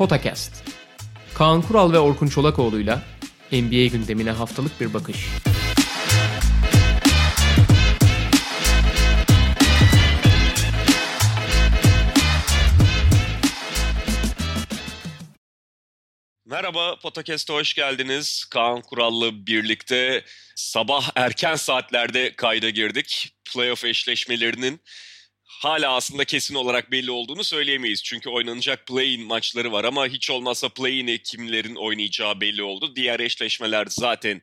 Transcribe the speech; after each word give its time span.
Potakast. 0.00 0.52
Kaan 1.34 1.62
Kural 1.62 1.92
ve 1.92 1.98
Orkun 1.98 2.28
Çolakoğlu'yla 2.28 3.02
NBA 3.52 3.86
gündemine 3.86 4.30
haftalık 4.30 4.80
bir 4.80 4.94
bakış. 4.94 5.16
Merhaba 16.46 16.98
Potakest'e 16.98 17.52
hoş 17.52 17.74
geldiniz. 17.74 18.44
Kaan 18.50 18.80
Kurallı 18.80 19.46
birlikte 19.46 20.24
sabah 20.56 21.10
erken 21.14 21.54
saatlerde 21.54 22.36
kayda 22.36 22.70
girdik. 22.70 23.34
Playoff 23.54 23.84
eşleşmelerinin 23.84 24.80
hala 25.60 25.94
aslında 25.94 26.24
kesin 26.24 26.54
olarak 26.54 26.90
belli 26.90 27.10
olduğunu 27.10 27.44
söyleyemeyiz. 27.44 28.02
Çünkü 28.02 28.30
oynanacak 28.30 28.86
play-in 28.86 29.26
maçları 29.26 29.72
var 29.72 29.84
ama 29.84 30.06
hiç 30.06 30.30
olmazsa 30.30 30.68
play-in'i 30.68 31.22
kimlerin 31.22 31.74
oynayacağı 31.74 32.40
belli 32.40 32.62
oldu. 32.62 32.96
Diğer 32.96 33.20
eşleşmeler 33.20 33.86
zaten 33.90 34.42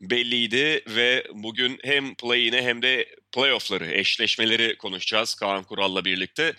belliydi 0.00 0.82
ve 0.88 1.26
bugün 1.34 1.78
hem 1.84 2.14
play-in'e 2.14 2.62
hem 2.62 2.82
de 2.82 3.08
playoff'ları, 3.32 3.90
eşleşmeleri 3.90 4.76
konuşacağız 4.78 5.34
Kaan 5.34 5.64
Kural'la 5.64 6.04
birlikte. 6.04 6.54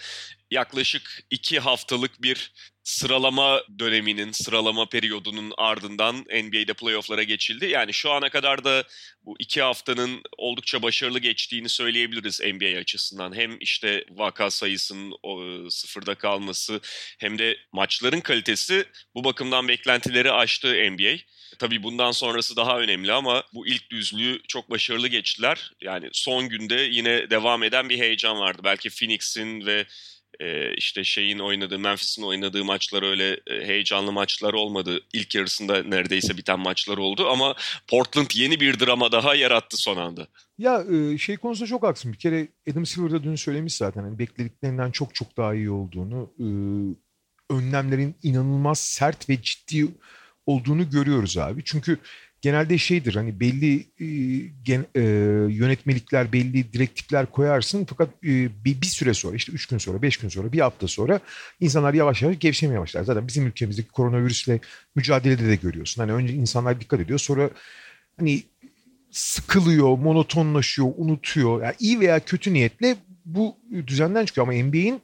Yaklaşık 0.52 1.24
iki 1.30 1.60
haftalık 1.60 2.22
bir 2.22 2.52
sıralama 2.84 3.64
döneminin, 3.80 4.32
sıralama 4.32 4.90
periyodunun 4.90 5.54
ardından 5.58 6.16
NBA'de 6.16 6.74
playoff'lara 6.74 7.24
geçildi. 7.24 7.66
Yani 7.66 7.94
şu 7.94 8.12
ana 8.12 8.30
kadar 8.30 8.64
da 8.64 8.84
bu 9.26 9.36
iki 9.40 9.62
haftanın 9.62 10.22
oldukça 10.38 10.82
başarılı 10.82 11.20
geçtiğini 11.20 11.70
söyleyebiliriz 11.70 12.40
NBA 12.40 12.80
açısından. 12.80 13.36
Hem 13.36 13.58
işte 13.60 14.06
vaka 14.10 14.52
sayısının 14.52 15.14
sıfırda 15.70 16.16
kalması 16.16 16.82
hem 17.20 17.40
de 17.40 17.58
maçların 17.72 18.22
kalitesi 18.22 18.86
bu 19.16 19.24
bakımdan 19.24 19.68
beklentileri 19.68 20.32
aştı 20.32 20.92
NBA. 20.92 21.18
Tabii 21.60 21.84
bundan 21.84 22.12
sonrası 22.12 22.56
daha 22.56 22.80
önemli 22.80 23.12
ama 23.12 23.44
bu 23.54 23.68
ilk 23.68 23.92
düzlüğü 23.92 24.42
çok 24.48 24.70
başarılı 24.70 25.08
geçtiler. 25.08 25.72
Yani 25.82 26.10
son 26.12 26.50
günde 26.50 26.76
yine 26.76 27.30
devam 27.30 27.64
eden 27.64 27.90
bir 27.90 28.00
heyecan 28.00 28.40
vardı. 28.40 28.62
Belki 28.64 28.90
Phoenix'in 28.90 29.66
ve 29.66 29.86
işte 30.78 31.04
şeyin 31.04 31.40
oynadığı, 31.40 31.80
Memphis'in 31.80 32.24
oynadığı 32.24 32.66
maçlar 32.66 33.04
öyle 33.04 33.40
heyecanlı 33.66 34.12
maçlar 34.12 34.54
olmadı. 34.54 35.02
İlk 35.14 35.36
yarısında 35.36 35.84
neredeyse 35.84 36.38
biten 36.38 36.60
maçlar 36.60 36.98
oldu 36.98 37.30
ama 37.30 37.56
Portland 37.88 38.28
yeni 38.34 38.60
bir 38.60 38.80
drama 38.80 39.12
daha 39.12 39.36
yarattı 39.36 39.78
son 39.78 39.98
anda. 39.98 40.28
Ya 40.58 40.84
şey 41.18 41.38
konusunda 41.38 41.70
çok 41.70 41.84
haklısın. 41.84 42.14
Bir 42.14 42.18
kere 42.18 42.48
Adam 42.72 42.86
Silver 42.86 43.12
da 43.12 43.24
dün 43.24 43.36
söylemiş 43.36 43.76
zaten. 43.76 44.04
Hani 44.04 44.20
beklediklerinden 44.20 44.92
çok 44.92 45.16
çok 45.16 45.38
daha 45.38 45.56
iyi 45.56 45.70
olduğunu, 45.70 46.34
önlemlerin 47.50 48.16
inanılmaz 48.24 48.80
sert 48.80 49.30
ve 49.30 49.42
ciddi 49.42 49.88
olduğunu 50.46 50.90
görüyoruz 50.90 51.38
abi. 51.38 51.62
Çünkü 51.66 51.98
genelde 52.42 52.78
şeydir 52.78 53.16
hani 53.16 53.40
belli 53.40 53.86
e, 54.00 54.06
e, 54.96 55.02
yönetmelikler, 55.54 56.34
belli 56.34 56.74
direktifler 56.74 57.26
koyarsın 57.26 57.86
fakat 57.90 58.10
e, 58.24 58.30
bir, 58.66 58.82
bir 58.82 58.86
süre 58.86 59.14
sonra 59.14 59.36
işte 59.36 59.52
üç 59.52 59.66
gün 59.66 59.78
sonra, 59.78 60.02
beş 60.02 60.18
gün 60.18 60.30
sonra, 60.30 60.52
bir 60.52 60.60
hafta 60.60 60.88
sonra 60.88 61.20
insanlar 61.60 61.94
yavaş 61.94 62.22
yavaş 62.22 62.40
gevşemeye 62.40 62.80
başlar. 62.80 63.04
Zaten 63.04 63.28
bizim 63.28 63.48
ülkemizdeki 63.48 63.88
koronavirüsle 63.88 64.60
mücadelede 64.96 65.48
de 65.48 65.56
görüyorsun. 65.56 66.02
Hani 66.02 66.14
önce 66.14 66.34
insanlar 66.34 66.82
dikkat 66.82 67.00
ediyor 67.00 67.20
sonra 67.20 67.50
hani 68.20 68.44
sıkılıyor, 69.12 69.98
monotonlaşıyor, 69.98 70.92
unutuyor. 70.98 71.64
Yani 71.64 71.76
iyi 71.80 72.00
veya 72.00 72.20
kötü 72.20 72.54
niyetle 72.54 72.96
bu 73.26 73.58
düzenden 73.88 74.26
çıkıyor 74.26 74.48
ama 74.48 74.64
NBA'in 74.64 75.02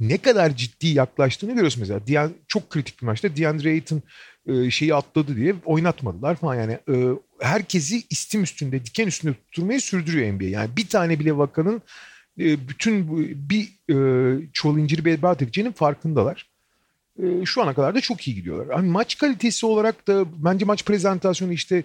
ne 0.00 0.18
kadar 0.18 0.56
ciddi 0.56 0.86
yaklaştığını 0.86 1.52
görüyorsun 1.52 1.80
mesela. 1.80 2.06
Diyan, 2.06 2.32
çok 2.48 2.70
kritik 2.70 3.00
bir 3.02 3.06
maçta 3.06 3.36
DeAndre 3.36 3.70
Ayton 3.70 4.02
e, 4.46 4.70
şeyi 4.70 4.94
atladı 4.94 5.36
diye 5.36 5.54
oynatmadılar 5.64 6.36
falan 6.36 6.54
yani. 6.54 6.78
E, 6.88 6.94
herkesi 7.40 8.02
istim 8.10 8.42
üstünde, 8.42 8.84
diken 8.84 9.06
üstünde 9.06 9.34
tutturmayı 9.34 9.80
sürdürüyor 9.80 10.32
NBA. 10.32 10.44
Yani 10.44 10.70
bir 10.76 10.86
tane 10.86 11.20
bile 11.20 11.36
vakanın 11.36 11.82
e, 12.38 12.68
bütün 12.68 13.08
bir 13.50 13.68
e, 13.90 13.96
çuval 14.52 14.78
inciri 14.78 15.04
berbat 15.04 15.42
edeceğinin 15.42 15.72
farkındalar. 15.72 16.46
Şu 17.44 17.62
ana 17.62 17.74
kadar 17.74 17.94
da 17.94 18.00
çok 18.00 18.28
iyi 18.28 18.34
gidiyorlar. 18.34 18.76
Hani 18.76 18.90
maç 18.90 19.18
kalitesi 19.18 19.66
olarak 19.66 20.06
da 20.06 20.24
bence 20.44 20.64
maç 20.64 20.84
prezentasyonu 20.84 21.52
işte 21.52 21.84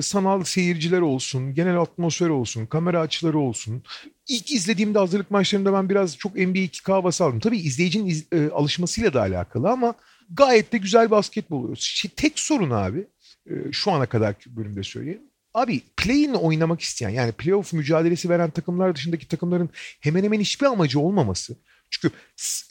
sanal 0.00 0.44
seyirciler 0.44 1.00
olsun, 1.00 1.54
genel 1.54 1.80
atmosfer 1.80 2.28
olsun, 2.28 2.66
kamera 2.66 3.00
açıları 3.00 3.38
olsun. 3.38 3.82
İlk 4.28 4.50
izlediğimde 4.50 4.98
hazırlık 4.98 5.30
maçlarında 5.30 5.72
ben 5.72 5.88
biraz 5.88 6.16
çok 6.16 6.34
NBA 6.34 6.58
2K 6.58 6.92
havası 6.92 7.24
aldım. 7.24 7.40
Tabii 7.40 7.58
izleyicinin 7.58 8.06
iz, 8.06 8.26
alışmasıyla 8.52 9.14
da 9.14 9.20
alakalı 9.20 9.70
ama 9.70 9.94
gayet 10.30 10.72
de 10.72 10.78
güzel 10.78 11.10
basketbol 11.10 11.58
oluyor. 11.58 11.76
Şey, 11.80 12.10
tek 12.10 12.38
sorun 12.38 12.70
abi 12.70 13.06
e, 13.46 13.72
şu 13.72 13.92
ana 13.92 14.06
kadar 14.06 14.34
bölümde 14.46 14.82
söyleyeyim. 14.82 15.22
Abi 15.54 15.82
play-in 15.96 16.34
oynamak 16.34 16.80
isteyen 16.80 17.10
yani 17.10 17.32
playoff 17.32 17.72
mücadelesi 17.72 18.28
veren 18.28 18.50
takımlar 18.50 18.96
dışındaki 18.96 19.28
takımların 19.28 19.70
hemen 20.00 20.24
hemen 20.24 20.40
hiçbir 20.40 20.66
amacı 20.66 21.00
olmaması. 21.00 21.56
Çünkü 21.90 22.14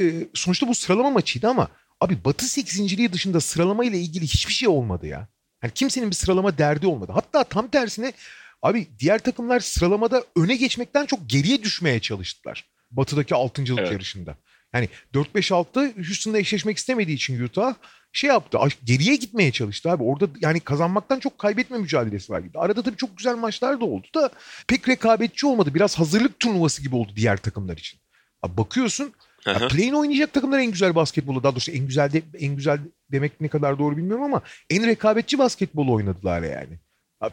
e, 0.01 0.27
sonuçta 0.33 0.67
bu 0.67 0.75
sıralama 0.75 1.09
maçıydı 1.09 1.47
ama 1.47 1.67
abi 2.01 2.17
Batı 2.25 2.45
8. 2.45 3.11
dışında 3.13 3.39
sıralama 3.39 3.85
ile 3.85 3.99
ilgili 3.99 4.23
hiçbir 4.23 4.53
şey 4.53 4.69
olmadı 4.69 5.07
ya. 5.07 5.27
Yani 5.63 5.73
kimsenin 5.73 6.09
bir 6.09 6.15
sıralama 6.15 6.57
derdi 6.57 6.87
olmadı. 6.87 7.11
Hatta 7.15 7.43
tam 7.43 7.67
tersine 7.67 8.13
abi 8.61 8.87
diğer 8.99 9.19
takımlar 9.19 9.59
sıralamada 9.59 10.23
öne 10.35 10.55
geçmekten 10.55 11.05
çok 11.05 11.29
geriye 11.29 11.63
düşmeye 11.63 11.99
çalıştılar. 11.99 12.65
Batı'daki 12.91 13.35
altıncılık 13.35 13.81
evet. 13.81 13.91
yarışında. 13.91 14.37
Yani 14.73 14.89
4-5-6'da 15.13 15.93
Houston'da 15.95 16.39
eşleşmek 16.39 16.77
istemediği 16.77 17.13
için 17.13 17.43
Utah 17.43 17.73
şey 18.13 18.27
yaptı. 18.27 18.57
Geriye 18.83 19.15
gitmeye 19.15 19.51
çalıştı 19.51 19.91
abi. 19.91 20.03
Orada 20.03 20.29
yani 20.41 20.59
kazanmaktan 20.59 21.19
çok 21.19 21.37
kaybetme 21.39 21.77
mücadelesi 21.77 22.33
var 22.33 22.39
gibi. 22.39 22.59
Arada 22.59 22.81
tabii 22.81 22.97
çok 22.97 23.17
güzel 23.17 23.35
maçlar 23.35 23.81
da 23.81 23.85
oldu 23.85 24.07
da 24.15 24.29
pek 24.67 24.89
rekabetçi 24.89 25.47
olmadı. 25.47 25.73
Biraz 25.73 25.99
hazırlık 25.99 26.39
turnuvası 26.39 26.81
gibi 26.81 26.95
oldu 26.95 27.11
diğer 27.15 27.37
takımlar 27.37 27.77
için. 27.77 27.99
Abi 28.41 28.57
bakıyorsun 28.57 29.13
ya 29.45 29.67
play'in 29.67 29.93
oynayacak 29.93 30.33
takımlar 30.33 30.59
en 30.59 30.71
güzel 30.71 30.95
basketbolu. 30.95 31.43
Daha 31.43 31.51
doğrusu 31.51 31.71
en 31.71 31.87
güzel 31.87 32.11
de, 32.11 32.21
en 32.39 32.55
güzel 32.55 32.79
demek 33.11 33.41
ne 33.41 33.47
kadar 33.47 33.79
doğru 33.79 33.97
bilmiyorum 33.97 34.23
ama 34.23 34.41
en 34.69 34.87
rekabetçi 34.87 35.37
basketbolu 35.37 35.93
oynadılar 35.93 36.43
yani. 36.43 36.79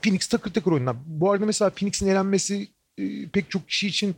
Phoenix 0.02 0.26
takır 0.26 0.52
takır 0.52 0.72
oynadı. 0.72 0.98
Bu 1.06 1.32
arada 1.32 1.46
mesela 1.46 1.70
Phoenix'in 1.70 2.08
elenmesi 2.08 2.68
pek 3.32 3.50
çok 3.50 3.68
kişi 3.68 3.88
için 3.88 4.16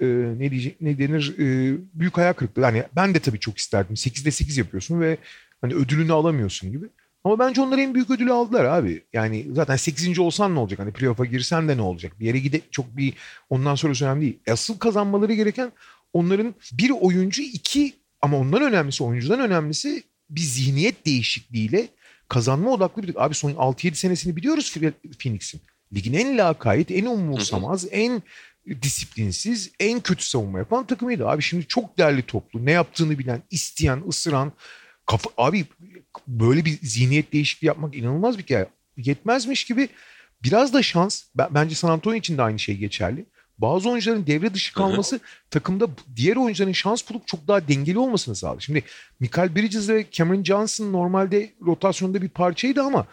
e, 0.00 0.06
ne 0.38 0.50
diyecek 0.50 0.80
ne 0.80 0.98
denir 0.98 1.34
e, 1.38 1.76
büyük 1.94 2.16
hayal 2.16 2.32
kırıklığı. 2.32 2.62
Yani 2.62 2.84
ben 2.96 3.14
de 3.14 3.20
tabii 3.20 3.38
çok 3.38 3.58
isterdim. 3.58 3.94
8'de 3.94 4.30
8 4.30 4.56
yapıyorsun 4.56 5.00
ve 5.00 5.16
hani 5.60 5.74
ödülünü 5.74 6.12
alamıyorsun 6.12 6.72
gibi. 6.72 6.86
Ama 7.24 7.38
bence 7.38 7.60
onlar 7.60 7.78
en 7.78 7.94
büyük 7.94 8.10
ödülü 8.10 8.32
aldılar 8.32 8.64
abi. 8.64 9.02
Yani 9.12 9.46
zaten 9.52 9.76
8. 9.76 10.18
olsan 10.18 10.54
ne 10.54 10.58
olacak? 10.58 10.78
Hani 10.78 10.92
playoff'a 10.92 11.24
girsen 11.24 11.68
de 11.68 11.76
ne 11.76 11.82
olacak? 11.82 12.12
Bir 12.20 12.26
yere 12.26 12.38
gide 12.38 12.60
çok 12.70 12.96
bir 12.96 13.14
ondan 13.50 13.74
sonra 13.74 14.04
önemli 14.04 14.20
değil. 14.20 14.38
Asıl 14.50 14.78
kazanmaları 14.78 15.34
gereken 15.34 15.72
onların 16.12 16.54
bir 16.72 16.90
oyuncu 16.90 17.42
iki 17.42 17.92
ama 18.22 18.36
ondan 18.38 18.62
önemlisi 18.62 19.04
oyuncudan 19.04 19.40
önemlisi 19.40 20.02
bir 20.30 20.40
zihniyet 20.40 21.06
değişikliğiyle 21.06 21.88
kazanma 22.28 22.70
odaklı 22.70 23.02
bir 23.02 23.24
abi 23.24 23.34
son 23.34 23.50
6-7 23.50 23.94
senesini 23.94 24.36
biliyoruz 24.36 24.76
Phoenix'in. 25.18 25.60
Ligin 25.94 26.14
en 26.14 26.38
lakayt, 26.38 26.90
en 26.90 27.04
umursamaz, 27.04 27.86
en 27.90 28.22
disiplinsiz, 28.82 29.70
en 29.80 30.00
kötü 30.00 30.24
savunma 30.24 30.58
yapan 30.58 30.86
takımıydı. 30.86 31.28
Abi 31.28 31.42
şimdi 31.42 31.66
çok 31.66 31.98
değerli 31.98 32.22
toplu, 32.22 32.66
ne 32.66 32.72
yaptığını 32.72 33.18
bilen, 33.18 33.42
isteyen, 33.50 34.02
ısıran, 34.08 34.52
kafa, 35.06 35.30
abi 35.36 35.64
böyle 36.28 36.64
bir 36.64 36.78
zihniyet 36.82 37.32
değişikliği 37.32 37.66
yapmak 37.66 37.96
inanılmaz 37.96 38.38
bir 38.38 38.42
kere. 38.42 38.68
Yetmezmiş 38.96 39.64
gibi 39.64 39.88
biraz 40.42 40.74
da 40.74 40.82
şans, 40.82 41.22
bence 41.50 41.74
San 41.74 41.90
Antonio 41.90 42.16
için 42.16 42.38
de 42.38 42.42
aynı 42.42 42.58
şey 42.58 42.76
geçerli. 42.76 43.26
Bazı 43.58 43.90
oyuncuların 43.90 44.26
devre 44.26 44.54
dışı 44.54 44.74
kalması 44.74 45.16
Hı-hı. 45.16 45.24
takımda 45.50 45.88
diğer 46.16 46.36
oyuncuların 46.36 46.72
şans 46.72 47.10
bulup 47.10 47.26
çok 47.26 47.48
daha 47.48 47.68
dengeli 47.68 47.98
olmasını 47.98 48.36
sağladı. 48.36 48.62
Şimdi 48.62 48.82
Michael 49.20 49.56
Bridges 49.56 49.88
ve 49.88 50.06
Cameron 50.12 50.44
Johnson 50.44 50.92
normalde 50.92 51.54
rotasyonda 51.66 52.22
bir 52.22 52.28
parçaydı 52.28 52.82
ama 52.82 53.06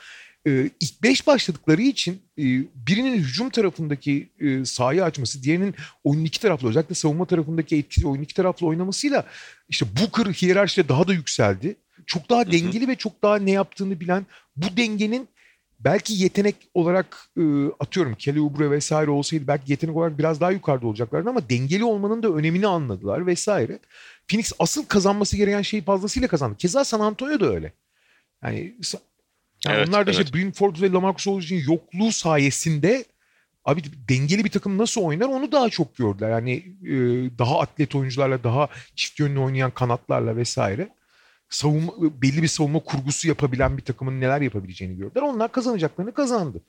e, 0.48 0.70
ilk 0.80 1.04
beş 1.04 1.28
başladıkları 1.28 1.82
için 1.82 2.14
e, 2.14 2.44
birinin 2.88 3.18
hücum 3.18 3.50
tarafındaki 3.50 4.30
e, 4.40 4.66
sahayı 4.66 5.04
açması, 5.04 5.44
diğerinin 5.44 5.76
oyunun 6.04 6.26
iki 6.26 6.40
taraflı 6.40 6.70
özellikle 6.70 6.96
savunma 6.96 7.26
tarafındaki 7.26 7.78
etkili 7.78 8.08
oyun 8.08 8.22
iki 8.22 8.34
taraflı 8.34 8.68
oynamasıyla 8.68 9.26
işte 9.70 9.86
Booker 10.00 10.34
hiyerarşide 10.34 10.90
daha 10.90 11.08
da 11.08 11.14
yükseldi. 11.14 11.76
Çok 12.06 12.30
daha 12.30 12.52
dengeli 12.52 12.82
hı 12.82 12.86
hı. 12.86 12.88
ve 12.88 12.96
çok 12.96 13.24
daha 13.24 13.38
ne 13.38 13.52
yaptığını 13.52 14.00
bilen 14.00 14.26
bu 14.56 14.78
dengenin 14.78 15.28
belki 15.80 16.14
yetenek 16.14 16.56
olarak 16.74 17.18
e, 17.38 17.42
atıyorum 17.80 18.16
Kelly 18.16 18.40
Oubre 18.40 18.72
vesaire 18.72 19.12
olsaydı 19.12 19.48
belki 19.48 19.72
yetenek 19.72 19.96
olarak 19.96 20.18
biraz 20.18 20.42
daha 20.42 20.52
yukarıda 20.52 20.88
olacaklardı 20.88 21.30
ama 21.30 21.50
dengeli 21.50 21.84
olmanın 21.84 22.24
da 22.24 22.30
önemini 22.30 22.68
anladılar 22.68 23.28
vesaire. 23.28 23.80
Phoenix 24.28 24.52
asıl 24.60 24.86
kazanması 24.86 25.38
gereken 25.38 25.62
şeyi 25.62 25.84
fazlasıyla 25.84 26.28
kazandı. 26.28 26.58
Keza 26.58 26.84
San 26.84 27.00
Antonio 27.00 27.40
da 27.40 27.54
öyle. 27.54 27.74
Yani 28.44 28.76
yani 29.70 29.78
evet, 29.78 29.90
onlar 29.90 30.08
da 30.08 30.12
evet. 30.12 30.26
işte 30.26 30.38
Brynford 30.38 30.82
ve 30.82 30.92
Lamarcus 30.92 31.28
Aldridge'in 31.28 31.64
yokluğu 31.72 32.12
sayesinde 32.12 33.06
abi 33.66 33.82
dengeli 34.10 34.46
bir 34.46 34.50
takım 34.50 34.78
nasıl 34.78 35.02
oynar 35.02 35.26
onu 35.26 35.52
daha 35.52 35.70
çok 35.70 35.96
gördüler. 35.96 36.30
Yani 36.30 36.54
e, 36.84 36.96
daha 37.40 37.60
atlet 37.60 37.96
oyuncularla, 37.96 38.44
daha 38.44 38.68
çift 38.96 39.20
yönlü 39.20 39.40
oynayan 39.40 39.72
kanatlarla 39.72 40.36
vesaire. 40.36 40.90
savunma, 41.50 41.92
belli 42.22 42.44
bir 42.44 42.48
savunma 42.48 42.80
kurgusu 42.80 43.28
yapabilen 43.28 43.78
bir 43.78 43.82
takımın 43.82 44.22
neler 44.22 44.42
yapabileceğini 44.42 44.98
gördüler. 44.98 45.22
Onlar 45.22 45.52
kazanacaklarını 45.52 46.14
kazandı. 46.14 46.62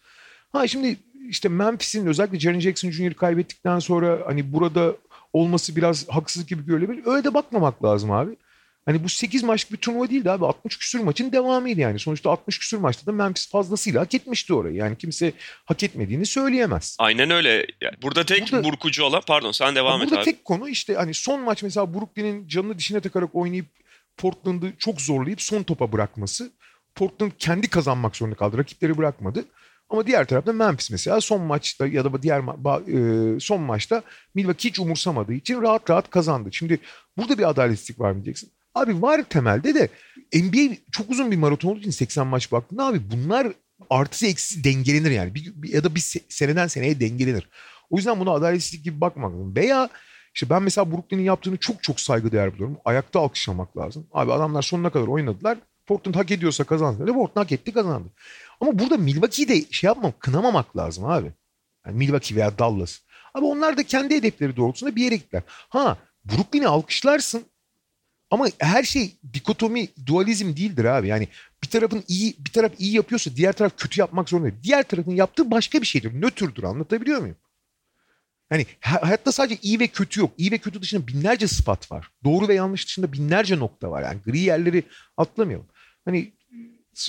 Ha 0.53 0.67
şimdi 0.67 0.97
işte 1.29 1.49
Memphis'in 1.49 2.07
özellikle 2.07 2.41
Jaren 2.41 2.61
Jackson 2.61 2.91
Jr. 2.91 3.15
kaybettikten 3.15 3.79
sonra 3.79 4.19
hani 4.27 4.53
burada 4.53 4.97
olması 5.33 5.77
biraz 5.77 6.09
haksızlık 6.09 6.49
gibi 6.49 6.67
görülebilir. 6.67 7.03
Öyle 7.07 7.25
de 7.25 7.35
bakmamak 7.35 7.85
lazım 7.85 8.11
abi. 8.11 8.37
Hani 8.89 9.05
bu 9.05 9.09
8 9.09 9.43
maçlık 9.43 9.73
bir 9.73 9.77
turnuva 9.77 10.11
değildi 10.11 10.31
abi. 10.31 10.45
60 10.45 10.79
küsür 10.79 11.01
maçın 11.01 11.33
devamıydı 11.33 11.81
yani. 11.81 11.99
Sonuçta 11.99 12.31
60 12.31 12.59
küsür 12.59 12.79
maçta 12.79 13.07
da 13.07 13.13
Memphis 13.13 13.51
fazlasıyla 13.51 14.01
hak 14.01 14.15
etmişti 14.15 14.55
orayı. 14.55 14.75
Yani 14.75 14.99
kimse 14.99 15.33
hak 15.65 15.83
etmediğini 15.83 16.27
söyleyemez. 16.27 16.97
Aynen 16.99 17.31
öyle. 17.31 17.67
Burada 18.03 18.25
tek 18.25 18.53
burada, 18.53 18.65
burkucu 18.65 19.05
olan 19.05 19.23
pardon 19.27 19.53
sen 19.53 19.75
devam 19.75 20.03
et 20.03 20.07
burada 20.07 20.21
abi. 20.21 20.25
tek 20.25 20.45
konu 20.45 20.69
işte 20.69 20.95
hani 20.95 21.15
son 21.15 21.41
maç 21.41 21.63
mesela 21.63 21.95
Brooklyn'in 21.95 22.49
canını 22.49 22.79
dişine 22.79 23.01
takarak 23.01 23.35
oynayıp 23.35 23.67
Portland'ı 24.17 24.73
çok 24.79 25.01
zorlayıp 25.01 25.43
son 25.43 25.63
topa 25.63 25.93
bırakması. 25.93 26.53
Portland 26.95 27.33
kendi 27.39 27.69
kazanmak 27.71 28.17
zorunda 28.17 28.37
kaldı. 28.37 28.59
Rakipleri 28.59 28.99
bırakmadı. 28.99 29.45
Ama 29.91 30.07
diğer 30.07 30.27
tarafta 30.27 30.53
Memphis 30.53 30.91
mesela 30.91 31.21
son 31.21 31.41
maçta 31.41 31.87
ya 31.87 32.05
da 32.05 32.23
diğer 32.23 32.41
ma- 32.41 33.37
e, 33.37 33.41
son 33.41 33.61
maçta 33.61 34.03
Milwaukee 34.35 34.69
hiç 34.69 34.79
umursamadığı 34.79 35.35
için 35.35 35.63
rahat 35.63 35.91
rahat 35.91 36.11
kazandı. 36.11 36.49
Şimdi 36.53 36.79
burada 37.17 37.39
bir 37.39 37.49
adaletsizlik 37.49 38.01
var 38.01 38.11
mı 38.13 38.25
diyeceksin. 38.25 38.58
Abi 38.81 39.03
var 39.03 39.23
temelde 39.23 39.75
de 39.75 39.89
NBA 40.35 40.75
çok 40.93 41.11
uzun 41.11 41.31
bir 41.31 41.37
maraton 41.37 41.69
olduğu 41.69 41.79
için 41.79 41.91
80 41.91 42.27
maç 42.27 42.53
baktığında 42.53 42.87
abi 42.87 43.01
bunlar 43.11 43.53
artısı 43.91 44.27
eksisi 44.27 44.65
dengelenir 44.65 45.11
yani. 45.11 45.35
Bir, 45.35 45.53
bir, 45.55 45.73
ya 45.73 45.85
da 45.85 45.95
bir 45.95 46.21
seneden 46.29 46.67
seneye 46.67 47.01
dengelenir. 47.01 47.49
O 47.91 47.97
yüzden 47.97 48.21
buna 48.21 48.31
adaletsizlik 48.31 48.85
gibi 48.85 49.01
bakmak 49.01 49.33
lazım. 49.33 49.57
Veya 49.57 49.89
işte 50.35 50.51
ben 50.51 50.63
mesela 50.63 50.93
Brooklyn'in 50.93 51.23
yaptığını 51.23 51.57
çok 51.57 51.83
çok 51.83 52.01
saygıdeğer 52.01 52.53
buluyorum. 52.53 52.77
Ayakta 52.85 53.21
alkışlamak 53.21 53.77
lazım. 53.77 54.07
Abi 54.13 54.33
adamlar 54.33 54.63
sonuna 54.63 54.91
kadar 54.91 55.07
oynadılar. 55.07 55.59
Portland 55.87 56.15
hak 56.15 56.31
ediyorsa 56.31 56.65
kazandı. 56.65 57.07
Ve 57.07 57.13
Portland 57.13 57.45
hak 57.45 57.53
etti 57.53 57.73
kazandı. 57.73 58.09
Ama 58.61 58.79
burada 58.79 58.97
Milwaukee'yi 58.97 59.49
de 59.49 59.65
şey 59.71 59.89
yapmam, 59.89 60.13
kınamamak 60.19 60.77
lazım 60.77 61.05
abi. 61.05 61.33
Yani 61.87 61.97
Milwaukee 61.97 62.37
veya 62.37 62.59
Dallas. 62.59 63.01
Abi 63.35 63.45
onlar 63.45 63.77
da 63.77 63.83
kendi 63.83 64.17
hedefleri 64.17 64.57
doğrultusunda 64.57 64.97
bir 64.97 65.05
yere 65.05 65.17
gittiler. 65.17 65.43
Ha 65.49 65.97
Brooklyn'i 66.25 66.69
alkışlarsın 66.69 67.45
ama 68.31 68.49
her 68.59 68.83
şey 68.83 69.17
dikotomi, 69.33 69.89
dualizm 70.07 70.57
değildir 70.57 70.85
abi. 70.85 71.09
Yani 71.09 71.29
bir 71.63 71.69
tarafın 71.69 72.05
iyi, 72.09 72.37
bir 72.39 72.53
taraf 72.53 72.73
iyi 72.79 72.93
yapıyorsa 72.95 73.37
diğer 73.37 73.53
taraf 73.53 73.73
kötü 73.77 74.01
yapmak 74.01 74.29
zorunda 74.29 74.51
değil. 74.51 74.63
Diğer 74.63 74.83
tarafın 74.83 75.13
yaptığı 75.13 75.51
başka 75.51 75.81
bir 75.81 75.87
şeydir. 75.87 76.23
Nötrdür 76.23 76.63
anlatabiliyor 76.63 77.21
muyum? 77.21 77.37
Hani 78.49 78.67
hayatta 78.81 79.33
sadece 79.33 79.59
iyi 79.63 79.81
ve 79.81 79.87
kötü 79.87 80.21
yok. 80.21 80.31
İyi 80.39 80.53
ve 80.53 80.59
kötü 80.59 80.83
dışında 80.83 81.07
binlerce 81.07 81.49
sıfat 81.49 81.93
var. 81.93 82.11
Doğru 82.25 82.49
ve 82.49 82.55
yanlış 82.55 82.87
dışında 82.87 83.13
binlerce 83.13 83.59
nokta 83.59 83.91
var. 83.91 84.03
Yani 84.03 84.21
gri 84.27 84.39
yerleri 84.39 84.83
atlamayalım. 85.17 85.67
Hani 86.05 86.33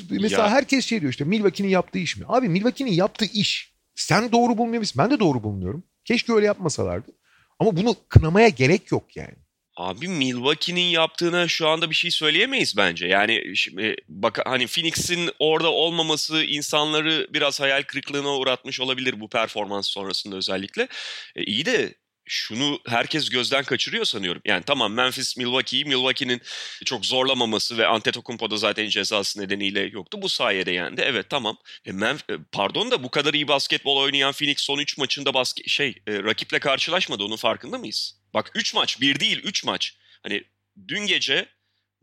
mesela 0.10 0.44
ya. 0.44 0.50
herkes 0.50 0.86
şey 0.86 1.01
diyor 1.01 1.12
işte 1.12 1.24
Milwaukee'nin 1.24 1.69
yaptığı 1.69 2.00
iş 2.00 2.18
mi? 2.18 2.25
Abi 2.27 2.50
Milwaukee'nin 2.50 2.92
yaptığı 2.92 3.25
iş. 3.25 3.74
Sen 3.95 4.31
doğru 4.31 4.57
bulmuyor 4.57 4.80
musun? 4.80 5.04
Ben 5.04 5.12
de 5.12 5.19
doğru 5.19 5.44
bulmuyorum. 5.44 5.83
Keşke 6.06 6.33
öyle 6.33 6.45
yapmasalardı. 6.45 7.12
Ama 7.60 7.77
bunu 7.77 7.95
kınamaya 8.10 8.50
gerek 8.50 8.92
yok 8.92 9.18
yani. 9.18 9.36
Abi 9.80 10.08
Milwaukee'nin 10.08 10.90
yaptığına 10.90 11.48
şu 11.48 11.68
anda 11.68 11.90
bir 11.90 11.96
şey 11.96 12.12
söyleyemeyiz 12.12 12.78
bence. 12.78 13.08
Yani 13.08 13.56
şimdi 13.56 13.96
bak 14.10 14.40
hani 14.46 14.68
Phoenix'in 14.68 15.31
orada 15.40 15.72
olmaması 15.72 16.44
insanları 16.44 17.28
biraz 17.34 17.60
hayal 17.60 17.84
kırıklığına 17.84 18.38
uğratmış 18.38 18.80
olabilir 18.80 19.20
bu 19.20 19.30
performans 19.30 19.88
sonrasında 19.88 20.36
özellikle. 20.36 20.88
E, 21.36 21.44
iyi 21.44 21.66
de 21.66 21.94
şunu 22.30 22.80
herkes 22.88 23.30
gözden 23.30 23.64
kaçırıyor 23.64 24.06
sanıyorum. 24.06 24.42
Yani 24.46 24.64
tamam 24.66 24.94
Memphis 24.94 25.38
Milwaukee'yi 25.38 25.86
Milwaukee'nin 25.86 26.42
çok 26.86 27.06
zorlamaması 27.06 27.78
ve 27.78 27.88
Antetokounmpo 27.88 28.52
da 28.52 28.58
zaten 28.58 28.90
cezası 28.90 29.42
nedeniyle 29.42 29.81
yoktu. 29.81 30.22
Bu 30.22 30.30
sayede 30.30 30.72
yendi. 30.72 31.02
Evet 31.02 31.30
tamam. 31.30 31.58
E, 31.86 31.90
Memf- 31.90 32.34
e, 32.34 32.38
pardon 32.52 32.92
da 32.92 33.04
bu 33.04 33.12
kadar 33.12 33.34
iyi 33.34 33.48
basketbol 33.48 33.98
oynayan 33.98 34.31
Phoenix 34.31 34.60
son 34.60 34.80
3 34.80 34.98
maçında 34.98 35.34
basket 35.34 35.70
şey 35.70 35.90
e, 36.08 36.24
rakiple 36.24 36.60
karşılaşmadı. 36.60 37.24
Onun 37.24 37.36
farkında 37.36 37.78
mıyız? 37.78 38.20
Bak 38.34 38.52
3 38.56 38.74
maç, 38.74 39.02
1 39.02 39.20
değil 39.20 39.40
3 39.44 39.64
maç. 39.64 39.98
Hani 40.24 40.44
dün 40.88 41.08
gece 41.08 41.46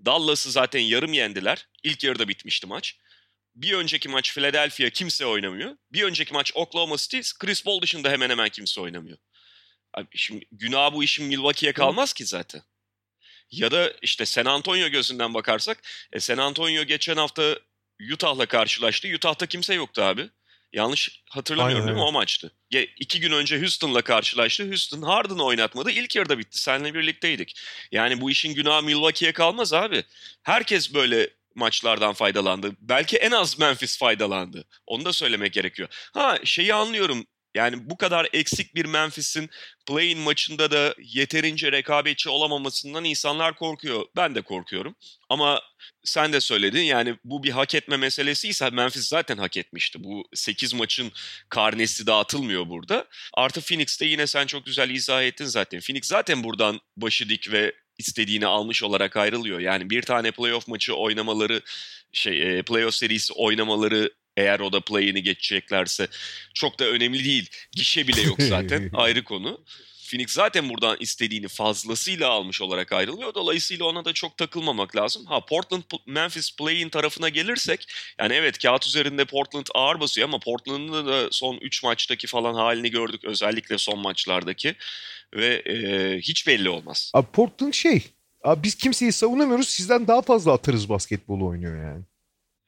Dallas'ı 0.05 0.51
zaten 0.51 0.81
yarım 0.81 1.13
yendiler. 1.13 1.69
İlk 1.83 2.05
yarıda 2.05 2.29
bitmişti 2.29 2.67
maç. 2.67 2.97
Bir 3.55 3.73
önceki 3.73 4.09
maç 4.09 4.35
Philadelphia 4.35 4.91
kimse 4.91 5.27
oynamıyor. 5.27 5.77
Bir 5.93 6.03
önceki 6.03 6.35
maç 6.35 6.53
Oklahoma 6.55 6.97
City, 6.97 7.21
Chris 7.39 7.65
Paul 7.65 7.83
dışında 7.83 8.11
hemen 8.11 8.31
hemen 8.31 8.49
kimse 8.49 8.81
oynamıyor. 8.81 9.19
Abi 9.97 10.07
şimdi 10.15 10.45
günah 10.53 10.93
bu 10.93 11.05
işin 11.05 11.27
Milwaukee'ye 11.27 11.73
kalmaz 11.73 12.13
ki 12.13 12.25
zaten. 12.25 12.63
Ya 13.51 13.71
da 13.71 13.93
işte 14.03 14.27
San 14.27 14.45
Antonio 14.45 14.89
gözünden 14.89 15.35
bakarsak, 15.35 15.83
e 16.13 16.21
San 16.21 16.39
Antonio 16.39 16.85
geçen 16.85 17.17
hafta 17.17 17.59
Utah'la 18.13 18.47
karşılaştı. 18.47 19.09
Utah'ta 19.15 19.47
kimse 19.47 19.75
yoktu 19.75 20.03
abi. 20.03 20.31
Yanlış 20.73 21.23
hatırlamıyorum 21.31 21.83
Aynen. 21.83 21.95
değil 21.95 22.05
mi 22.05 22.09
o 22.09 22.13
maçtı. 22.13 22.53
Ya, 22.71 22.83
iki 22.83 23.21
gün 23.21 23.33
önce 23.33 23.61
Houston'la 23.61 24.03
karşılaştı. 24.03 24.69
Houston 24.69 25.03
Harden'ı 25.03 25.45
oynatmadı. 25.45 25.91
İlk 25.91 26.17
yarıda 26.17 26.39
bitti. 26.39 26.59
Seninle 26.59 26.95
birlikteydik. 26.95 27.61
Yani 27.93 28.21
bu 28.21 28.31
işin 28.31 28.55
günahı 28.55 28.83
Milwaukee'ye 28.83 29.33
kalmaz 29.33 29.73
abi. 29.73 30.05
Herkes 30.43 30.95
böyle 30.95 31.31
maçlardan 31.55 32.13
faydalandı. 32.13 32.77
Belki 32.81 33.17
en 33.17 33.31
az 33.31 33.59
Memphis 33.59 33.99
faydalandı. 33.99 34.65
Onu 34.87 35.05
da 35.05 35.13
söylemek 35.13 35.53
gerekiyor. 35.53 35.89
Ha 36.15 36.39
şeyi 36.45 36.75
anlıyorum. 36.75 37.27
Yani 37.57 37.91
bu 37.91 37.97
kadar 37.97 38.29
eksik 38.33 38.75
bir 38.75 38.85
Memphis'in 38.85 39.51
play-in 39.87 40.19
maçında 40.19 40.71
da 40.71 40.95
yeterince 41.03 41.73
rekabetçi 41.73 42.29
olamamasından 42.29 43.05
insanlar 43.05 43.57
korkuyor. 43.57 44.07
Ben 44.17 44.35
de 44.35 44.43
korkuyorum. 44.43 44.95
Ama 45.29 45.63
sen 46.05 46.33
de 46.33 46.41
söyledin 46.41 46.83
yani 46.83 47.17
bu 47.25 47.43
bir 47.43 47.51
hak 47.51 47.75
etme 47.75 47.97
meselesi 47.97 48.49
ise 48.49 48.71
Memphis 48.71 49.09
zaten 49.09 49.37
hak 49.39 49.57
etmişti. 49.57 50.05
Bu 50.05 50.25
8 50.35 50.75
maçın 50.75 51.13
karnesi 51.49 52.07
dağıtılmıyor 52.07 52.69
burada. 52.69 53.07
Artı 53.35 53.61
Phoenix'te 53.61 54.07
yine 54.07 54.27
sen 54.27 54.47
çok 54.47 54.67
güzel 54.67 54.91
izah 54.91 55.23
ettin 55.23 55.45
zaten. 55.45 55.81
Phoenix 55.81 56.07
zaten 56.07 56.45
buradan 56.45 56.81
başı 56.97 57.29
dik 57.29 57.53
ve 57.53 57.73
istediğini 57.99 58.47
almış 58.47 58.83
olarak 58.83 59.17
ayrılıyor. 59.17 59.61
Yani 59.61 59.91
bir 59.91 60.03
tane 60.03 60.31
playoff 60.31 60.69
maçı 60.69 60.95
oynamaları, 60.95 61.63
şey 62.13 62.63
playoff 62.63 62.95
serisi 62.95 63.33
oynamaları 63.33 64.11
eğer 64.37 64.61
o 64.61 64.73
da 64.73 64.81
play'ini 64.81 65.23
geçeceklerse 65.23 66.09
çok 66.55 66.79
da 66.79 66.85
önemli 66.85 67.25
değil. 67.25 67.51
Gişe 67.73 68.09
bile 68.09 68.21
yok 68.21 68.37
zaten 68.43 68.91
ayrı 68.95 69.25
konu. 69.25 69.65
Phoenix 70.11 70.31
zaten 70.31 70.69
buradan 70.69 70.97
istediğini 71.01 71.49
fazlasıyla 71.49 72.29
almış 72.29 72.63
olarak 72.63 72.93
ayrılıyor. 72.93 73.35
Dolayısıyla 73.35 73.85
ona 73.85 74.05
da 74.05 74.13
çok 74.13 74.37
takılmamak 74.37 74.97
lazım. 74.97 75.27
Ha 75.27 75.45
Portland 75.45 75.83
Memphis 76.07 76.57
play'in 76.57 76.89
tarafına 76.89 77.29
gelirsek 77.29 77.87
yani 78.21 78.35
evet 78.35 78.59
kağıt 78.59 78.87
üzerinde 78.87 79.25
Portland 79.25 79.67
ağır 79.75 80.01
basıyor 80.01 80.29
ama 80.29 80.39
Portland'ın 80.39 81.07
da 81.07 81.29
son 81.31 81.57
3 81.57 81.83
maçtaki 81.83 82.27
falan 82.27 82.55
halini 82.55 82.91
gördük. 82.91 83.25
Özellikle 83.25 83.79
son 83.79 83.99
maçlardaki 83.99 84.75
ve 85.35 85.55
e, 85.67 86.19
hiç 86.19 86.47
belli 86.47 86.69
olmaz. 86.69 87.11
Abi 87.15 87.27
Portland 87.33 87.73
şey 87.73 88.03
abi 88.45 88.63
biz 88.63 88.75
kimseyi 88.75 89.13
savunamıyoruz 89.13 89.69
sizden 89.69 90.07
daha 90.07 90.23
fazla 90.23 90.53
atarız 90.53 90.89
basketbolu 90.89 91.47
oynuyor 91.47 91.93
yani. 91.93 92.05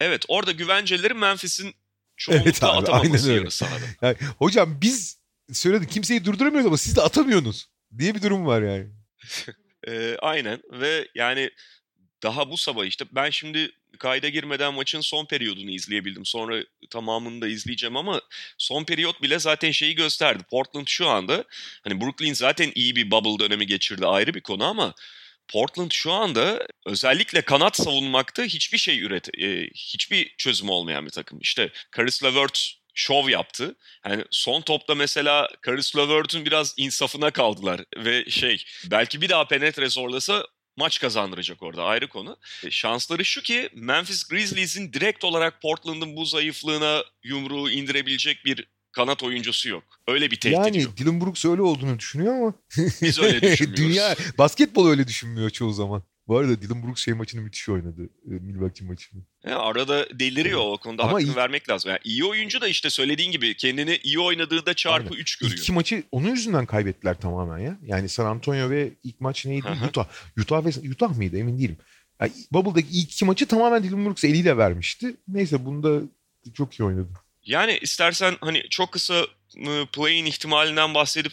Evet 0.00 0.24
orada 0.28 0.52
güvenceleri 0.52 1.14
Memphis'in 1.14 1.74
çoğunlukla 2.16 2.50
evet 2.50 2.64
abi, 2.64 2.78
atamaması 2.78 3.32
yarı 3.32 3.50
sahada. 3.50 3.84
Yani, 4.02 4.16
hocam 4.38 4.78
biz 4.80 5.18
söyledik 5.52 5.90
kimseyi 5.90 6.24
durduramıyoruz 6.24 6.66
ama 6.66 6.76
siz 6.76 6.96
de 6.96 7.02
atamıyorsunuz 7.02 7.66
diye 7.98 8.14
bir 8.14 8.22
durum 8.22 8.46
var 8.46 8.62
yani. 8.62 8.86
e, 9.86 10.16
aynen 10.16 10.62
ve 10.72 11.08
yani 11.14 11.50
daha 12.22 12.50
bu 12.50 12.56
sabah 12.56 12.84
işte 12.84 13.04
ben 13.12 13.30
şimdi 13.30 13.70
kayda 13.98 14.28
girmeden 14.28 14.74
maçın 14.74 15.00
son 15.00 15.26
periyodunu 15.26 15.70
izleyebildim. 15.70 16.26
Sonra 16.26 16.62
tamamını 16.90 17.40
da 17.40 17.48
izleyeceğim 17.48 17.96
ama 17.96 18.20
son 18.58 18.84
periyot 18.84 19.22
bile 19.22 19.38
zaten 19.38 19.70
şeyi 19.70 19.94
gösterdi. 19.94 20.42
Portland 20.50 20.86
şu 20.86 21.08
anda 21.08 21.44
hani 21.84 22.00
Brooklyn 22.00 22.32
zaten 22.32 22.72
iyi 22.74 22.96
bir 22.96 23.10
bubble 23.10 23.44
dönemi 23.44 23.66
geçirdi 23.66 24.06
ayrı 24.06 24.34
bir 24.34 24.40
konu 24.40 24.64
ama 24.64 24.94
Portland 25.52 25.90
şu 25.90 26.12
anda 26.12 26.66
özellikle 26.86 27.42
kanat 27.42 27.76
savunmakta 27.76 28.42
hiçbir 28.42 28.78
şey 28.78 29.00
üret, 29.00 29.28
e, 29.38 29.66
hiçbir 29.74 30.34
çözüm 30.38 30.68
olmayan 30.68 31.06
bir 31.06 31.10
takım. 31.10 31.38
İşte 31.40 31.70
Caris 31.96 32.24
LeVert 32.24 32.72
şov 32.94 33.28
yaptı. 33.28 33.76
Yani 34.06 34.24
son 34.30 34.60
topta 34.60 34.94
mesela 34.94 35.48
Caris 35.66 35.96
LeVert'ün 35.96 36.44
biraz 36.44 36.74
insafına 36.76 37.30
kaldılar 37.30 37.84
ve 37.96 38.30
şey 38.30 38.64
belki 38.90 39.20
bir 39.20 39.28
daha 39.28 39.48
penetre 39.48 39.88
zorlasa 39.88 40.46
maç 40.76 41.00
kazandıracak 41.00 41.62
orada 41.62 41.84
ayrı 41.84 42.08
konu. 42.08 42.36
E, 42.64 42.70
şansları 42.70 43.24
şu 43.24 43.42
ki 43.42 43.68
Memphis 43.74 44.28
Grizzlies'in 44.28 44.92
direkt 44.92 45.24
olarak 45.24 45.62
Portland'ın 45.62 46.16
bu 46.16 46.24
zayıflığına 46.24 47.04
yumruğu 47.22 47.70
indirebilecek 47.70 48.44
bir 48.44 48.68
kanat 48.98 49.22
oyuncusu 49.22 49.68
yok. 49.68 49.84
Öyle 50.08 50.30
bir 50.30 50.36
tehdit 50.36 50.58
yani, 50.58 50.82
yok. 50.82 50.86
Yani 50.86 50.96
Dylan 50.96 51.20
Brooks 51.20 51.44
öyle 51.44 51.62
olduğunu 51.62 51.98
düşünüyor 51.98 52.34
ama. 52.34 52.54
Biz 53.02 53.18
öyle 53.18 53.42
düşünmüyoruz. 53.52 53.84
Dünya 53.84 54.16
basketbol 54.38 54.88
öyle 54.88 55.06
düşünmüyor 55.06 55.50
çoğu 55.50 55.72
zaman. 55.72 56.02
Bu 56.28 56.38
arada 56.38 56.62
Dylan 56.62 56.82
Brooks 56.82 57.04
şey 57.04 57.14
maçını 57.14 57.40
müthiş 57.40 57.68
oynadı. 57.68 58.02
E, 58.02 58.30
Milwaukee 58.30 58.84
maçını. 58.84 59.22
Ya 59.46 59.58
arada 59.58 60.18
deliriyor 60.18 60.60
o 60.60 60.76
konuda 60.78 61.02
Ama 61.02 61.12
hakkını 61.12 61.30
iyi, 61.30 61.36
vermek 61.36 61.70
lazım. 61.70 61.90
Yani 61.90 62.00
iyi 62.04 62.24
oyuncu 62.24 62.60
da 62.60 62.68
işte 62.68 62.90
söylediğin 62.90 63.32
gibi 63.32 63.56
kendini 63.56 63.96
iyi 64.02 64.20
oynadığında 64.20 64.74
çarpı 64.74 65.14
3 65.14 65.36
görüyor. 65.36 65.58
İki 65.58 65.72
maçı 65.72 66.02
onun 66.12 66.30
yüzünden 66.30 66.66
kaybettiler 66.66 67.20
tamamen 67.20 67.58
ya. 67.58 67.78
Yani 67.82 68.08
San 68.08 68.26
Antonio 68.26 68.70
ve 68.70 68.92
ilk 69.04 69.20
maç 69.20 69.46
neydi? 69.46 69.66
Utah. 69.88 70.06
Utah 70.38 70.64
ve 70.64 70.90
Utah 70.90 71.16
mıydı 71.16 71.38
emin 71.38 71.58
değilim. 71.58 71.76
Yani 72.20 72.32
Bubble'daki 72.52 72.88
ilk 72.90 73.12
iki 73.12 73.24
maçı 73.24 73.46
tamamen 73.46 73.82
Dylan 73.82 74.04
Brooks 74.04 74.24
eliyle 74.24 74.56
vermişti. 74.56 75.16
Neyse 75.28 75.64
bunda 75.64 76.00
çok 76.54 76.80
iyi 76.80 76.84
oynadı. 76.84 77.08
Yani 77.48 77.78
istersen 77.82 78.36
hani 78.40 78.62
çok 78.70 78.92
kısa 78.92 79.26
play'in 79.92 80.26
ihtimalinden 80.26 80.94
bahsedip 80.94 81.32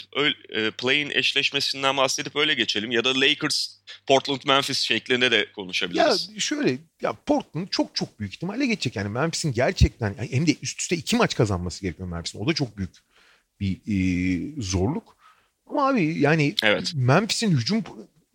e, 0.50 0.72
play'in 0.72 1.10
eşleşmesinden 1.10 1.98
bahsedip 1.98 2.36
öyle 2.36 2.54
geçelim 2.54 2.92
ya 2.92 3.04
da 3.04 3.22
Lakers 3.22 3.76
Portland 4.08 4.42
Memphis 4.48 4.80
şeklinde 4.80 5.32
de 5.32 5.52
konuşabiliriz. 5.52 6.30
Ya 6.34 6.40
şöyle 6.40 6.78
ya 7.02 7.14
Portland 7.26 7.68
çok 7.68 7.96
çok 7.96 8.20
büyük 8.20 8.34
ihtimalle 8.34 8.66
geçecek 8.66 8.96
yani 8.96 9.10
Memphis'in 9.10 9.54
gerçekten 9.54 10.16
hem 10.32 10.48
de 10.48 10.56
üst 10.62 10.82
üste 10.82 10.96
iki 10.96 11.16
maç 11.16 11.36
kazanması 11.36 11.82
gerekiyor 11.82 12.08
Memphis'in. 12.10 12.40
O 12.40 12.48
da 12.48 12.54
çok 12.54 12.78
büyük 12.78 12.92
bir 13.60 13.78
e, 13.88 14.62
zorluk. 14.62 15.18
Ama 15.70 15.88
abi 15.88 16.20
yani 16.20 16.56
evet. 16.64 16.92
Memphis'in 16.96 17.52
hücum 17.52 17.84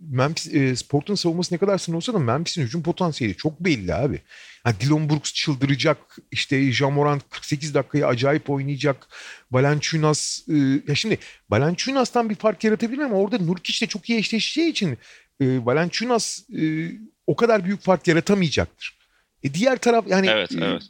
Memphis, 0.01 0.55
e, 0.55 0.89
Portland 0.89 1.17
savunması 1.17 1.55
ne 1.55 1.59
kadar 1.59 1.79
sınır 1.79 1.97
olsa 1.97 2.15
da 2.15 2.19
Memphis'in 2.19 2.63
hücum 2.63 2.83
potansiyeli 2.83 3.37
çok 3.37 3.61
belli 3.61 3.95
abi. 3.95 4.21
Yani 4.67 4.77
Dylan 4.81 5.11
Brooks 5.11 5.33
çıldıracak. 5.33 5.99
İşte 6.31 6.73
Jamorant 6.73 7.31
48 7.31 7.75
dakikayı 7.75 8.07
acayip 8.07 8.51
oynayacak. 8.51 9.09
Valanciunas 9.53 10.49
e, 10.49 10.57
ya 10.89 10.95
şimdi 10.95 11.19
Valanciunas'tan 11.51 12.31
bir 12.31 12.35
fark 12.35 12.65
yaratabilir 12.65 13.03
ama 13.03 13.17
orada 13.17 13.39
Nurkic 13.39 13.87
de 13.87 13.89
çok 13.89 14.11
iyi 14.11 14.19
eşleşeceği 14.19 14.71
için 14.71 14.99
e, 15.41 15.65
Valanciunas 15.67 16.51
e, 16.51 16.93
o 17.27 17.37
kadar 17.37 17.65
büyük 17.65 17.83
fark 17.83 18.09
yaratamayacaktır. 18.09 18.99
E, 19.43 19.55
diğer 19.55 19.79
taraf 19.79 20.05
yani 20.09 20.27
evet, 20.27 20.53
e, 20.53 20.65
evet. 20.65 20.83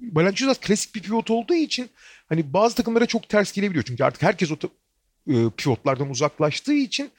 Valanciunas 0.00 0.60
klasik 0.60 0.94
bir 0.94 1.02
pivot 1.02 1.30
olduğu 1.30 1.54
için 1.54 1.90
hani 2.28 2.52
bazı 2.52 2.76
takımlara 2.76 3.06
çok 3.06 3.28
ters 3.28 3.52
gelebiliyor. 3.52 3.84
Çünkü 3.84 4.04
artık 4.04 4.22
herkes 4.22 4.50
o 4.50 4.56
e, 5.28 5.34
pivotlardan 5.56 6.10
uzaklaştığı 6.10 6.74
için 6.74 7.10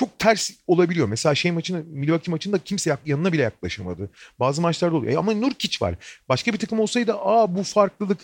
çok 0.00 0.18
ters 0.18 0.50
olabiliyor. 0.66 1.08
Mesela 1.08 1.34
şey 1.34 1.52
maçını 1.52 1.84
Milwaukee 1.84 2.30
maçında 2.30 2.58
kimse 2.58 2.96
yanına 3.06 3.32
bile 3.32 3.42
yaklaşamadı. 3.42 4.10
Bazı 4.38 4.62
maçlarda 4.62 4.96
oluyor. 4.96 5.12
E 5.12 5.18
ama 5.18 5.34
Nurkic 5.34 5.84
var. 5.86 5.94
Başka 6.28 6.52
bir 6.52 6.58
takım 6.58 6.80
olsaydı 6.80 7.14
aa 7.14 7.54
bu 7.54 7.62
farklılık 7.62 8.18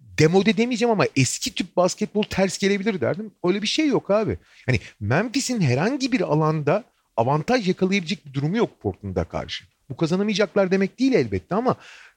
demode 0.00 0.56
demeyeceğim 0.56 0.92
ama 0.92 1.04
eski 1.16 1.54
tip 1.54 1.76
basketbol 1.76 2.22
ters 2.22 2.58
gelebilir 2.58 3.00
derdim. 3.00 3.32
Öyle 3.44 3.62
bir 3.62 3.66
şey 3.66 3.86
yok 3.86 4.10
abi. 4.10 4.38
Hani 4.66 4.80
Memphis'in 5.00 5.60
herhangi 5.60 6.12
bir 6.12 6.20
alanda 6.20 6.84
avantaj 7.16 7.68
yakalayabilecek 7.68 8.26
bir 8.26 8.32
durumu 8.32 8.56
yok 8.56 8.80
Portland'a 8.80 9.24
karşı. 9.24 9.64
Bu 9.88 9.96
kazanamayacaklar 9.96 10.70
demek 10.70 10.98
değil 10.98 11.12
elbette 11.12 11.54
ama 11.54 11.76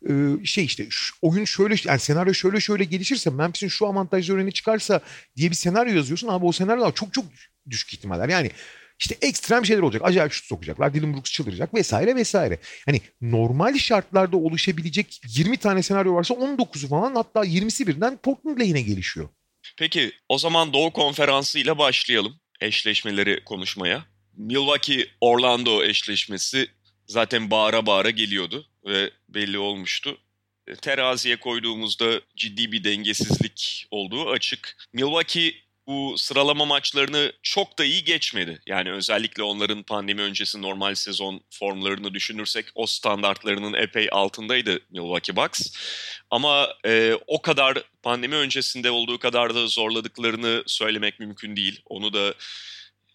e, 0.10 0.12
şey 0.46 0.66
işte 0.66 0.88
oyun 1.22 1.46
şöyle 1.46 1.76
yani 1.86 2.00
senaryo 2.00 2.34
şöyle 2.34 2.60
şöyle 2.60 2.84
gelişirse 2.84 3.30
Memphis'in 3.30 3.68
şu 3.68 3.88
avantajları 3.88 4.38
öne 4.38 4.52
çıkarsa 4.52 5.00
diye 5.36 5.50
bir 5.50 5.56
senaryo 5.56 5.96
yazıyorsun 5.96 6.28
abi 6.28 6.46
o 6.46 6.52
senaryolar 6.52 6.94
çok 6.94 7.14
çok 7.14 7.26
düşük 7.70 7.94
ihtimaller. 7.94 8.30
Yani 8.30 8.52
işte 9.00 9.18
ekstrem 9.22 9.66
şeyler 9.66 9.82
olacak. 9.82 10.02
Acayip 10.06 10.32
şut 10.32 10.46
sokacaklar. 10.46 10.94
Dylan 10.94 11.14
Brooks 11.14 11.32
çıldıracak 11.32 11.74
vesaire 11.74 12.16
vesaire. 12.16 12.60
Hani 12.86 13.02
normal 13.22 13.78
şartlarda 13.78 14.38
oluşabilecek 14.38 15.22
20 15.28 15.58
tane 15.58 15.84
senaryo 15.84 16.14
varsa 16.14 16.34
19'u 16.34 16.88
falan 16.88 17.16
hatta 17.16 17.46
20'si 17.46 17.88
birden 17.88 18.18
Portland 18.18 18.60
lehine 18.60 18.82
gelişiyor. 18.82 19.30
Peki 19.78 20.12
o 20.30 20.38
zaman 20.38 20.74
Doğu 20.74 20.94
Konferansı 20.94 21.60
ile 21.60 21.78
başlayalım 21.78 22.40
eşleşmeleri 22.62 23.44
konuşmaya. 23.44 24.06
Milwaukee-Orlando 24.38 25.86
eşleşmesi 25.86 26.68
zaten 27.08 27.52
bağıra 27.52 27.86
bağıra 27.86 28.10
geliyordu 28.10 28.68
ve 28.86 29.12
belli 29.30 29.58
olmuştu. 29.58 30.18
Teraziye 30.82 31.36
koyduğumuzda 31.40 32.22
ciddi 32.36 32.72
bir 32.72 32.84
dengesizlik 32.84 33.88
olduğu 33.92 34.30
açık. 34.30 34.78
Milwaukee 34.94 35.54
bu 35.88 36.16
sıralama 36.18 36.66
maçlarını 36.66 37.32
çok 37.44 37.80
da 37.80 37.86
iyi 37.86 38.04
geçmedi. 38.04 38.62
Yani 38.68 38.92
özellikle 38.92 39.44
onların 39.44 39.84
pandemi 39.84 40.22
öncesi 40.22 40.62
normal 40.62 40.96
sezon 40.96 41.42
formlarını 41.50 42.14
düşünürsek 42.14 42.66
o 42.76 42.86
standartlarının 42.86 43.74
epey 43.74 44.08
altındaydı 44.12 44.80
Milwaukee 44.90 45.36
Bucks. 45.36 45.62
Ama 46.30 46.70
e, 46.86 47.14
o 47.28 47.42
kadar 47.42 47.78
pandemi 48.04 48.36
öncesinde 48.36 48.92
olduğu 48.92 49.20
kadar 49.20 49.56
da 49.56 49.68
zorladıklarını 49.68 50.64
söylemek 50.66 51.20
mümkün 51.20 51.56
değil. 51.56 51.82
Onu 51.86 52.14
da 52.14 52.34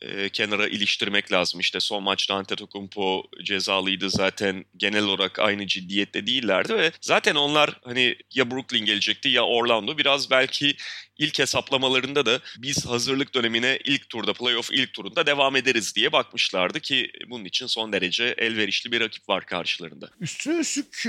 e, 0.00 0.28
kenara 0.28 0.68
iliştirmek 0.68 1.32
lazım. 1.32 1.60
İşte 1.60 1.80
son 1.80 2.02
maçta 2.02 2.34
Antetokounmpo 2.34 3.24
cezalıydı 3.44 4.10
zaten 4.10 4.64
genel 4.76 5.04
olarak 5.04 5.38
aynı 5.38 5.66
ciddiyette 5.66 6.26
değillerdi 6.26 6.74
ve 6.74 6.92
zaten 7.00 7.34
onlar 7.34 7.80
hani 7.84 8.16
ya 8.34 8.50
Brooklyn 8.50 8.84
gelecekti 8.84 9.28
ya 9.28 9.42
Orlando 9.42 9.98
biraz 9.98 10.30
belki 10.30 10.76
ilk 11.18 11.38
hesaplamalarında 11.38 12.26
da 12.26 12.40
biz 12.58 12.86
hazırlık 12.86 13.34
dönemine 13.34 13.78
ilk 13.84 14.08
turda 14.08 14.32
playoff 14.32 14.70
ilk 14.72 14.92
turunda 14.92 15.26
devam 15.26 15.56
ederiz 15.56 15.96
diye 15.96 16.12
bakmışlardı 16.12 16.80
ki 16.80 17.12
bunun 17.28 17.44
için 17.44 17.66
son 17.66 17.92
derece 17.92 18.34
elverişli 18.38 18.92
bir 18.92 19.00
rakip 19.00 19.28
var 19.28 19.46
karşılarında. 19.46 20.10
Üstüne 20.20 20.58
üstlük 20.58 21.04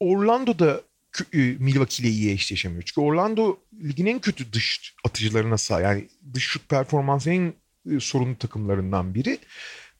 Orlando'da 0.00 0.82
Milwaukee 1.32 2.02
ile 2.02 2.08
iyi 2.08 2.32
eşleşemiyor. 2.32 2.82
Çünkü 2.82 3.00
Orlando 3.00 3.56
ligin 3.84 4.06
en 4.06 4.20
kötü 4.20 4.52
dış 4.52 4.94
atıcılarına 5.04 5.58
sahip. 5.58 5.84
Yani 5.84 6.08
dış 6.34 6.44
şut 6.44 6.68
performansı 6.68 7.30
en 7.30 7.54
e, 7.90 8.00
sorunlu 8.00 8.38
takımlarından 8.38 9.14
biri. 9.14 9.38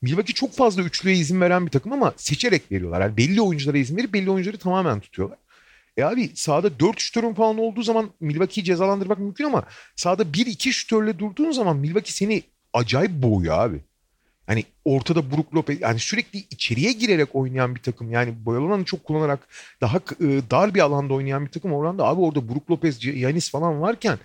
Milwaukee 0.03 0.35
çok 0.35 0.53
fazla 0.53 0.83
üçlüye 0.83 1.17
izin 1.17 1.41
veren 1.41 1.67
bir 1.67 1.71
takım 1.71 1.93
ama 1.93 2.15
seçerek 2.17 2.73
veriyorlar. 2.73 3.01
Yani 3.01 3.17
belli 3.17 3.41
oyunculara 3.41 3.79
izin 3.79 3.97
verip 3.97 4.13
belli 4.13 4.31
oyuncuları 4.31 4.59
tamamen 4.59 5.01
tutuyorlar. 5.01 5.39
E 5.97 6.03
abi 6.03 6.31
sahada 6.35 6.81
4 6.81 7.01
şütörün 7.01 7.35
falan 7.35 7.59
olduğu 7.59 7.83
zaman 7.83 8.11
Milwaukee'yi 8.21 8.65
cezalandırmak 8.65 9.19
mümkün 9.19 9.45
ama 9.45 9.65
sahada 9.97 10.23
1-2 10.23 10.73
şütörle 10.73 11.19
durduğun 11.19 11.51
zaman 11.51 11.77
Milwaukee 11.77 12.13
seni 12.13 12.43
acayip 12.73 13.11
boğuyor 13.11 13.59
abi. 13.59 13.81
Hani 14.47 14.65
ortada 14.85 15.31
Brook 15.31 15.55
Lopez 15.55 15.81
yani 15.81 15.99
sürekli 15.99 16.39
içeriye 16.51 16.93
girerek 16.93 17.29
oynayan 17.35 17.75
bir 17.75 17.83
takım. 17.83 18.11
Yani 18.11 18.35
boyalananı 18.45 18.85
çok 18.85 19.05
kullanarak 19.05 19.49
daha 19.81 19.97
e, 19.97 20.27
dar 20.51 20.75
bir 20.75 20.81
alanda 20.81 21.15
oynayan 21.15 21.47
bir 21.47 21.51
takım. 21.51 21.73
Oranda 21.73 22.05
abi 22.05 22.21
orada 22.21 22.49
Brook 22.49 22.71
Lopez, 22.71 23.05
Yanis 23.05 23.51
falan 23.51 23.81
varken 23.81 24.19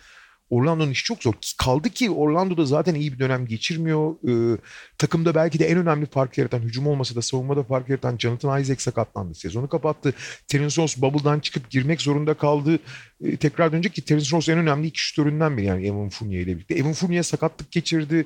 Orlando'nun 0.49 0.91
işi 0.91 1.03
çok 1.03 1.23
zor. 1.23 1.33
Kaldı 1.57 1.89
ki 1.89 2.11
Orlando'da 2.11 2.65
zaten 2.65 2.95
iyi 2.95 3.13
bir 3.13 3.19
dönem 3.19 3.45
geçirmiyor. 3.47 4.15
Ee, 4.27 4.57
takımda 4.97 5.35
belki 5.35 5.59
de 5.59 5.65
en 5.65 5.77
önemli 5.77 6.05
fark 6.05 6.37
yaratan, 6.37 6.59
hücum 6.59 6.87
olmasa 6.87 7.15
da 7.15 7.21
savunmada 7.21 7.63
fark 7.63 7.89
yaratan 7.89 8.17
Jonathan 8.17 8.61
Isaac 8.61 8.81
sakatlandı. 8.81 9.35
Sezonu 9.35 9.69
kapattı. 9.69 10.13
Terence 10.47 10.81
Ross 10.81 10.97
bubble'dan 10.97 11.39
çıkıp 11.39 11.69
girmek 11.69 12.01
zorunda 12.01 12.33
kaldı. 12.33 12.79
Ee, 13.23 13.37
tekrar 13.37 13.71
dönecek 13.71 13.93
ki 13.93 14.01
Terence 14.01 14.37
Ross 14.37 14.49
en 14.49 14.57
önemli 14.57 14.87
iki 14.87 14.99
şütöründen 14.99 15.57
biri 15.57 15.65
yani 15.65 15.87
Evan 15.87 16.09
Fournier 16.09 16.41
ile 16.41 16.55
birlikte. 16.55 16.75
Evan 16.75 16.93
Fournier 16.93 17.23
sakatlık 17.23 17.71
geçirdi. 17.71 18.25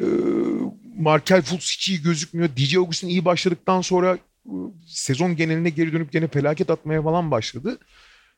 Ee, 0.00 0.04
Markel 0.98 1.42
Fultz 1.42 1.72
hiç 1.72 1.88
iyi 1.88 2.02
gözükmüyor. 2.02 2.48
DJ 2.56 2.76
Augustin 2.76 3.08
iyi 3.08 3.24
başladıktan 3.24 3.80
sonra 3.80 4.18
e, 4.46 4.54
sezon 4.86 5.36
geneline 5.36 5.70
geri 5.70 5.92
dönüp 5.92 6.12
gene 6.12 6.28
felaket 6.28 6.70
atmaya 6.70 7.02
falan 7.02 7.30
başladı. 7.30 7.78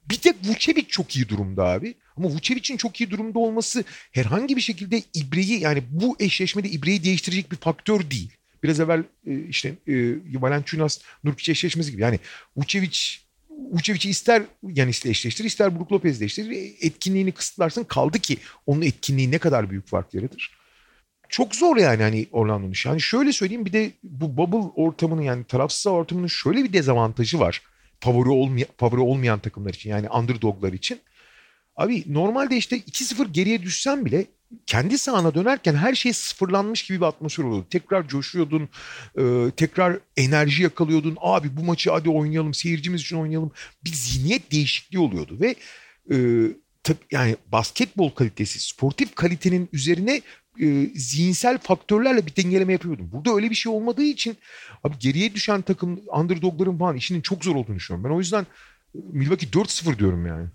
Bir 0.08 0.16
tek 0.16 0.36
Vucevic 0.44 0.84
çok 0.88 1.16
iyi 1.16 1.28
durumda 1.28 1.64
abi. 1.64 1.94
Ama 2.16 2.28
Vucevic'in 2.28 2.76
çok 2.76 3.00
iyi 3.00 3.10
durumda 3.10 3.38
olması 3.38 3.84
herhangi 4.12 4.56
bir 4.56 4.60
şekilde 4.60 5.02
İbre'yi 5.14 5.60
yani 5.60 5.82
bu 5.90 6.16
eşleşmede 6.20 6.68
İbre'yi 6.68 7.04
değiştirecek 7.04 7.52
bir 7.52 7.56
faktör 7.56 8.10
değil. 8.10 8.32
Biraz 8.62 8.80
evvel 8.80 9.04
e, 9.26 9.38
işte 9.48 9.68
e, 9.68 9.94
Valanciunas 10.40 10.98
Nurkic 11.24 11.52
eşleşmesi 11.52 11.90
gibi. 11.90 12.02
Yani 12.02 12.18
Vucevic 12.56 12.98
Vucevic'i 13.50 14.10
ister 14.10 14.42
Yanis'le 14.62 15.06
eşleştir, 15.06 15.44
ister 15.44 15.78
Brook 15.78 15.92
Lopez'le 15.92 16.22
eşleştir. 16.22 16.74
Etkinliğini 16.80 17.32
kısıtlarsın. 17.32 17.84
Kaldı 17.84 18.18
ki 18.18 18.36
onun 18.66 18.82
etkinliği 18.82 19.30
ne 19.30 19.38
kadar 19.38 19.70
büyük 19.70 19.86
fark 19.86 20.14
yaratır. 20.14 20.60
Çok 21.28 21.54
zor 21.54 21.76
yani 21.76 22.02
hani 22.02 22.26
Orlando'nun 22.32 22.72
işi. 22.72 22.88
Yani 22.88 23.00
şöyle 23.00 23.32
söyleyeyim 23.32 23.66
bir 23.66 23.72
de 23.72 23.90
bu 24.02 24.36
bubble 24.36 24.82
ortamının 24.82 25.22
yani 25.22 25.44
tarafsız 25.44 25.86
ortamının 25.86 26.26
şöyle 26.26 26.64
bir 26.64 26.72
dezavantajı 26.72 27.38
var. 27.38 27.62
Favori, 28.00 28.28
olmay 28.28 28.64
favori 28.78 29.00
olmayan 29.00 29.38
takımlar 29.38 29.74
için 29.74 29.90
yani 29.90 30.08
underdoglar 30.08 30.72
için. 30.72 31.00
Abi 31.76 32.04
normalde 32.06 32.56
işte 32.56 32.76
2-0 32.78 33.32
geriye 33.32 33.62
düşsen 33.62 34.04
bile 34.04 34.26
kendi 34.66 34.98
sahana 34.98 35.34
dönerken 35.34 35.74
her 35.74 35.94
şey 35.94 36.12
sıfırlanmış 36.12 36.82
gibi 36.82 37.00
bir 37.00 37.06
atmosfer 37.06 37.44
oluyordu. 37.44 37.66
Tekrar 37.70 38.08
coşuyordun, 38.08 38.68
e, 39.18 39.50
tekrar 39.56 39.98
enerji 40.16 40.62
yakalıyordun. 40.62 41.16
Abi 41.20 41.56
bu 41.56 41.62
maçı 41.62 41.90
hadi 41.90 42.10
oynayalım, 42.10 42.54
seyircimiz 42.54 43.00
için 43.00 43.16
oynayalım. 43.16 43.52
Bir 43.84 43.92
zihniyet 43.92 44.52
değişikliği 44.52 44.98
oluyordu 44.98 45.36
ve 45.40 45.54
e, 46.10 46.16
tab- 46.84 47.06
yani 47.10 47.36
basketbol 47.52 48.10
kalitesi, 48.10 48.60
sportif 48.60 49.14
kalitenin 49.14 49.68
üzerine 49.72 50.22
e, 50.60 50.90
zihinsel 50.94 51.58
faktörlerle 51.58 52.26
bir 52.26 52.36
dengeleme 52.36 52.72
yapıyordum. 52.72 53.12
Burada 53.12 53.34
öyle 53.34 53.50
bir 53.50 53.54
şey 53.54 53.72
olmadığı 53.72 54.02
için 54.02 54.36
abi 54.84 54.98
geriye 54.98 55.34
düşen 55.34 55.62
takım 55.62 56.00
underdogların 56.12 56.78
falan 56.78 56.96
işinin 56.96 57.20
çok 57.20 57.44
zor 57.44 57.56
olduğunu 57.56 57.76
düşünüyorum. 57.76 58.10
Ben 58.10 58.14
o 58.14 58.18
yüzden 58.18 58.46
Milwaukee 58.94 59.46
4-0 59.46 59.98
diyorum 59.98 60.26
yani. 60.26 60.48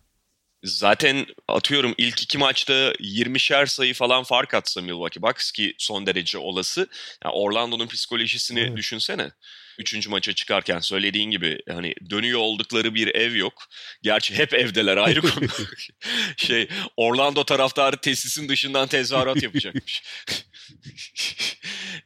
Zaten 0.64 1.26
atıyorum 1.48 1.94
ilk 1.98 2.24
iki 2.24 2.38
maçta 2.38 2.92
20'şer 2.92 3.68
sayı 3.68 3.94
falan 3.94 4.24
fark 4.24 4.54
atsa 4.54 4.82
Milwaukee 4.82 5.22
Bucks 5.22 5.52
ki 5.52 5.76
son 5.78 6.06
derece 6.06 6.38
olası. 6.38 6.88
Yani 7.24 7.34
Orlando'nun 7.34 7.88
psikolojisini 7.88 8.60
evet. 8.60 8.78
düşünsene. 8.78 9.32
Üçüncü 9.80 10.10
maça 10.10 10.34
çıkarken 10.34 10.80
söylediğin 10.80 11.32
gibi 11.32 11.60
hani 11.70 11.94
dönüyor 12.10 12.40
oldukları 12.40 12.96
bir 12.96 13.16
ev 13.16 13.36
yok. 13.36 13.68
Gerçi 14.04 14.36
hep 14.36 14.54
evdeler 14.54 14.98
ayrı 14.98 15.22
konu. 15.22 15.48
şey 16.38 16.68
Orlando 16.98 17.44
taraftarı 17.44 17.98
tesisin 17.98 18.50
dışından 18.50 18.88
tezahürat 18.88 19.44
yapacakmış. 19.44 20.04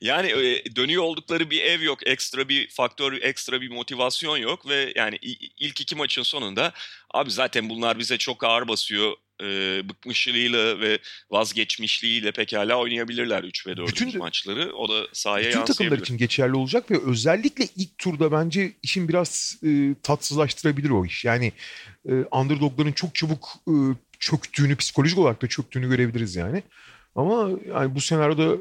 Yani 0.01 0.27
e, 0.27 0.75
dönüyor 0.75 1.03
oldukları 1.03 1.49
bir 1.49 1.61
ev 1.61 1.81
yok, 1.81 2.07
ekstra 2.07 2.49
bir 2.49 2.69
faktör, 2.69 3.13
ekstra 3.21 3.61
bir 3.61 3.69
motivasyon 3.69 4.37
yok 4.37 4.69
ve 4.69 4.93
yani 4.95 5.17
ilk 5.57 5.81
iki 5.81 5.95
maçın 5.95 6.23
sonunda 6.23 6.73
abi 7.13 7.31
zaten 7.31 7.69
bunlar 7.69 7.99
bize 7.99 8.17
çok 8.17 8.43
ağır 8.43 8.67
basıyor 8.67 9.15
e, 9.43 9.89
bıkmışlığıyla 9.89 10.79
ve 10.79 10.99
vazgeçmişliğiyle 11.29 12.31
pekala 12.31 12.75
oynayabilirler 12.75 13.43
3 13.43 13.67
ve 13.67 13.77
4. 13.77 13.89
Bütün, 13.89 14.17
maçları. 14.17 14.75
O 14.75 14.89
da 14.89 15.07
sahaya 15.13 15.49
bütün 15.49 15.65
takımlar 15.65 15.97
için 15.97 16.17
geçerli 16.17 16.55
olacak 16.55 16.91
ve 16.91 16.97
özellikle 17.05 17.67
ilk 17.75 17.97
turda 17.97 18.31
bence 18.31 18.71
işin 18.83 19.07
biraz 19.07 19.57
e, 19.63 19.95
tatsızlaştırabilir 20.03 20.89
o 20.89 21.05
iş. 21.05 21.25
Yani 21.25 21.51
e, 22.09 22.13
underdogların 22.13 22.91
çok 22.91 23.15
çabuk 23.15 23.49
e, 23.67 23.73
çöktüğünü, 24.19 24.75
psikolojik 24.75 25.17
olarak 25.17 25.41
da 25.41 25.47
çöktüğünü 25.47 25.89
görebiliriz 25.89 26.35
yani. 26.35 26.63
Ama 27.15 27.49
yani 27.67 27.95
bu 27.95 28.01
senaryoda 28.01 28.57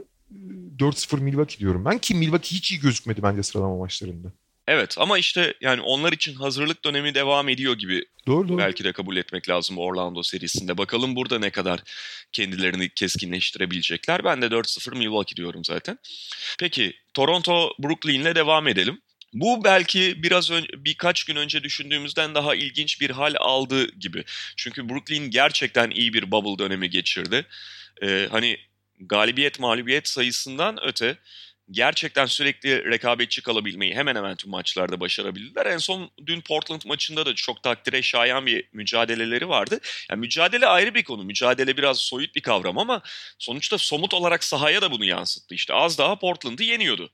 4-0 0.79 1.21
Milwaukee 1.21 1.59
diyorum 1.59 1.85
ben 1.85 1.99
ki 1.99 2.15
Milwaukee 2.15 2.57
hiç 2.57 2.73
iyi 2.73 2.81
gözükmedi 2.81 3.23
bence 3.23 3.43
sıralama 3.43 3.77
maçlarında. 3.77 4.33
Evet 4.71 4.95
ama 4.99 5.19
işte 5.19 5.55
yani 5.61 5.81
onlar 5.81 6.13
için 6.13 6.35
hazırlık 6.35 6.85
dönemi 6.85 7.15
devam 7.15 7.49
ediyor 7.49 7.75
gibi 7.79 8.05
doğru, 8.27 8.49
doğru. 8.49 8.59
belki 8.59 8.85
de 8.85 8.93
kabul 8.93 9.17
etmek 9.17 9.49
lazım 9.49 9.79
Orlando 9.79 10.23
serisinde. 10.23 10.79
Bakalım 10.79 11.17
burada 11.17 11.39
ne 11.39 11.51
kadar 11.51 11.81
kendilerini 12.33 12.89
keskinleştirebilecekler. 12.89 14.25
Ben 14.25 14.43
de 14.43 14.47
4-0 14.47 14.99
Milwaukee 14.99 15.37
diyorum 15.37 15.65
zaten. 15.65 15.99
Peki 16.59 16.93
Toronto 17.15 17.73
Brooklyn'le 17.79 18.35
devam 18.35 18.69
edelim. 18.69 19.01
Bu 19.33 19.65
belki 19.65 20.23
biraz 20.23 20.51
önce, 20.51 20.69
birkaç 20.77 21.25
gün 21.25 21.37
önce 21.37 21.63
düşündüğümüzden 21.63 22.35
daha 22.35 22.55
ilginç 22.55 23.01
bir 23.01 23.11
hal 23.11 23.35
aldı 23.39 23.91
gibi. 23.91 24.25
Çünkü 24.57 24.89
Brooklyn 24.89 25.31
gerçekten 25.31 25.91
iyi 25.91 26.13
bir 26.13 26.31
bubble 26.31 26.65
dönemi 26.65 26.91
geçirdi. 26.91 27.47
Ee, 28.03 28.29
hani 28.31 28.57
galibiyet 29.01 29.61
mağlubiyet 29.61 30.09
sayısından 30.09 30.79
öte 30.83 31.19
gerçekten 31.71 32.27
sürekli 32.27 32.91
rekabetçi 32.91 33.43
kalabilmeyi 33.43 33.95
hemen 33.95 34.17
hemen 34.17 34.37
tüm 34.37 34.51
maçlarda 34.51 35.01
başarabildiler. 35.01 35.67
En 35.67 35.79
son 35.79 36.11
dün 36.27 36.41
Portland 36.41 36.83
maçında 36.87 37.27
da 37.27 37.35
çok 37.35 37.63
takdire 37.63 38.03
şayan 38.03 38.47
bir 38.47 38.69
mücadeleleri 38.73 39.49
vardı. 39.49 39.81
Yani 40.11 40.21
mücadele 40.21 40.67
ayrı 40.67 40.95
bir 40.95 41.05
konu. 41.05 41.25
Mücadele 41.25 41.77
biraz 41.77 41.99
soyut 41.99 42.35
bir 42.35 42.41
kavram 42.41 42.79
ama 42.79 43.03
sonuçta 43.39 43.79
somut 43.79 44.15
olarak 44.15 44.45
sahaya 44.45 44.83
da 44.83 44.91
bunu 44.91 45.05
yansıttı. 45.05 45.55
İşte 45.55 45.75
az 45.75 45.99
daha 45.99 46.19
Portland'ı 46.19 46.63
yeniyordu 46.63 47.11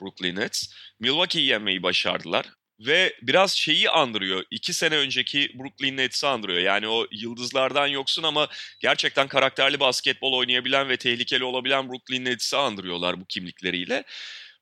Brooklyn 0.00 0.36
Nets. 0.36 0.66
Milwaukee'yi 1.00 1.48
yenmeyi 1.48 1.82
başardılar 1.82 2.46
ve 2.86 3.16
biraz 3.22 3.56
şeyi 3.56 3.90
andırıyor. 3.90 4.44
İki 4.50 4.72
sene 4.74 4.96
önceki 4.96 5.50
Brooklyn 5.58 5.96
Nets'i 5.96 6.26
andırıyor. 6.26 6.60
Yani 6.60 6.88
o 6.88 7.06
yıldızlardan 7.10 7.86
yoksun 7.86 8.22
ama 8.22 8.48
gerçekten 8.80 9.28
karakterli 9.28 9.80
basketbol 9.80 10.32
oynayabilen 10.32 10.88
ve 10.88 10.96
tehlikeli 10.96 11.44
olabilen 11.44 11.88
Brooklyn 11.88 12.24
Nets'i 12.24 12.56
andırıyorlar 12.56 13.20
bu 13.20 13.24
kimlikleriyle. 13.24 14.04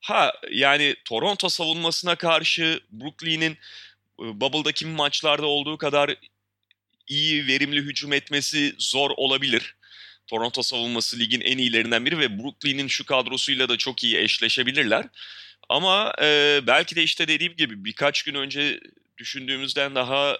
Ha 0.01 0.33
yani 0.51 0.97
Toronto 1.05 1.49
savunmasına 1.49 2.15
karşı 2.15 2.81
Brooklyn'in 2.91 3.53
e, 4.21 4.41
Bubble'daki 4.41 4.87
maçlarda 4.87 5.47
olduğu 5.47 5.79
kadar 5.79 6.17
iyi, 7.09 7.47
verimli 7.47 7.81
hücum 7.81 8.13
etmesi 8.13 8.75
zor 8.79 9.11
olabilir. 9.17 9.77
Toronto 10.27 10.63
savunması 10.63 11.19
ligin 11.19 11.41
en 11.41 11.59
iyilerinden 11.59 12.07
biri 12.07 12.19
ve 12.19 12.39
Brooklyn'in 12.39 12.89
şu 12.89 13.07
kadrosuyla 13.07 13.69
da 13.69 13.77
çok 13.77 14.05
iyi 14.05 14.19
eşleşebilirler. 14.19 15.07
Ama 15.71 16.13
e, 16.23 16.61
belki 16.67 16.97
de 16.97 17.03
işte 17.03 17.29
dediğim 17.29 17.57
gibi 17.57 17.85
birkaç 17.85 18.23
gün 18.23 18.35
önce 18.35 18.81
düşündüğümüzden 19.19 19.95
daha 19.95 20.33
e, 20.33 20.39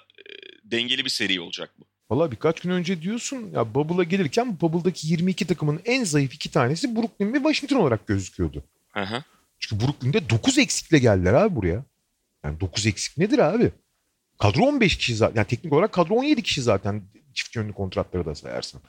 dengeli 0.65 1.05
bir 1.05 1.11
seri 1.11 1.41
olacak 1.41 1.71
bu. 1.79 1.85
Valla 2.11 2.31
birkaç 2.31 2.61
gün 2.61 2.71
önce 2.71 3.03
diyorsun 3.03 3.51
ya 3.55 3.75
Bubble'a 3.75 4.05
gelirken 4.05 4.61
Bubble'daki 4.61 5.09
22 5.09 5.47
takımın 5.47 5.81
en 5.85 6.05
zayıf 6.05 6.35
iki 6.35 6.51
tanesi 6.51 6.97
Brooklyn 6.97 7.33
ve 7.33 7.37
Washington 7.37 7.77
olarak 7.77 8.07
gözüküyordu. 8.07 8.65
Hı 8.93 9.25
Çünkü 9.59 9.87
Brooklyn'de 9.87 10.31
9 10.31 10.59
eksikle 10.59 10.99
geldiler 10.99 11.33
abi 11.33 11.57
buraya. 11.57 11.85
Yani 12.45 12.61
9 12.61 12.87
eksik 12.87 13.19
nedir 13.19 13.39
abi? 13.39 13.73
Kadro 14.39 14.63
15 14.63 14.97
kişi 14.97 15.17
zaten. 15.17 15.37
Yani 15.37 15.47
teknik 15.47 15.73
olarak 15.73 15.93
kadro 15.93 16.15
17 16.15 16.43
kişi 16.43 16.63
zaten 16.63 17.03
çift 17.35 17.57
yönlü 17.57 17.73
kontratları 17.73 18.25
da 18.27 18.35
sayarsan. 18.35 18.81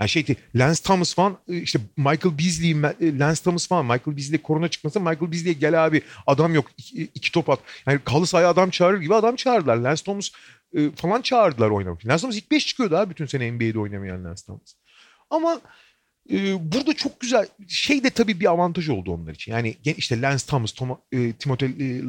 Yani 0.00 0.08
şeydi 0.08 0.36
Lance 0.54 0.82
Thomas 0.82 1.14
falan 1.14 1.38
e, 1.48 1.56
işte 1.56 1.78
Michael 1.96 2.38
Beasley, 2.38 2.70
e, 2.70 3.18
Lance 3.18 3.42
Thomas 3.42 3.68
falan 3.68 3.84
Michael 3.84 4.16
Beasley 4.16 4.42
korona 4.42 4.68
çıkmasa 4.68 5.00
Michael 5.00 5.32
Beasley'e 5.32 5.52
gel 5.52 5.84
abi 5.84 6.02
adam 6.26 6.54
yok 6.54 6.66
iki, 6.78 7.02
iki 7.02 7.32
top 7.32 7.50
at. 7.50 7.60
Yani 7.86 8.00
kalı 8.04 8.26
sahaya 8.26 8.48
adam 8.48 8.70
çağırır 8.70 9.00
gibi 9.00 9.14
adam 9.14 9.36
çağırdılar. 9.36 9.76
Lance 9.76 10.02
Thomas 10.02 10.30
e, 10.74 10.90
falan 10.90 11.22
çağırdılar 11.22 11.70
oynamak. 11.70 12.06
Lance 12.06 12.20
Thomas 12.20 12.36
ilk 12.36 12.50
5 12.50 12.66
çıkıyordu 12.66 12.96
abi 12.96 13.10
bütün 13.10 13.26
sene 13.26 13.52
NBA'de 13.52 13.78
oynamayan 13.78 14.24
Lance 14.24 14.42
Thomas. 14.46 14.74
Ama 15.30 15.60
ee, 16.30 16.72
burada 16.72 16.94
çok 16.94 17.20
güzel 17.20 17.46
şey 17.68 18.04
de 18.04 18.10
tabii 18.10 18.40
bir 18.40 18.50
avantaj 18.50 18.88
oldu 18.88 19.12
onlar 19.12 19.34
için. 19.34 19.52
Yani 19.52 19.76
işte 19.96 20.20
Lance 20.20 20.44
Thomas, 20.46 20.72
Tom, 20.72 20.98
e, 21.12 21.32
Timothy 21.32 22.02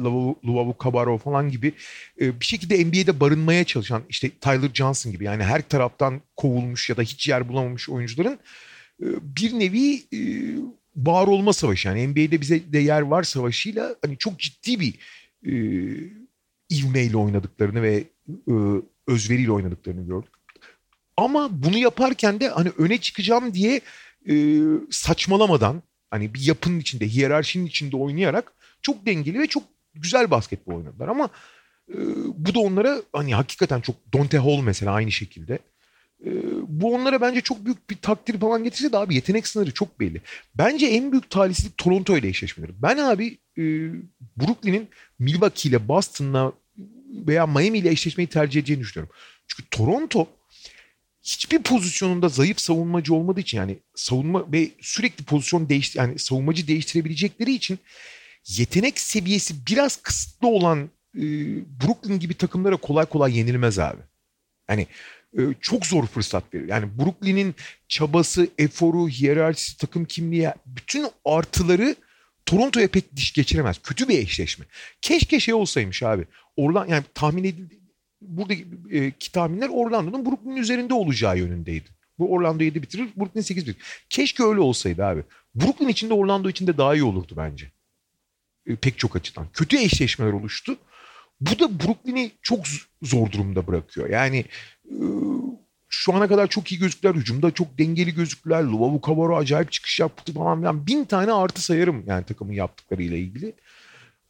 Luvavu 0.46 0.76
Cabarro 0.84 1.18
falan 1.18 1.50
gibi 1.50 1.72
e, 2.20 2.40
bir 2.40 2.44
şekilde 2.44 2.84
NBA'de 2.84 3.20
barınmaya 3.20 3.64
çalışan 3.64 4.02
işte 4.08 4.30
Tyler 4.30 4.70
Johnson 4.74 5.12
gibi 5.12 5.24
yani 5.24 5.44
her 5.44 5.68
taraftan 5.68 6.20
kovulmuş 6.36 6.90
ya 6.90 6.96
da 6.96 7.02
hiç 7.02 7.28
yer 7.28 7.48
bulamamış 7.48 7.88
oyuncuların 7.88 8.38
e, 9.02 9.06
bir 9.36 9.58
nevi 9.58 9.94
e, 9.94 10.18
var 10.96 11.26
olma 11.26 11.52
savaşı. 11.52 11.88
Yani 11.88 12.08
NBA'de 12.08 12.40
bize 12.40 12.72
de 12.72 12.78
yer 12.78 13.00
var 13.00 13.22
savaşıyla 13.22 13.96
hani 14.04 14.18
çok 14.18 14.38
ciddi 14.38 14.80
bir 14.80 14.94
e, 15.46 15.54
ivmeyle 16.70 17.16
oynadıklarını 17.16 17.82
ve 17.82 18.04
e, 18.28 18.52
özveriyle 19.06 19.52
oynadıklarını 19.52 20.06
gördük. 20.06 20.34
Ama 21.16 21.48
bunu 21.52 21.78
yaparken 21.78 22.40
de 22.40 22.48
hani 22.48 22.70
öne 22.78 22.98
çıkacağım 22.98 23.54
diye 23.54 23.80
e, 24.28 24.34
saçmalamadan 24.90 25.82
hani 26.10 26.34
bir 26.34 26.40
yapının 26.40 26.80
içinde, 26.80 27.08
hiyerarşinin 27.08 27.66
içinde 27.66 27.96
oynayarak 27.96 28.52
çok 28.82 29.06
dengeli 29.06 29.38
ve 29.38 29.46
çok 29.46 29.62
güzel 29.94 30.30
basketbol 30.30 30.74
oynadılar. 30.74 31.08
Ama 31.08 31.28
e, 31.88 31.96
bu 32.36 32.54
da 32.54 32.60
onlara 32.60 33.02
hani 33.12 33.34
hakikaten 33.34 33.80
çok 33.80 33.96
Dante 34.14 34.38
Hall 34.38 34.60
mesela 34.60 34.92
aynı 34.92 35.12
şekilde. 35.12 35.58
E, 36.26 36.30
bu 36.68 36.94
onlara 36.94 37.20
bence 37.20 37.40
çok 37.40 37.64
büyük 37.64 37.90
bir 37.90 37.96
takdir 37.96 38.40
falan 38.40 38.64
getirse 38.64 38.92
de 38.92 38.98
abi 38.98 39.14
yetenek 39.14 39.46
sınırı 39.46 39.70
çok 39.74 40.00
belli. 40.00 40.20
Bence 40.54 40.86
en 40.86 41.12
büyük 41.12 41.30
talihsizlik 41.30 41.78
Toronto 41.78 42.16
ile 42.16 42.28
eşleşmeleri. 42.28 42.72
Ben 42.82 42.96
abi 42.96 43.38
e, 43.58 43.62
Brooklyn'in 44.36 44.88
Milwaukee 45.18 45.68
ile 45.68 45.88
Boston'la 45.88 46.52
veya 47.26 47.46
Miami 47.46 47.78
ile 47.78 47.90
eşleşmeyi 47.90 48.28
tercih 48.28 48.60
edeceğini 48.60 48.82
düşünüyorum. 48.82 49.14
Çünkü 49.46 49.70
Toronto 49.70 50.28
hiçbir 51.24 51.58
pozisyonunda 51.58 52.28
zayıf 52.28 52.60
savunmacı 52.60 53.14
olmadığı 53.14 53.40
için 53.40 53.58
yani 53.58 53.78
savunma 53.94 54.52
ve 54.52 54.70
sürekli 54.80 55.24
pozisyon 55.24 55.68
değiş 55.68 55.96
yani 55.96 56.18
savunmacı 56.18 56.68
değiştirebilecekleri 56.68 57.54
için 57.54 57.78
yetenek 58.48 58.98
seviyesi 58.98 59.54
biraz 59.66 59.96
kısıtlı 59.96 60.48
olan 60.48 60.90
e, 61.16 61.22
Brooklyn 61.82 62.18
gibi 62.18 62.34
takımlara 62.34 62.76
kolay 62.76 63.06
kolay 63.06 63.38
yenilmez 63.38 63.78
abi. 63.78 64.00
Yani 64.68 64.86
e, 65.38 65.40
çok 65.60 65.86
zor 65.86 66.06
fırsat 66.06 66.54
veriyor. 66.54 66.68
Yani 66.68 66.98
Brooklyn'in 66.98 67.54
çabası, 67.88 68.48
eforu, 68.58 69.08
hiyerarşisi, 69.08 69.78
takım 69.78 70.04
kimliği 70.04 70.48
bütün 70.66 71.06
artıları 71.24 71.96
Toronto'ya 72.46 72.88
pek 72.88 73.16
diş 73.16 73.32
geçiremez. 73.32 73.78
Kötü 73.82 74.08
bir 74.08 74.18
eşleşme. 74.18 74.64
Keşke 75.00 75.40
şey 75.40 75.54
olsaymış 75.54 76.02
abi. 76.02 76.26
Orlan 76.56 76.86
yani 76.88 77.04
tahmin 77.14 77.44
edildi 77.44 77.83
buradaki 78.28 78.66
e, 78.90 79.12
tahminler 79.32 79.68
Orlando'nun 79.68 80.26
Brooklyn'in 80.26 80.56
üzerinde 80.56 80.94
olacağı 80.94 81.38
yönündeydi. 81.38 81.88
Bu 82.18 82.32
Orlando 82.32 82.64
7 82.64 82.82
bitirir, 82.82 83.08
Brooklyn 83.16 83.42
8 83.42 83.66
bitirir. 83.66 83.82
Keşke 84.10 84.44
öyle 84.44 84.60
olsaydı 84.60 85.04
abi. 85.04 85.22
Brooklyn 85.54 85.88
içinde 85.88 86.14
Orlando 86.14 86.48
içinde 86.48 86.78
daha 86.78 86.94
iyi 86.94 87.04
olurdu 87.04 87.34
bence. 87.36 87.70
E, 88.66 88.76
pek 88.76 88.98
çok 88.98 89.16
açıdan. 89.16 89.46
Kötü 89.52 89.78
eşleşmeler 89.78 90.32
oluştu. 90.32 90.76
Bu 91.40 91.58
da 91.58 91.80
Brooklyn'i 91.80 92.30
çok 92.42 92.60
zor 93.02 93.32
durumda 93.32 93.66
bırakıyor. 93.66 94.10
Yani 94.10 94.44
e, 94.84 94.96
şu 95.88 96.14
ana 96.14 96.28
kadar 96.28 96.46
çok 96.46 96.72
iyi 96.72 96.78
gözüktüler. 96.80 97.14
Hücumda 97.14 97.50
çok 97.50 97.78
dengeli 97.78 98.14
gözüktüler. 98.14 98.62
Luvavu 98.62 99.00
Cabarro 99.06 99.36
acayip 99.36 99.72
çıkış 99.72 100.00
yaptı 100.00 100.32
falan 100.32 100.58
filan. 100.58 100.86
Bin 100.86 101.04
tane 101.04 101.32
artı 101.32 101.62
sayarım 101.62 102.04
yani 102.06 102.24
takımın 102.24 102.52
yaptıklarıyla 102.52 103.16
ilgili. 103.16 103.54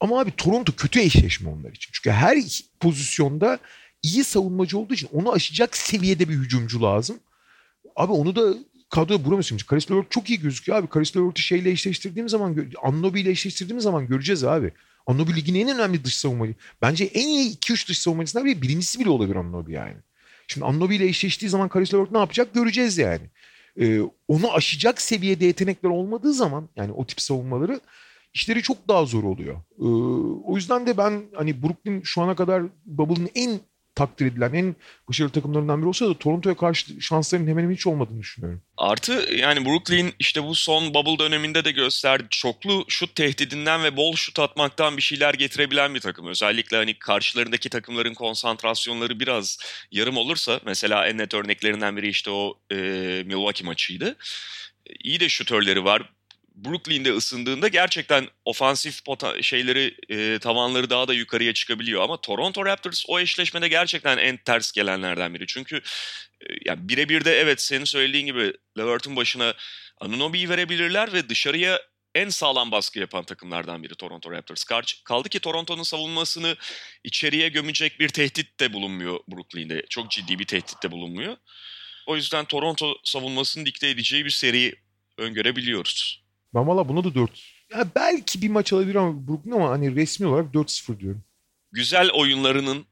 Ama 0.00 0.20
abi 0.20 0.32
Toronto 0.36 0.72
kötü 0.72 1.00
eşleşme 1.00 1.50
onlar 1.50 1.70
için. 1.70 1.90
Çünkü 1.92 2.10
her 2.10 2.38
pozisyonda 2.80 3.58
iyi 4.04 4.24
savunmacı 4.24 4.78
olduğu 4.78 4.94
için 4.94 5.08
onu 5.12 5.32
aşacak 5.32 5.76
seviyede 5.76 6.28
bir 6.28 6.34
hücumcu 6.34 6.82
lazım. 6.82 7.16
Abi 7.96 8.12
onu 8.12 8.36
da 8.36 8.54
kadroya 8.90 9.24
bulamıyorsun. 9.24 9.58
Karis 9.58 9.90
Levert 9.90 10.10
çok 10.10 10.30
iyi 10.30 10.40
gözüküyor 10.40 10.78
abi. 10.78 10.86
Karis 10.86 11.16
Levert'ı 11.16 11.42
şeyle 11.42 11.70
eşleştirdiğim 11.70 12.28
zaman, 12.28 12.56
Annobi 12.82 13.20
ile 13.20 13.30
eşleştirdiğim 13.30 13.80
zaman 13.80 14.06
göreceğiz 14.06 14.44
abi. 14.44 14.72
Annobi 15.06 15.36
ligin 15.36 15.54
en 15.54 15.74
önemli 15.74 16.04
dış 16.04 16.16
savunmacı. 16.16 16.54
Bence 16.82 17.04
en 17.04 17.28
iyi 17.28 17.56
2-3 17.56 17.88
dış 17.88 17.98
savunmacısından 17.98 18.46
biri. 18.46 18.62
Birincisi 18.62 19.00
bile 19.00 19.10
olabilir 19.10 19.36
Annobi 19.36 19.72
yani. 19.72 19.96
Şimdi 20.48 20.66
Annobi 20.66 20.96
ile 20.96 21.06
eşleştiği 21.06 21.48
zaman 21.48 21.68
Karis 21.68 21.94
Levert 21.94 22.10
ne 22.10 22.18
yapacak 22.18 22.54
göreceğiz 22.54 22.98
yani. 22.98 23.22
Ee, 23.80 24.00
onu 24.28 24.52
aşacak 24.52 25.00
seviyede 25.00 25.46
yetenekler 25.46 25.90
olmadığı 25.90 26.32
zaman 26.32 26.68
yani 26.76 26.92
o 26.92 27.06
tip 27.06 27.20
savunmaları 27.20 27.80
işleri 28.34 28.62
çok 28.62 28.88
daha 28.88 29.04
zor 29.04 29.24
oluyor. 29.24 29.56
Ee, 29.78 29.84
o 30.44 30.56
yüzden 30.56 30.86
de 30.86 30.96
ben 30.96 31.22
hani 31.34 31.62
Brooklyn 31.62 32.02
şu 32.02 32.22
ana 32.22 32.36
kadar 32.36 32.62
Bubble'ın 32.86 33.30
en 33.34 33.60
takdir 33.94 34.26
edilen 34.26 34.52
en 34.52 34.76
başarılı 35.08 35.32
takımlarından 35.32 35.80
biri 35.80 35.88
olsa 35.88 36.08
da 36.08 36.18
Toronto'ya 36.18 36.56
karşı 36.56 37.00
şanslarının 37.00 37.48
hemen 37.48 37.62
hemen 37.62 37.74
hiç 37.74 37.86
olmadığını 37.86 38.20
düşünüyorum. 38.20 38.62
Artı 38.76 39.12
yani 39.34 39.64
Brooklyn 39.64 40.12
işte 40.18 40.44
bu 40.44 40.54
son 40.54 40.94
bubble 40.94 41.18
döneminde 41.18 41.64
de 41.64 41.70
gösterdi. 41.70 42.26
Çoklu 42.30 42.84
şut 42.88 43.14
tehdidinden 43.14 43.84
ve 43.84 43.96
bol 43.96 44.14
şut 44.14 44.38
atmaktan 44.38 44.96
bir 44.96 45.02
şeyler 45.02 45.34
getirebilen 45.34 45.94
bir 45.94 46.00
takım. 46.00 46.26
Özellikle 46.26 46.76
hani 46.76 46.98
karşılarındaki 46.98 47.68
takımların 47.68 48.14
konsantrasyonları 48.14 49.20
biraz 49.20 49.58
yarım 49.90 50.16
olursa 50.16 50.60
mesela 50.66 51.06
en 51.06 51.18
net 51.18 51.34
örneklerinden 51.34 51.96
biri 51.96 52.08
işte 52.08 52.30
o 52.30 52.60
e, 52.70 52.76
Milwaukee 53.26 53.64
maçıydı. 53.64 54.16
İyi 55.04 55.20
de 55.20 55.28
şutörleri 55.28 55.84
var. 55.84 56.10
Brooklyn'de 56.54 57.12
ısındığında 57.12 57.68
gerçekten 57.68 58.28
ofansif 58.44 59.00
şeyleri 59.42 59.96
e, 60.08 60.38
tavanları 60.38 60.90
daha 60.90 61.08
da 61.08 61.14
yukarıya 61.14 61.54
çıkabiliyor 61.54 62.02
ama 62.02 62.20
Toronto 62.20 62.66
Raptors 62.66 63.04
o 63.08 63.20
eşleşmede 63.20 63.68
gerçekten 63.68 64.18
en 64.18 64.36
ters 64.36 64.72
gelenlerden 64.72 65.34
biri. 65.34 65.46
Çünkü 65.46 65.76
e, 66.40 66.46
yani 66.64 66.88
birebir 66.88 67.24
de 67.24 67.38
evet 67.38 67.60
senin 67.60 67.84
söylediğin 67.84 68.26
gibi 68.26 68.52
Levert'ın 68.78 69.16
başına 69.16 69.54
Anunoby'yi 70.00 70.48
verebilirler 70.48 71.12
ve 71.12 71.28
dışarıya 71.28 71.80
en 72.14 72.28
sağlam 72.28 72.70
baskı 72.70 72.98
yapan 72.98 73.24
takımlardan 73.24 73.82
biri 73.82 73.94
Toronto 73.94 74.30
Raptors. 74.30 74.64
Kaldı 75.04 75.28
ki 75.28 75.40
Toronto'nun 75.40 75.82
savunmasını 75.82 76.56
içeriye 77.04 77.48
gömecek 77.48 78.00
bir 78.00 78.08
tehdit 78.08 78.60
de 78.60 78.72
bulunmuyor 78.72 79.20
Brooklyn'de. 79.28 79.86
Çok 79.90 80.10
ciddi 80.10 80.38
bir 80.38 80.44
tehdit 80.44 80.82
de 80.82 80.90
bulunmuyor. 80.90 81.36
O 82.06 82.16
yüzden 82.16 82.44
Toronto 82.44 82.94
savunmasını 83.04 83.66
dikte 83.66 83.88
edeceği 83.88 84.24
bir 84.24 84.30
seri 84.30 84.74
öngörebiliyoruz. 85.18 86.23
Ben 86.54 86.66
valla 86.66 86.88
buna 86.88 87.04
da 87.04 87.14
4. 87.14 87.30
Ya 87.72 87.86
belki 87.96 88.42
bir 88.42 88.48
maç 88.48 88.72
alabilir 88.72 88.94
ama 88.94 89.28
Brooklyn 89.28 89.52
ama 89.52 89.70
hani 89.70 89.96
resmi 89.96 90.26
olarak 90.26 90.54
4-0 90.54 91.00
diyorum. 91.00 91.24
Güzel 91.72 92.10
oyunlarının, 92.10 92.86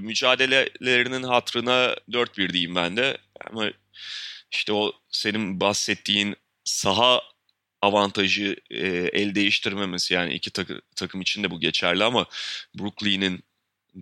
mücadelelerinin 0.00 1.22
hatrına 1.22 1.96
4-1 2.10 2.52
diyeyim 2.52 2.74
ben 2.74 2.96
de. 2.96 3.18
Ama 3.50 3.70
işte 4.50 4.72
o 4.72 4.92
senin 5.10 5.60
bahsettiğin 5.60 6.36
saha 6.64 7.22
avantajı 7.82 8.56
e, 8.70 8.86
el 9.12 9.34
değiştirmemesi 9.34 10.14
yani 10.14 10.34
iki 10.34 10.50
takı, 10.50 10.80
takım 10.96 11.20
için 11.20 11.42
de 11.42 11.50
bu 11.50 11.60
geçerli 11.60 12.04
ama 12.04 12.26
Brooklyn'in 12.78 13.44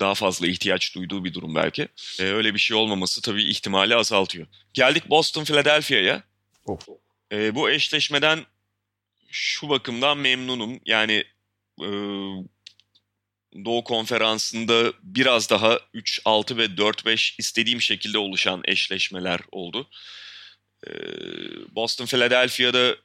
daha 0.00 0.14
fazla 0.14 0.46
ihtiyaç 0.46 0.94
duyduğu 0.94 1.24
bir 1.24 1.34
durum 1.34 1.54
belki. 1.54 1.88
E, 2.20 2.22
öyle 2.22 2.54
bir 2.54 2.58
şey 2.58 2.76
olmaması 2.76 3.22
tabii 3.22 3.44
ihtimali 3.44 3.96
azaltıyor. 3.96 4.46
Geldik 4.74 5.10
Boston 5.10 5.44
Philadelphia'ya. 5.44 6.22
Oh. 6.66 6.78
E, 7.32 7.54
bu 7.54 7.70
eşleşmeden 7.70 8.44
şu 9.34 9.68
bakımdan 9.68 10.18
memnunum. 10.18 10.80
Yani 10.86 11.24
e, 11.80 11.88
Doğu 13.64 13.84
Konferansı'nda 13.84 14.92
biraz 15.02 15.50
daha 15.50 15.80
3, 15.94 16.20
6 16.24 16.58
ve 16.58 16.76
4, 16.76 17.06
5 17.06 17.36
istediğim 17.38 17.80
şekilde 17.80 18.18
oluşan 18.18 18.62
eşleşmeler 18.64 19.40
oldu. 19.52 19.90
E, 20.86 20.90
Boston 21.74 22.06
Philadelphia'da 22.06 22.96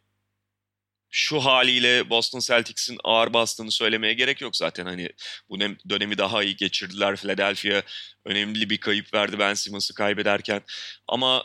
şu 1.10 1.40
haliyle 1.40 2.10
Boston 2.10 2.40
Celtics'in 2.40 2.98
ağır 3.04 3.34
bastığını 3.34 3.72
söylemeye 3.72 4.14
gerek 4.14 4.42
yok 4.42 4.56
zaten. 4.56 4.86
Hani 4.86 5.10
bu 5.50 5.60
dönemi 5.90 6.18
daha 6.18 6.44
iyi 6.44 6.56
geçirdiler. 6.56 7.16
Philadelphia 7.16 7.82
önemli 8.26 8.70
bir 8.70 8.78
kayıp 8.78 9.14
verdi 9.14 9.40
Ben 9.40 9.54
Simmons'ı 9.54 9.94
kaybederken. 9.94 10.62
Ama 11.08 11.44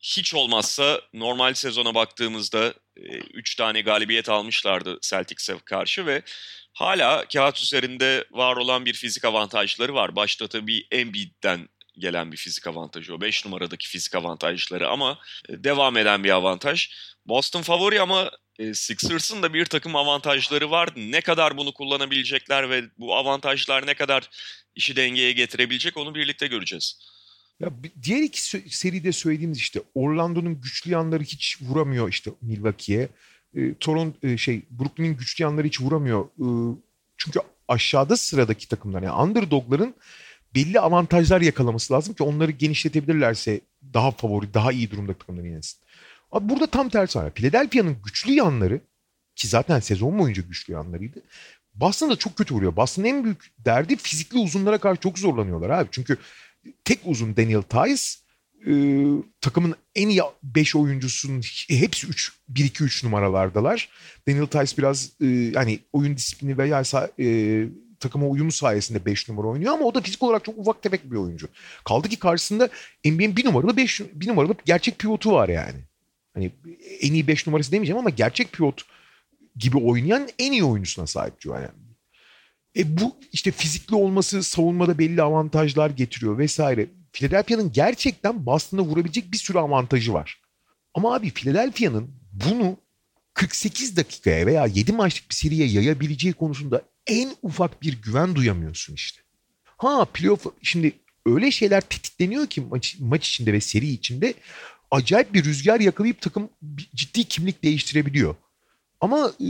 hiç 0.00 0.34
olmazsa 0.34 1.00
normal 1.12 1.54
sezona 1.54 1.94
baktığımızda 1.94 2.74
3 2.96 3.54
e, 3.54 3.56
tane 3.56 3.80
galibiyet 3.80 4.28
almışlardı 4.28 4.98
Celtics'e 5.02 5.58
karşı 5.64 6.06
ve 6.06 6.22
hala 6.72 7.24
kağıt 7.28 7.62
üzerinde 7.62 8.24
var 8.30 8.56
olan 8.56 8.84
bir 8.86 8.94
fizik 8.94 9.24
avantajları 9.24 9.94
var. 9.94 10.16
Başta 10.16 10.48
tabii 10.48 10.86
Embiid'den 10.90 11.68
gelen 11.98 12.32
bir 12.32 12.36
fizik 12.36 12.66
avantajı 12.66 13.14
o. 13.14 13.20
5 13.20 13.44
numaradaki 13.44 13.88
fizik 13.88 14.14
avantajları 14.14 14.88
ama 14.88 15.18
e, 15.48 15.64
devam 15.64 15.96
eden 15.96 16.24
bir 16.24 16.30
avantaj. 16.30 16.90
Boston 17.26 17.62
favori 17.62 18.00
ama 18.00 18.30
e, 18.58 18.74
Sixers'ın 18.74 19.42
da 19.42 19.54
bir 19.54 19.64
takım 19.64 19.96
avantajları 19.96 20.70
var. 20.70 20.88
Ne 20.96 21.20
kadar 21.20 21.56
bunu 21.56 21.72
kullanabilecekler 21.72 22.70
ve 22.70 22.84
bu 22.98 23.16
avantajlar 23.16 23.86
ne 23.86 23.94
kadar 23.94 24.30
işi 24.74 24.96
dengeye 24.96 25.32
getirebilecek 25.32 25.96
onu 25.96 26.14
birlikte 26.14 26.46
göreceğiz. 26.46 27.15
Ya 27.60 27.70
diğer 28.02 28.22
iki 28.22 28.40
seride 28.76 29.12
söylediğimiz 29.12 29.58
işte 29.58 29.82
Orlando'nun 29.94 30.60
güçlü 30.60 30.90
yanları 30.90 31.22
hiç 31.22 31.58
vuramıyor 31.62 32.08
işte 32.08 32.30
Milwaukee'ye. 32.42 33.08
E, 33.54 33.74
Toronto 33.74 34.26
e, 34.26 34.36
şey 34.36 34.62
Brooklyn'in 34.70 35.16
güçlü 35.16 35.44
yanları 35.44 35.66
hiç 35.66 35.80
vuramıyor. 35.80 36.24
E, 36.24 36.46
çünkü 37.16 37.40
aşağıda 37.68 38.16
sıradaki 38.16 38.68
takımlar 38.68 39.02
yani 39.02 39.22
underdogların 39.22 39.94
belli 40.54 40.80
avantajlar 40.80 41.40
yakalaması 41.40 41.94
lazım 41.94 42.14
ki 42.14 42.22
onları 42.22 42.50
genişletebilirlerse 42.50 43.60
daha 43.94 44.10
favori, 44.10 44.54
daha 44.54 44.72
iyi 44.72 44.90
durumda 44.90 45.14
takımlar 45.14 45.44
yenilsin. 45.44 45.78
Abi 46.32 46.48
burada 46.48 46.66
tam 46.66 46.88
tersi 46.88 47.18
var. 47.18 47.34
Philadelphia'nın 47.34 47.96
güçlü 48.04 48.32
yanları 48.32 48.80
ki 49.36 49.48
zaten 49.48 49.80
sezon 49.80 50.18
boyunca 50.18 50.42
güçlü 50.42 50.72
yanlarıydı. 50.72 51.22
Boston'da 51.74 52.16
çok 52.16 52.36
kötü 52.36 52.54
vuruyor. 52.54 52.76
Boston'ın 52.76 53.06
en 53.06 53.24
büyük 53.24 53.52
derdi 53.58 53.96
fizikli 53.96 54.38
uzunlara 54.38 54.78
karşı 54.78 55.00
çok 55.00 55.18
zorlanıyorlar 55.18 55.70
abi. 55.70 55.88
Çünkü 55.90 56.16
tek 56.84 56.98
uzun 57.04 57.36
Daniel 57.36 57.62
Tice 57.62 58.02
e, 58.66 58.72
takımın 59.40 59.74
en 59.94 60.08
iyi 60.08 60.22
5 60.42 60.76
oyuncusunun 60.76 61.42
hepsi 61.68 62.06
3 62.06 62.32
1 62.48 62.64
2 62.64 62.84
3 62.84 63.04
numaralardalar. 63.04 63.88
Daniel 64.28 64.46
Tice 64.46 64.76
biraz 64.78 65.10
e, 65.20 65.26
yani 65.26 65.80
oyun 65.92 66.16
disiplini 66.16 66.58
veya 66.58 66.82
e, 67.18 67.66
takıma 68.00 68.26
uyumu 68.26 68.52
sayesinde 68.52 69.04
5 69.04 69.28
numara 69.28 69.46
oynuyor 69.46 69.72
ama 69.72 69.84
o 69.84 69.94
da 69.94 70.00
fizik 70.00 70.22
olarak 70.22 70.44
çok 70.44 70.58
ufak 70.58 70.82
tefek 70.82 71.10
bir 71.10 71.16
oyuncu. 71.16 71.48
Kaldı 71.84 72.08
ki 72.08 72.18
karşısında 72.18 72.68
NBA'nin 73.04 73.36
bir 73.36 73.44
numaralı 73.44 73.76
5 73.76 74.00
bir 74.12 74.28
numaralı 74.28 74.54
gerçek 74.64 74.98
pivotu 74.98 75.32
var 75.32 75.48
yani. 75.48 75.78
Hani 76.34 76.50
en 77.00 77.12
iyi 77.12 77.26
5 77.26 77.46
numarası 77.46 77.72
demeyeceğim 77.72 77.98
ama 77.98 78.10
gerçek 78.10 78.52
pivot 78.52 78.82
gibi 79.56 79.76
oynayan 79.76 80.28
en 80.38 80.52
iyi 80.52 80.64
oyuncusuna 80.64 81.06
sahip 81.06 81.40
Joel 81.40 81.62
yani. 81.62 81.85
E 82.76 83.00
bu 83.00 83.16
işte 83.32 83.50
fizikli 83.50 83.94
olması 83.94 84.42
savunmada 84.42 84.98
belli 84.98 85.22
avantajlar 85.22 85.90
getiriyor 85.90 86.38
vesaire. 86.38 86.86
Philadelphia'nın 87.12 87.72
gerçekten 87.72 88.46
Boston'a 88.46 88.82
vurabilecek 88.82 89.32
bir 89.32 89.36
sürü 89.36 89.58
avantajı 89.58 90.12
var. 90.12 90.40
Ama 90.94 91.14
abi 91.14 91.30
Philadelphia'nın 91.30 92.10
bunu 92.32 92.76
48 93.34 93.96
dakikaya 93.96 94.46
veya 94.46 94.66
7 94.66 94.92
maçlık 94.92 95.30
bir 95.30 95.34
seriye 95.34 95.66
yayabileceği 95.66 96.34
konusunda 96.34 96.82
en 97.06 97.36
ufak 97.42 97.82
bir 97.82 98.02
güven 98.02 98.34
duyamıyorsun 98.34 98.94
işte. 98.94 99.20
Ha 99.64 100.04
playoff 100.04 100.46
şimdi 100.62 100.92
öyle 101.26 101.50
şeyler 101.50 101.80
tetikleniyor 101.80 102.46
ki 102.46 102.60
maç, 102.60 102.96
maç 103.00 103.28
içinde 103.28 103.52
ve 103.52 103.60
seri 103.60 103.88
içinde 103.88 104.34
acayip 104.90 105.34
bir 105.34 105.44
rüzgar 105.44 105.80
yakalayıp 105.80 106.20
takım 106.20 106.48
ciddi 106.94 107.24
kimlik 107.24 107.62
değiştirebiliyor. 107.62 108.34
Ama 109.00 109.32
e, 109.40 109.48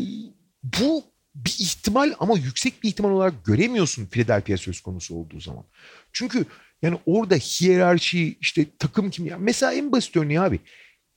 bu 0.62 1.05
bir 1.44 1.57
ihtimal 1.61 2.14
ama 2.18 2.38
yüksek 2.38 2.83
bir 2.83 2.88
ihtimal 2.88 3.11
olarak 3.11 3.44
göremiyorsun 3.44 4.07
Philadelphia 4.07 4.57
söz 4.57 4.81
konusu 4.81 5.14
olduğu 5.14 5.40
zaman. 5.40 5.64
Çünkü 6.12 6.44
yani 6.83 6.99
orada 7.07 7.35
hiyerarşi 7.35 8.37
işte 8.40 8.66
takım 8.79 9.11
kim 9.11 9.27
ya 9.27 9.38
mesela 9.38 9.72
en 9.72 9.92
basit 9.92 10.16
örneği 10.16 10.40
abi 10.40 10.61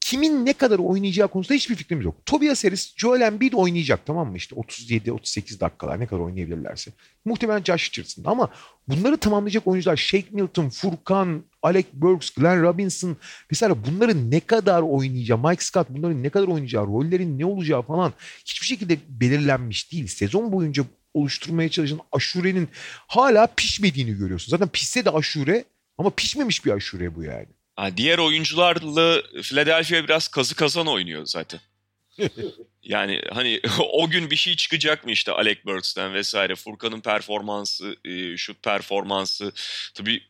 kimin 0.01 0.45
ne 0.45 0.53
kadar 0.53 0.79
oynayacağı 0.79 1.27
konusunda 1.27 1.55
hiçbir 1.55 1.75
fikrimiz 1.75 2.05
yok. 2.05 2.25
Tobias 2.25 2.63
Harris, 2.63 2.93
Joel 2.97 3.21
Embiid 3.21 3.53
oynayacak 3.53 4.05
tamam 4.05 4.29
mı? 4.29 4.37
İşte 4.37 4.55
37-38 4.55 5.59
dakikalar 5.59 5.99
ne 5.99 6.07
kadar 6.07 6.21
oynayabilirlerse. 6.21 6.91
Muhtemelen 7.25 7.63
Josh 7.63 7.89
Richardson 7.89 8.23
ama 8.25 8.49
bunları 8.87 9.17
tamamlayacak 9.17 9.67
oyuncular 9.67 9.95
Shake 9.97 10.27
Milton, 10.31 10.69
Furkan, 10.69 11.43
Alec 11.63 11.85
Burks, 11.93 12.29
Glenn 12.29 12.63
Robinson 12.63 13.17
mesela 13.51 13.85
bunları 13.85 14.31
ne 14.31 14.39
kadar 14.39 14.81
oynayacağı, 14.81 15.37
Mike 15.37 15.63
Scott 15.63 15.89
bunların 15.89 16.23
ne 16.23 16.29
kadar 16.29 16.47
oynayacağı, 16.47 16.87
rollerin 16.87 17.39
ne 17.39 17.45
olacağı 17.45 17.81
falan 17.81 18.13
hiçbir 18.45 18.67
şekilde 18.67 18.97
belirlenmiş 19.07 19.91
değil. 19.91 20.07
Sezon 20.07 20.51
boyunca 20.51 20.83
oluşturmaya 21.13 21.69
çalışan 21.69 21.99
aşurenin 22.11 22.69
hala 23.07 23.47
pişmediğini 23.47 24.17
görüyorsun. 24.17 24.51
Zaten 24.51 24.67
pişse 24.67 25.05
de 25.05 25.09
aşure 25.09 25.65
ama 25.97 26.09
pişmemiş 26.09 26.65
bir 26.65 26.71
aşure 26.71 27.15
bu 27.15 27.23
yani. 27.23 27.47
Ha, 27.75 27.97
diğer 27.97 28.17
oyuncularla 28.17 29.21
Philadelphia 29.41 30.03
biraz 30.03 30.27
kazı 30.27 30.55
kazan 30.55 30.87
oynuyor 30.87 31.25
zaten. 31.25 31.59
yani 32.83 33.21
hani 33.33 33.61
o 33.93 34.09
gün 34.09 34.31
bir 34.31 34.35
şey 34.35 34.55
çıkacak 34.55 35.05
mı 35.05 35.11
işte 35.11 35.31
Alec 35.31 35.59
Burks'ten 35.65 36.13
vesaire. 36.13 36.55
Furkan'ın 36.55 37.01
performansı, 37.01 37.95
e, 38.05 38.37
şut 38.37 38.63
performansı. 38.63 39.51
Tabii 39.93 40.21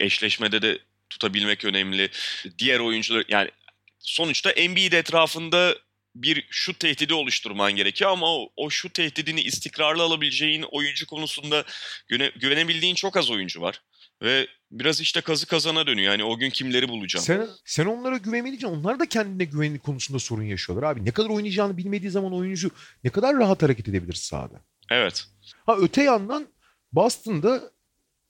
eşleşmede 0.00 0.62
de 0.62 0.78
tutabilmek 1.10 1.64
önemli. 1.64 2.10
Diğer 2.58 2.80
oyuncular 2.80 3.24
yani 3.28 3.50
sonuçta 3.98 4.50
Embiid 4.50 4.92
etrafında 4.92 5.74
bir 6.14 6.46
şut 6.50 6.80
tehdidi 6.80 7.14
oluşturman 7.14 7.72
gerekiyor 7.76 8.10
ama 8.10 8.26
o, 8.26 8.48
o 8.56 8.70
şut 8.70 8.94
tehdidini 8.94 9.40
istikrarlı 9.42 10.02
alabileceğin 10.02 10.62
oyuncu 10.62 11.06
konusunda 11.06 11.64
güne, 12.08 12.32
güvenebildiğin 12.40 12.94
çok 12.94 13.16
az 13.16 13.30
oyuncu 13.30 13.60
var. 13.60 13.82
Ve 14.22 14.46
biraz 14.70 15.00
işte 15.00 15.20
kazı 15.20 15.46
kazana 15.46 15.86
dönüyor. 15.86 16.12
Yani 16.12 16.24
o 16.24 16.38
gün 16.38 16.50
kimleri 16.50 16.88
bulacağım. 16.88 17.24
Sen, 17.24 17.48
sen 17.64 17.86
onlara 17.86 18.16
güvenmeyeceksin. 18.16 18.68
Onlar 18.68 19.00
da 19.00 19.06
kendine 19.06 19.44
güvenlik 19.44 19.82
konusunda 19.82 20.18
sorun 20.18 20.42
yaşıyorlar 20.42 20.90
abi. 20.90 21.04
Ne 21.04 21.10
kadar 21.10 21.28
oynayacağını 21.28 21.76
bilmediği 21.76 22.10
zaman 22.10 22.34
oyuncu 22.34 22.70
ne 23.04 23.10
kadar 23.10 23.36
rahat 23.36 23.62
hareket 23.62 23.88
edebilir 23.88 24.14
sahada. 24.14 24.60
Evet. 24.90 25.24
Ha 25.66 25.76
öte 25.80 26.02
yandan 26.02 26.48
Boston'da 26.92 27.70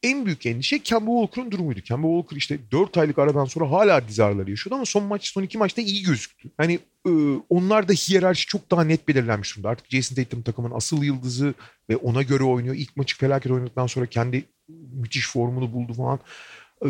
en 0.02 0.26
büyük 0.26 0.46
endişe 0.46 0.78
Kemba 0.78 1.10
Walker'ın 1.10 1.50
durumuydu. 1.50 1.80
Kemba 1.80 2.08
Walker 2.08 2.36
işte 2.36 2.58
4 2.72 2.96
aylık 2.96 3.18
aradan 3.18 3.44
sonra 3.44 3.70
hala 3.70 4.08
diz 4.08 4.20
ağrıları 4.20 4.50
yaşıyordu 4.50 4.74
ama 4.74 4.84
son 4.84 5.04
maç 5.04 5.28
son 5.28 5.42
iki 5.42 5.58
maçta 5.58 5.82
iyi 5.82 6.02
gözüktü. 6.02 6.50
Hani 6.56 6.78
e, 7.06 7.10
onlar 7.48 7.88
da 7.88 7.92
hiyerarşi 7.92 8.46
çok 8.46 8.70
daha 8.70 8.84
net 8.84 9.08
belirlenmiş 9.08 9.54
durumda. 9.54 9.68
Artık 9.68 9.90
Jason 9.90 10.16
Tatum 10.16 10.42
takımın 10.42 10.70
asıl 10.70 11.02
yıldızı 11.02 11.54
ve 11.90 11.96
ona 11.96 12.22
göre 12.22 12.44
oynuyor. 12.44 12.74
İlk 12.74 12.96
maçı 12.96 13.16
felaket 13.16 13.52
oynadıktan 13.52 13.86
sonra 13.86 14.06
kendi 14.06 14.44
müthiş 14.92 15.28
formunu 15.28 15.72
buldu 15.72 15.94
falan. 15.94 16.20
E, 16.84 16.88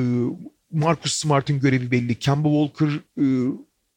Marcus 0.71 1.13
Smart'ın 1.13 1.61
görevi 1.61 1.91
belli. 1.91 2.15
Kemba 2.15 2.49
Walker 2.49 3.01
e, 3.19 3.25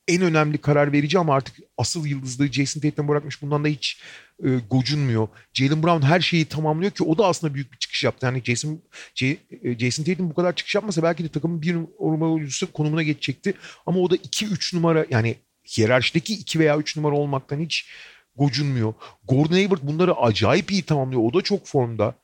en 0.07 0.21
önemli 0.21 0.57
karar 0.57 0.91
verici 0.91 1.19
ama 1.19 1.35
artık 1.35 1.55
asıl 1.77 2.05
yıldızlığı 2.05 2.47
Jason 2.47 2.81
Tatum 2.81 3.07
bırakmış. 3.07 3.41
Bundan 3.41 3.63
da 3.63 3.67
hiç 3.67 4.01
e, 4.43 4.49
gocunmuyor. 4.69 5.27
Jalen 5.53 5.83
Brown 5.83 6.05
her 6.05 6.19
şeyi 6.19 6.45
tamamlıyor 6.45 6.91
ki 6.91 7.03
o 7.03 7.17
da 7.17 7.25
aslında 7.25 7.53
büyük 7.53 7.71
bir 7.71 7.77
çıkış 7.77 8.03
yaptı. 8.03 8.25
Yani 8.25 8.41
Jason 8.43 8.79
J, 9.15 9.37
e, 9.63 9.79
Jason 9.79 10.03
Tatum 10.03 10.29
bu 10.29 10.33
kadar 10.33 10.55
çıkış 10.55 10.75
yapmasa 10.75 11.03
belki 11.03 11.23
de 11.23 11.27
takımın 11.27 11.61
bir 11.61 11.75
numara 11.99 12.29
oyuncusu 12.29 12.71
konumuna 12.73 13.03
geçecekti. 13.03 13.53
Ama 13.85 13.99
o 13.99 14.09
da 14.09 14.15
2-3 14.15 14.75
numara 14.75 15.05
yani 15.09 15.35
hiyerarşideki 15.77 16.33
2 16.33 16.59
veya 16.59 16.77
3 16.77 16.97
numara 16.97 17.15
olmaktan 17.15 17.59
hiç 17.59 17.89
gocunmuyor. 18.35 18.93
Gordon 19.27 19.53
Hayward 19.53 19.81
bunları 19.83 20.15
acayip 20.15 20.71
iyi 20.71 20.81
tamamlıyor. 20.81 21.21
O 21.21 21.33
da 21.33 21.41
çok 21.41 21.67
formda. 21.67 22.15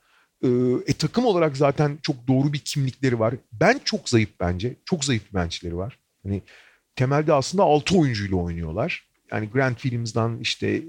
E, 0.43 0.47
e, 0.87 0.93
takım 0.93 1.25
olarak 1.25 1.57
zaten 1.57 1.97
çok 2.01 2.27
doğru 2.27 2.53
bir 2.53 2.59
kimlikleri 2.59 3.19
var. 3.19 3.35
Ben 3.51 3.79
çok 3.83 4.09
zayıf 4.09 4.29
bence. 4.39 4.75
Çok 4.85 5.05
zayıf 5.05 5.23
bir 5.29 5.33
benchleri 5.33 5.77
var. 5.77 5.99
Hani 6.23 6.41
temelde 6.95 7.33
aslında 7.33 7.63
6 7.63 7.97
oyuncuyla 7.97 8.37
oynuyorlar. 8.37 9.14
Yani 9.31 9.49
Grant 9.49 9.79
Williams'dan 9.81 10.39
işte 10.39 10.83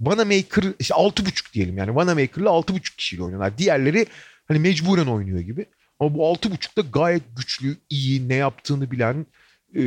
Vanamaker 0.00 0.64
işte 0.78 0.94
6.5 0.94 1.54
diyelim 1.54 1.78
yani 1.78 1.94
Vanamaker'la 1.94 2.50
6.5 2.50 2.96
kişiyle 2.96 3.22
oynuyorlar. 3.22 3.58
Diğerleri 3.58 4.06
hani 4.48 4.58
mecburen 4.58 5.06
oynuyor 5.06 5.40
gibi. 5.40 5.66
Ama 6.00 6.14
bu 6.14 6.18
6.5'da 6.18 6.88
gayet 6.92 7.22
güçlü, 7.36 7.76
iyi, 7.90 8.28
ne 8.28 8.34
yaptığını 8.34 8.90
bilen 8.90 9.26
e, 9.74 9.82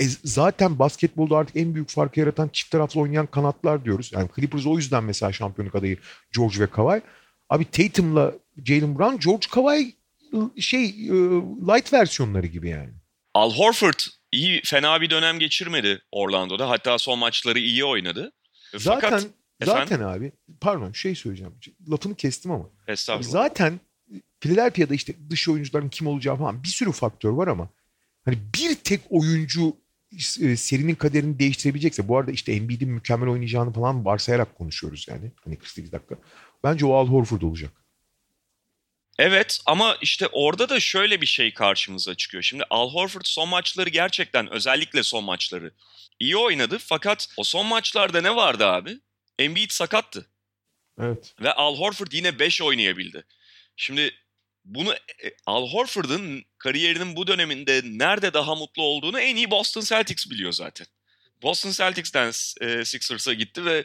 e, 0.00 0.04
zaten 0.24 0.78
basketbolda 0.78 1.36
artık 1.36 1.56
en 1.56 1.74
büyük 1.74 1.90
farkı 1.90 2.20
yaratan 2.20 2.48
çift 2.48 2.70
taraflı 2.70 3.00
oynayan 3.00 3.26
kanatlar 3.26 3.84
diyoruz. 3.84 4.10
Yani 4.14 4.28
Clippers 4.36 4.66
o 4.66 4.76
yüzden 4.76 5.04
mesela 5.04 5.32
şampiyonluk 5.32 5.74
adayı 5.74 5.98
George 6.36 6.60
ve 6.60 6.66
Kawhi. 6.66 7.02
Abi 7.50 7.64
Tatum'la 7.64 8.34
Jalen 8.64 8.98
Brown, 8.98 9.28
George 9.28 9.46
Kawhi 9.50 9.94
şey 10.60 10.84
e, 10.84 11.12
light 11.68 11.92
versiyonları 11.92 12.46
gibi 12.46 12.68
yani. 12.68 12.90
Al 13.34 13.52
Horford 13.54 13.98
iyi 14.32 14.60
fena 14.64 15.00
bir 15.00 15.10
dönem 15.10 15.38
geçirmedi 15.38 16.02
Orlando'da. 16.12 16.70
Hatta 16.70 16.98
son 16.98 17.18
maçları 17.18 17.58
iyi 17.58 17.84
oynadı. 17.84 18.32
Zaten 18.76 19.10
Fakat, 19.10 19.26
zaten 19.64 19.82
efendim, 19.82 20.06
abi 20.06 20.32
pardon 20.60 20.92
şey 20.92 21.14
söyleyeceğim. 21.14 21.54
Lafını 21.90 22.14
kestim 22.14 22.50
ama. 22.50 22.70
Estağfurullah. 22.88 23.30
Zaten 23.30 23.80
Philadelphia'da 24.40 24.94
işte 24.94 25.14
dış 25.30 25.48
oyuncuların 25.48 25.88
kim 25.88 26.06
olacağı 26.06 26.36
falan 26.36 26.62
bir 26.62 26.68
sürü 26.68 26.92
faktör 26.92 27.30
var 27.30 27.48
ama 27.48 27.68
hani 28.24 28.38
bir 28.54 28.74
tek 28.74 29.00
oyuncu 29.10 29.76
e, 30.40 30.56
serinin 30.56 30.94
kaderini 30.94 31.38
değiştirebilecekse 31.38 32.08
bu 32.08 32.18
arada 32.18 32.30
işte 32.30 32.52
Embiid'in 32.52 32.90
mükemmel 32.90 33.28
oynayacağını 33.28 33.72
falan 33.72 34.04
varsayarak 34.04 34.54
konuşuyoruz 34.58 35.06
yani. 35.08 35.32
Hani 35.44 35.56
48 35.56 35.92
dakika. 35.92 36.14
Bence 36.64 36.86
o 36.86 36.94
Al 36.94 37.06
Horford 37.08 37.42
olacak. 37.42 37.72
Evet 39.18 39.60
ama 39.66 39.98
işte 40.00 40.26
orada 40.26 40.68
da 40.68 40.80
şöyle 40.80 41.20
bir 41.20 41.26
şey 41.26 41.54
karşımıza 41.54 42.14
çıkıyor. 42.14 42.42
Şimdi 42.42 42.64
Al 42.70 42.90
Horford 42.90 43.24
son 43.24 43.48
maçları 43.48 43.88
gerçekten 43.88 44.52
özellikle 44.52 45.02
son 45.02 45.24
maçları 45.24 45.72
iyi 46.20 46.36
oynadı. 46.36 46.78
Fakat 46.78 47.28
o 47.36 47.44
son 47.44 47.66
maçlarda 47.66 48.20
ne 48.20 48.36
vardı 48.36 48.66
abi? 48.66 48.98
Embiid 49.38 49.70
sakattı. 49.70 50.26
Evet. 51.00 51.34
Ve 51.40 51.52
Al 51.52 51.76
Horford 51.76 52.12
yine 52.12 52.38
5 52.38 52.62
oynayabildi. 52.62 53.24
Şimdi 53.76 54.14
bunu 54.64 54.94
e, 54.94 55.30
Al 55.46 55.68
Horford'un 55.68 56.44
kariyerinin 56.58 57.16
bu 57.16 57.26
döneminde 57.26 57.82
nerede 57.84 58.34
daha 58.34 58.54
mutlu 58.54 58.82
olduğunu 58.82 59.20
en 59.20 59.36
iyi 59.36 59.50
Boston 59.50 59.80
Celtics 59.80 60.30
biliyor 60.30 60.52
zaten. 60.52 60.86
Boston 61.42 61.70
Celtics'ten 61.70 62.32
e, 62.60 62.84
Sixers'a 62.84 63.32
gitti 63.32 63.64
ve 63.64 63.84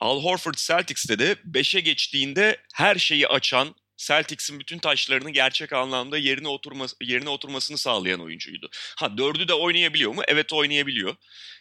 Al 0.00 0.22
Horford 0.22 0.54
Celtics'te 0.54 1.18
de 1.18 1.32
5'e 1.32 1.80
geçtiğinde 1.80 2.60
her 2.74 2.96
şeyi 2.96 3.28
açan, 3.28 3.74
Celtics'in 4.06 4.60
bütün 4.60 4.78
taşlarını 4.78 5.30
gerçek 5.30 5.72
anlamda 5.72 6.18
yerine 6.18 6.48
oturması 6.48 6.96
yerine 7.00 7.28
oturmasını 7.28 7.78
sağlayan 7.78 8.20
oyuncuydu. 8.20 8.68
Ha 8.96 9.18
dördü 9.18 9.48
de 9.48 9.54
oynayabiliyor 9.54 10.14
mu? 10.14 10.22
Evet 10.28 10.52
oynayabiliyor. 10.52 11.16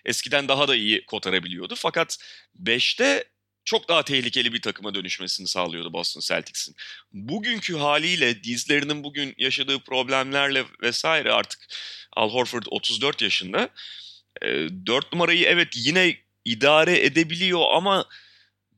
Eskiden 0.05 0.47
daha 0.47 0.67
da 0.67 0.75
iyi 0.75 1.05
kotarabiliyordu. 1.05 1.75
Fakat 1.77 2.17
5'te 2.63 3.23
çok 3.65 3.89
daha 3.89 4.03
tehlikeli 4.03 4.53
bir 4.53 4.61
takıma 4.61 4.93
dönüşmesini 4.93 5.47
sağlıyordu 5.47 5.93
Boston 5.93 6.21
Celtics'in. 6.21 6.75
Bugünkü 7.11 7.77
haliyle 7.77 8.43
dizlerinin 8.43 9.03
bugün 9.03 9.35
yaşadığı 9.37 9.79
problemlerle 9.79 10.65
vesaire 10.81 11.31
artık 11.31 11.59
Al 12.13 12.29
Horford 12.29 12.63
34 12.69 13.21
yaşında. 13.21 13.69
4 14.41 15.13
numarayı 15.13 15.45
evet 15.45 15.67
yine 15.75 16.15
idare 16.45 17.05
edebiliyor 17.05 17.61
ama 17.73 18.05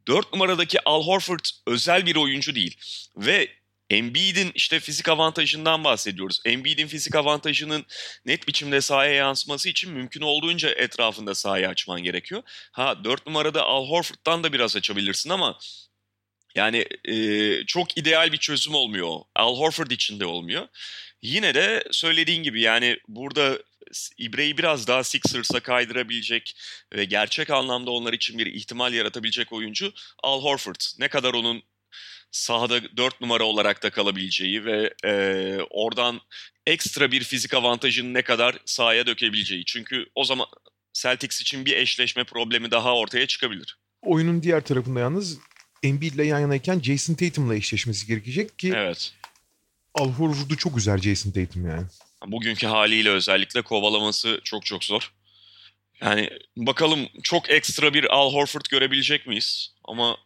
4 0.08 0.34
numaradaki 0.34 0.84
Al 0.86 1.04
Horford 1.04 1.46
özel 1.68 2.06
bir 2.06 2.16
oyuncu 2.16 2.56
değil. 2.56 2.78
Ve 3.18 3.50
Embiid'in 3.90 4.52
işte 4.56 4.80
fizik 4.80 5.10
avantajından 5.10 5.84
bahsediyoruz. 5.84 6.40
Embiid'in 6.46 6.88
fizik 6.88 7.16
avantajının 7.16 7.86
net 8.26 8.48
biçimde 8.48 8.82
sahaya 8.82 9.14
yansıması 9.14 9.70
için 9.70 9.92
mümkün 9.92 10.22
olduğunca 10.22 10.70
etrafında 10.70 11.36
sahayı 11.36 11.70
açman 11.70 12.04
gerekiyor. 12.04 12.42
Ha 12.72 13.04
4 13.04 13.28
numarada 13.28 13.64
Al 13.64 13.90
Horford'dan 13.90 14.44
da 14.44 14.54
biraz 14.54 14.76
açabilirsin 14.76 15.30
ama 15.30 15.60
yani 16.56 16.86
e, 17.06 17.66
çok 17.66 17.98
ideal 17.98 18.32
bir 18.32 18.38
çözüm 18.38 18.76
olmuyor. 18.76 19.20
Al 19.36 19.58
Horford 19.58 19.92
için 19.92 20.20
de 20.20 20.26
olmuyor. 20.26 20.68
Yine 21.22 21.56
de 21.56 21.84
söylediğin 21.92 22.44
gibi 22.44 22.62
yani 22.62 22.98
burada 23.08 23.60
İbre'yi 24.18 24.58
biraz 24.58 24.88
daha 24.88 25.04
Sixers'a 25.04 25.60
kaydırabilecek 25.60 26.56
ve 26.94 27.06
gerçek 27.06 27.50
anlamda 27.50 27.92
onlar 27.92 28.14
için 28.14 28.38
bir 28.38 28.46
ihtimal 28.46 28.94
yaratabilecek 28.94 29.54
oyuncu 29.54 29.94
Al 30.24 30.44
Horford. 30.44 30.82
Ne 31.00 31.08
kadar 31.08 31.34
onun 31.34 31.64
sahada 32.32 32.98
4 32.98 33.22
numara 33.22 33.44
olarak 33.44 33.84
da 33.84 33.90
kalabileceği 33.90 34.66
ve 34.66 34.94
e, 35.06 35.14
oradan 35.70 36.22
ekstra 36.68 37.12
bir 37.12 37.24
fizik 37.24 37.54
avantajını 37.54 38.14
ne 38.14 38.22
kadar 38.22 38.58
sahaya 38.66 39.08
dökebileceği. 39.08 39.66
Çünkü 39.66 40.06
o 40.16 40.24
zaman 40.24 40.48
Celtics 40.94 41.42
için 41.42 41.66
bir 41.66 41.78
eşleşme 41.78 42.24
problemi 42.24 42.72
daha 42.72 42.96
ortaya 42.96 43.28
çıkabilir. 43.28 43.78
Oyunun 44.02 44.44
diğer 44.44 44.62
tarafında 44.62 45.00
yalnız 45.00 45.38
Embiid 45.84 46.14
ile 46.14 46.26
yan 46.26 46.40
yanayken 46.40 46.80
Jason 46.80 47.14
Tatum'la 47.14 47.56
eşleşmesi 47.56 48.08
gerekecek 48.08 48.60
ki 48.60 48.72
evet. 48.76 49.14
Al 49.94 50.10
Horford'u 50.10 50.58
çok 50.58 50.78
üzer 50.78 50.98
Jason 50.98 51.32
Tatum 51.32 51.68
yani. 51.68 51.86
Bugünkü 52.28 52.68
haliyle 52.68 53.10
özellikle 53.10 53.62
kovalaması 53.62 54.42
çok 54.44 54.66
çok 54.66 54.84
zor. 54.84 55.14
Yani 56.02 56.30
bakalım 56.58 57.10
çok 57.24 57.50
ekstra 57.50 57.94
bir 57.94 58.14
Al 58.14 58.34
Horford 58.34 58.66
görebilecek 58.70 59.28
miyiz? 59.28 59.74
Ama 59.86 60.18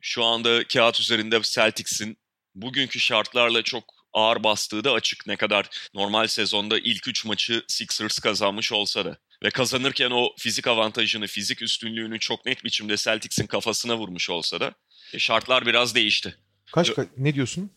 şu 0.00 0.24
anda 0.24 0.64
kağıt 0.66 1.00
üzerinde 1.00 1.40
Celtics'in 1.42 2.18
bugünkü 2.54 3.00
şartlarla 3.00 3.62
çok 3.62 3.84
ağır 4.12 4.44
bastığı 4.44 4.84
da 4.84 4.92
açık. 4.92 5.26
Ne 5.26 5.36
kadar 5.36 5.68
normal 5.94 6.26
sezonda 6.26 6.78
ilk 6.78 7.08
3 7.08 7.24
maçı 7.24 7.64
Sixers 7.68 8.18
kazanmış 8.18 8.72
olsa 8.72 9.04
da. 9.04 9.18
Ve 9.44 9.50
kazanırken 9.50 10.10
o 10.10 10.34
fizik 10.38 10.66
avantajını, 10.66 11.26
fizik 11.26 11.62
üstünlüğünü 11.62 12.18
çok 12.18 12.46
net 12.46 12.64
biçimde 12.64 12.96
Celtics'in 12.96 13.46
kafasına 13.46 13.98
vurmuş 13.98 14.30
olsa 14.30 14.60
da 14.60 14.74
e, 15.12 15.18
şartlar 15.18 15.66
biraz 15.66 15.94
değişti. 15.94 16.36
Kaç, 16.72 16.88
ka- 16.88 17.08
ne 17.16 17.34
diyorsun? 17.34 17.70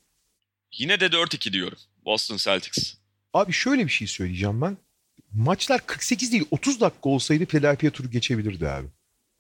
Yine 0.72 1.00
de 1.00 1.06
4-2 1.06 1.54
diyorum. 1.54 1.78
Boston 2.06 2.38
Celtics. 2.38 2.96
Abi 3.36 3.54
şöyle 3.54 3.86
bir 3.86 3.92
şey 3.92 4.08
söyleyeceğim 4.08 4.62
ben. 4.62 4.78
Maçlar 5.34 5.86
48 5.86 6.32
değil 6.32 6.46
30 6.52 6.82
dakika 6.82 7.10
olsaydı 7.10 7.46
Philadelphia 7.46 7.90
turu 7.90 8.10
geçebilirdi 8.10 8.68
abi. 8.68 8.88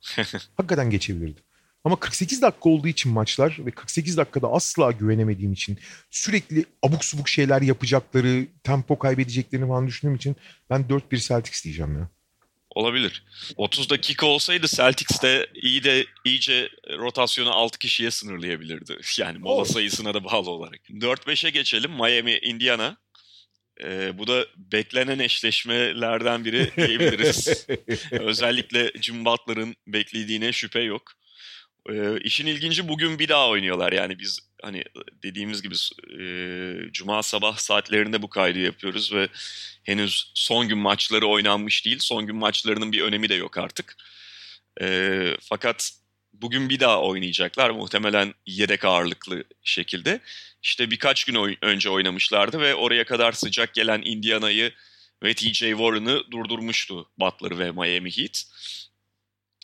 Hakikaten 0.57 0.89
geçebilirdi. 0.89 1.41
Ama 1.83 1.99
48 1.99 2.41
dakika 2.41 2.69
olduğu 2.69 2.87
için 2.87 3.11
maçlar 3.11 3.57
ve 3.59 3.71
48 3.71 4.17
dakikada 4.17 4.47
asla 4.47 4.91
güvenemediğim 4.91 5.53
için 5.53 5.79
sürekli 6.09 6.65
abuk 6.83 7.05
subuk 7.05 7.29
şeyler 7.29 7.61
yapacakları, 7.61 8.47
tempo 8.63 8.99
kaybedeceklerini 8.99 9.67
falan 9.67 9.87
düşündüğüm 9.87 10.15
için 10.15 10.35
ben 10.69 10.81
4-1 10.81 11.27
Celtics 11.27 11.63
diyeceğim 11.63 11.99
ya. 11.99 12.09
Olabilir. 12.69 13.23
30 13.55 13.89
dakika 13.89 14.25
olsaydı 14.25 14.67
Celtics 14.67 15.21
de 15.21 15.47
iyi 15.53 15.83
de 15.83 16.05
iyice 16.25 16.69
rotasyonu 16.97 17.51
6 17.53 17.79
kişiye 17.79 18.11
sınırlayabilirdi. 18.11 18.97
Yani 19.19 19.37
mola 19.37 19.61
oh. 19.61 19.65
sayısına 19.65 20.13
da 20.13 20.23
bağlı 20.23 20.49
olarak. 20.49 20.89
4-5'e 20.89 21.49
geçelim. 21.49 21.91
Miami, 21.91 22.37
Indiana. 22.37 22.97
Ee, 23.83 24.17
bu 24.17 24.27
da 24.27 24.45
beklenen 24.57 25.19
eşleşmelerden 25.19 26.45
biri 26.45 26.71
diyebiliriz. 26.87 27.67
Özellikle 28.11 28.91
Jim 29.01 29.25
Butler'ın 29.25 29.75
beklediğine 29.87 30.51
şüphe 30.51 30.79
yok. 30.79 31.11
Ee, 31.89 32.19
işin 32.23 32.45
ilginci 32.45 32.87
bugün 32.87 33.19
bir 33.19 33.27
daha 33.27 33.49
oynuyorlar. 33.49 33.91
Yani 33.91 34.19
biz 34.19 34.39
hani 34.61 34.83
dediğimiz 35.23 35.61
gibi 35.61 35.75
e, 36.21 36.27
cuma 36.91 37.23
sabah 37.23 37.57
saatlerinde 37.57 38.21
bu 38.21 38.29
kaydı 38.29 38.59
yapıyoruz 38.59 39.13
ve 39.13 39.27
henüz 39.83 40.31
son 40.33 40.67
gün 40.67 40.77
maçları 40.77 41.27
oynanmış 41.27 41.85
değil. 41.85 41.99
Son 41.99 42.27
gün 42.27 42.35
maçlarının 42.35 42.91
bir 42.91 43.01
önemi 43.01 43.29
de 43.29 43.35
yok 43.35 43.57
artık. 43.57 43.97
E, 44.81 45.37
fakat 45.41 45.91
bugün 46.33 46.69
bir 46.69 46.79
daha 46.79 47.01
oynayacaklar. 47.01 47.69
Muhtemelen 47.69 48.33
yedek 48.45 48.85
ağırlıklı 48.85 49.43
şekilde. 49.63 50.19
İşte 50.65 50.91
birkaç 50.91 51.23
gün 51.23 51.57
önce 51.61 51.89
oynamışlardı 51.89 52.59
ve 52.59 52.75
oraya 52.75 53.05
kadar 53.05 53.31
sıcak 53.31 53.73
gelen 53.73 54.01
Indiana'yı 54.05 54.73
ve 55.23 55.33
TJ 55.33 55.59
Warren'ı 55.59 56.31
durdurmuştu 56.31 57.09
Butler 57.19 57.59
ve 57.59 57.71
Miami 57.71 58.17
Heat. 58.17 58.43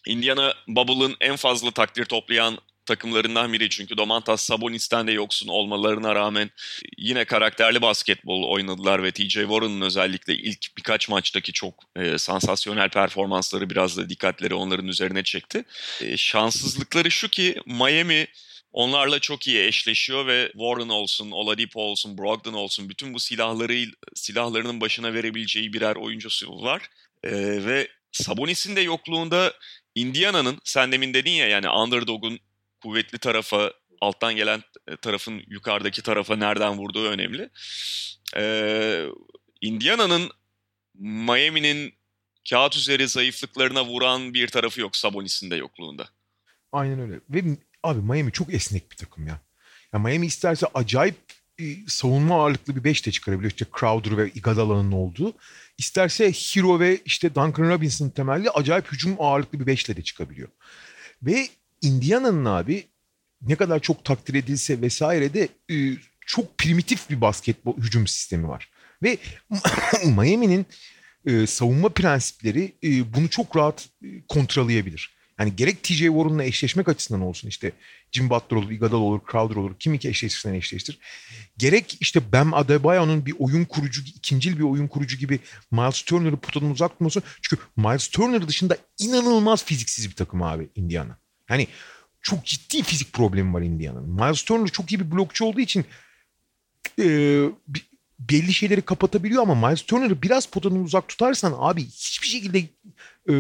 Indiana 0.08 0.54
Bubble'ın 0.68 1.16
en 1.22 1.36
fazla 1.36 1.72
takdir 1.72 2.06
toplayan 2.06 2.58
takımlarından 2.86 3.54
biri 3.54 3.70
çünkü 3.70 3.98
Domantas 3.98 4.44
Sabonis'ten 4.44 5.08
de 5.08 5.12
yoksun 5.12 5.48
olmalarına 5.48 6.16
rağmen 6.16 6.50
yine 6.98 7.26
karakterli 7.26 7.82
basketbol 7.82 8.44
oynadılar 8.44 9.04
ve 9.04 9.12
TJ 9.12 9.34
Warren'ın 9.34 9.82
özellikle 9.82 10.34
ilk 10.34 10.78
birkaç 10.78 11.10
maçtaki 11.10 11.54
çok 11.54 11.74
e, 11.96 12.18
sansasyonel 12.18 12.90
performansları 12.90 13.70
biraz 13.70 13.98
da 13.98 14.10
dikkatleri 14.10 14.54
onların 14.54 14.88
üzerine 14.88 15.24
çekti. 15.24 15.64
E, 16.02 16.18
şanssızlıkları 16.18 17.12
şu 17.12 17.30
ki 17.30 17.56
Miami 17.66 18.28
onlarla 18.74 19.20
çok 19.20 19.48
iyi 19.48 19.68
eşleşiyor 19.68 20.28
ve 20.28 20.50
Warren 20.52 20.90
olsun, 20.90 21.32
Oladipo 21.32 21.82
olsun, 21.82 22.18
Brogdon 22.18 22.54
olsun 22.54 22.90
bütün 22.90 23.14
bu 23.14 23.20
silahları 23.20 23.86
silahlarının 24.16 24.82
başına 24.82 25.14
verebileceği 25.14 25.74
birer 25.74 25.96
oyuncusu 25.96 26.62
var. 26.62 26.90
E, 27.24 27.32
ve 27.66 27.88
Sabonis'in 28.12 28.76
de 28.76 28.82
yokluğunda 28.82 29.54
Indiana'nın 29.96 30.60
sen 30.64 30.92
demin 30.92 31.14
dedin 31.14 31.32
ya 31.32 31.48
yani 31.48 31.70
underdog'un 31.70 32.40
kuvvetli 32.84 33.18
tarafa 33.18 33.74
alttan 34.02 34.36
gelen 34.36 34.64
tarafın 35.02 35.44
yukarıdaki 35.48 36.02
tarafa 36.02 36.36
nereden 36.36 36.78
vurduğu 36.78 37.08
önemli. 37.08 37.50
Ee, 38.38 39.06
Indiana'nın 39.62 40.32
Miami'nin 40.96 41.94
kağıt 42.50 42.76
üzeri 42.76 43.08
zayıflıklarına 43.08 43.86
vuran 43.86 44.34
bir 44.34 44.48
tarafı 44.48 44.82
yok 44.82 44.96
Sabonis'in 44.96 45.52
de 45.52 45.56
yokluğunda. 45.56 46.10
Aynen 46.72 47.00
öyle. 47.00 47.20
Ve 47.30 47.58
abi 47.84 48.00
Miami 48.00 48.32
çok 48.32 48.54
esnek 48.54 48.92
bir 48.92 48.96
takım 48.96 49.28
ya. 49.28 49.40
ya 49.94 50.00
Miami 50.00 50.26
isterse 50.26 50.68
acayip 50.74 51.16
e, 51.60 51.64
savunma 51.88 52.44
ağırlıklı 52.44 52.76
bir 52.76 52.84
5 52.84 53.06
de 53.06 53.12
çıkarabiliyor. 53.12 53.52
İşte 53.52 53.66
Crowder 53.80 54.18
ve 54.18 54.30
Iguodala'nın 54.30 54.92
olduğu. 54.92 55.34
İsterse 55.78 56.32
Hero 56.32 56.80
ve 56.80 57.00
işte 57.06 57.36
Duncan 57.36 57.70
Robinson 57.70 58.10
temelli 58.10 58.50
acayip 58.50 58.92
hücum 58.92 59.16
ağırlıklı 59.20 59.60
bir 59.60 59.66
5 59.66 59.90
de 59.90 60.02
çıkabiliyor. 60.02 60.48
Ve 61.24 61.48
Indiana'nın 61.82 62.46
abi 62.46 62.88
ne 63.42 63.56
kadar 63.56 63.80
çok 63.80 64.06
takdir 64.06 64.34
edilse 64.34 64.82
vesaire 64.82 65.34
de 65.34 65.50
e, 65.72 65.98
çok 66.26 66.58
primitif 66.58 67.10
bir 67.10 67.22
basketbol 67.22 67.78
hücum 67.78 68.08
sistemi 68.08 68.48
var. 68.48 68.70
Ve 69.04 69.18
Miami'nin 70.06 70.66
e, 71.26 71.48
savunma 71.48 71.90
prensipleri 71.90 72.74
e, 72.84 73.14
bunu 73.14 73.30
çok 73.30 73.56
rahat 73.56 73.90
e, 74.04 74.08
kontrollayabilir. 74.28 75.21
Yani 75.42 75.56
gerek 75.56 75.84
TJ 75.84 75.98
Warren'la 75.98 76.44
eşleşmek 76.44 76.90
açısından 76.90 77.22
olsun 77.22 77.48
işte 77.48 77.72
Jim 78.12 78.30
Butler 78.30 78.58
olur, 78.58 78.72
Iguodala 78.72 79.02
olur, 79.02 79.20
Crowder 79.32 79.56
olur. 79.56 79.72
Kim 79.80 79.94
iki 79.94 80.10
eşleştirsen 80.10 80.54
eşleştir. 80.54 81.00
Gerek 81.58 81.98
işte 82.00 82.32
Bam 82.32 82.54
Adebayo'nun 82.54 83.26
bir 83.26 83.36
oyun 83.40 83.66
kurucu, 83.66 84.02
ikincil 84.02 84.58
bir 84.58 84.64
oyun 84.64 84.88
kurucu 84.88 85.18
gibi 85.18 85.40
Miles 85.72 86.02
Turner'ı 86.02 86.38
potadan 86.38 86.72
uzak 86.72 86.92
tutması. 86.92 87.22
Çünkü 87.42 87.64
Miles 87.76 88.08
Turner 88.08 88.48
dışında 88.48 88.78
inanılmaz 89.00 89.66
fiziksiz 89.66 90.10
bir 90.10 90.16
takım 90.16 90.42
abi 90.42 90.70
Indiana. 90.76 91.18
Hani 91.48 91.68
çok 92.22 92.46
ciddi 92.46 92.84
fizik 92.84 93.14
problemi 93.14 93.54
var 93.54 93.62
Indiana'nın. 93.62 94.10
Miles 94.10 94.44
Turner 94.44 94.68
çok 94.68 94.92
iyi 94.92 95.00
bir 95.00 95.12
blokçu 95.12 95.46
olduğu 95.46 95.62
için 95.62 95.86
e, 97.00 97.06
belli 98.20 98.54
şeyleri 98.54 98.82
kapatabiliyor 98.82 99.44
ama 99.44 99.68
Miles 99.68 99.82
Turner'ı 99.82 100.22
biraz 100.22 100.46
potadan 100.46 100.84
uzak 100.84 101.08
tutarsan 101.08 101.54
abi 101.58 101.86
hiçbir 101.86 102.28
şekilde 102.28 102.60
e, 103.30 103.34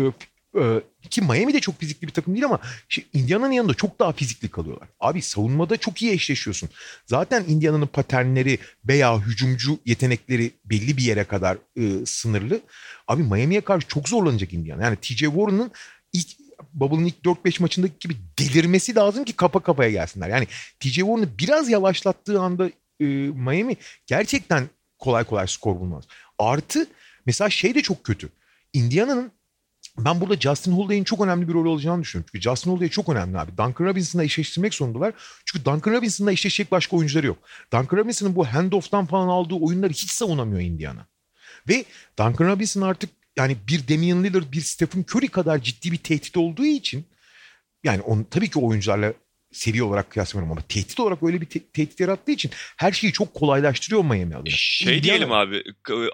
e, 0.59 0.81
ki 1.09 1.21
Miami 1.21 1.53
de 1.53 1.59
çok 1.59 1.79
fizikli 1.79 2.07
bir 2.07 2.13
takım 2.13 2.33
değil 2.33 2.45
ama 2.45 2.59
şey, 2.89 3.05
Indiana'nın 3.13 3.51
yanında 3.51 3.73
çok 3.73 3.99
daha 3.99 4.11
fizikli 4.11 4.49
kalıyorlar. 4.49 4.89
Abi 4.99 5.21
savunmada 5.21 5.77
çok 5.77 6.01
iyi 6.01 6.11
eşleşiyorsun. 6.11 6.69
Zaten 7.05 7.45
Indiana'nın 7.47 7.87
paternleri 7.87 8.59
veya 8.87 9.19
hücumcu 9.19 9.79
yetenekleri 9.85 10.51
belli 10.65 10.97
bir 10.97 11.03
yere 11.03 11.23
kadar 11.23 11.57
e, 11.77 12.05
sınırlı. 12.05 12.61
Abi 13.07 13.23
Miami'ye 13.23 13.61
karşı 13.61 13.87
çok 13.87 14.09
zorlanacak 14.09 14.53
Indiana. 14.53 14.83
Yani 14.83 14.95
TJ 14.95 15.19
Warren'ın 15.19 15.71
ilk 16.13 16.27
Bubble'ın 16.73 17.05
ilk 17.05 17.15
4-5 17.25 17.61
maçındaki 17.61 17.93
gibi 17.99 18.15
delirmesi 18.39 18.95
lazım 18.95 19.23
ki 19.23 19.33
kafa 19.33 19.59
kafaya 19.59 19.91
gelsinler. 19.91 20.29
Yani 20.29 20.47
TJ 20.79 20.95
Warren'ı 20.95 21.37
biraz 21.39 21.69
yavaşlattığı 21.69 22.39
anda 22.39 22.67
e, 22.99 23.05
Miami 23.35 23.75
gerçekten 24.07 24.69
kolay 24.99 25.23
kolay 25.23 25.47
skor 25.47 25.79
bulmaz. 25.79 26.03
Artı 26.39 26.87
mesela 27.25 27.49
şey 27.49 27.75
de 27.75 27.81
çok 27.81 28.03
kötü. 28.03 28.29
Indiana'nın 28.73 29.31
ben 29.97 30.21
burada 30.21 30.35
Justin 30.35 30.71
Holiday'in 30.71 31.03
çok 31.03 31.21
önemli 31.21 31.47
bir 31.47 31.53
rol 31.53 31.65
olacağını 31.65 32.01
düşünüyorum. 32.01 32.29
Çünkü 32.31 32.43
Justin 32.43 32.71
Holiday 32.71 32.89
çok 32.89 33.09
önemli 33.09 33.39
abi. 33.39 33.51
Duncan 33.51 33.85
Robinson'la 33.85 34.23
eşleştirmek 34.23 34.73
zorundalar. 34.73 35.13
Çünkü 35.45 35.65
Duncan 35.65 35.93
Robinson'la 35.93 36.31
eşleşecek 36.31 36.71
başka 36.71 36.97
oyuncuları 36.97 37.27
yok. 37.27 37.37
Duncan 37.73 37.97
Robinson'ın 37.97 38.35
bu 38.35 38.45
handoff'tan 38.45 39.05
falan 39.05 39.27
aldığı 39.27 39.55
oyunları 39.55 39.91
hiç 39.91 40.11
savunamıyor 40.11 40.61
Indiana. 40.61 41.07
Ve 41.69 41.85
Duncan 42.19 42.47
Robinson 42.47 42.81
artık 42.81 43.09
yani 43.37 43.57
bir 43.67 43.87
Damian 43.87 44.23
Lillard, 44.23 44.51
bir 44.51 44.61
Stephen 44.61 45.05
Curry 45.09 45.27
kadar 45.27 45.61
ciddi 45.61 45.91
bir 45.91 45.97
tehdit 45.97 46.37
olduğu 46.37 46.65
için 46.65 47.05
yani 47.83 48.01
on, 48.01 48.23
tabii 48.23 48.49
ki 48.49 48.59
oyuncularla 48.59 49.13
seviye 49.51 49.83
olarak 49.83 50.09
kıyaslamıyorum 50.09 50.57
ama 50.57 50.67
tehdit 50.67 50.99
olarak 50.99 51.23
öyle 51.23 51.41
bir 51.41 51.45
te- 51.45 51.59
tehdit 51.73 51.99
yarattığı 51.99 52.31
için 52.31 52.51
her 52.77 52.91
şeyi 52.91 53.13
çok 53.13 53.33
kolaylaştırıyor 53.33 54.03
Miami 54.03 54.35
adına. 54.35 54.49
Şey 54.49 54.97
Indiana... 54.97 55.03
diyelim 55.03 55.31
abi 55.31 55.63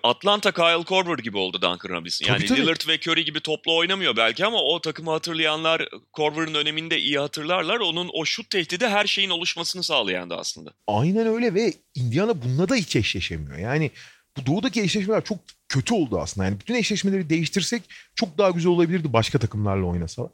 Atlanta 0.03 0.51
Kyle 0.51 0.83
Korver 0.83 1.17
gibi 1.17 1.37
oldu 1.37 1.61
Duncan 1.61 1.89
Robinson. 1.89 2.27
Yani 2.27 2.37
tabii, 2.37 2.47
tabii. 2.47 2.61
Lillard 2.61 2.87
ve 2.87 2.97
Curry 2.97 3.25
gibi 3.25 3.39
toplu 3.39 3.77
oynamıyor 3.77 4.17
belki 4.17 4.45
ama 4.45 4.57
o 4.57 4.81
takımı 4.81 5.11
hatırlayanlar 5.11 5.89
Korver'ın 6.13 6.53
öneminde 6.53 6.99
iyi 6.99 7.19
hatırlarlar. 7.19 7.79
Onun 7.79 8.09
o 8.13 8.25
şut 8.25 8.49
tehdidi 8.49 8.87
her 8.87 9.05
şeyin 9.05 9.29
oluşmasını 9.29 9.83
sağlayandı 9.83 10.35
aslında. 10.35 10.73
Aynen 10.87 11.27
öyle 11.27 11.53
ve 11.53 11.73
Indiana 11.95 12.41
bununla 12.41 12.69
da 12.69 12.75
hiç 12.75 12.95
eşleşemiyor. 12.95 13.57
Yani 13.57 13.91
bu 14.37 14.45
doğudaki 14.45 14.81
eşleşmeler 14.81 15.23
çok 15.23 15.37
kötü 15.69 15.93
oldu 15.93 16.19
aslında. 16.19 16.45
Yani 16.45 16.59
bütün 16.59 16.75
eşleşmeleri 16.75 17.29
değiştirsek 17.29 17.83
çok 18.15 18.37
daha 18.37 18.49
güzel 18.49 18.71
olabilirdi 18.71 19.13
başka 19.13 19.39
takımlarla 19.39 19.85
oynasalar. 19.85 20.31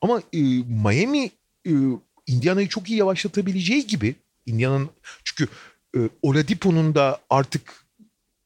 Ama 0.00 0.22
e, 0.32 0.38
Miami 0.84 1.30
e, 1.66 1.72
Indiana'yı 2.30 2.68
çok 2.68 2.90
iyi 2.90 2.98
yavaşlatabileceği 2.98 3.86
gibi 3.86 4.14
Indiana'nın 4.46 4.90
çünkü 5.24 5.48
e, 5.96 5.98
Oladipo'nun 6.22 6.94
da 6.94 7.20
artık 7.30 7.84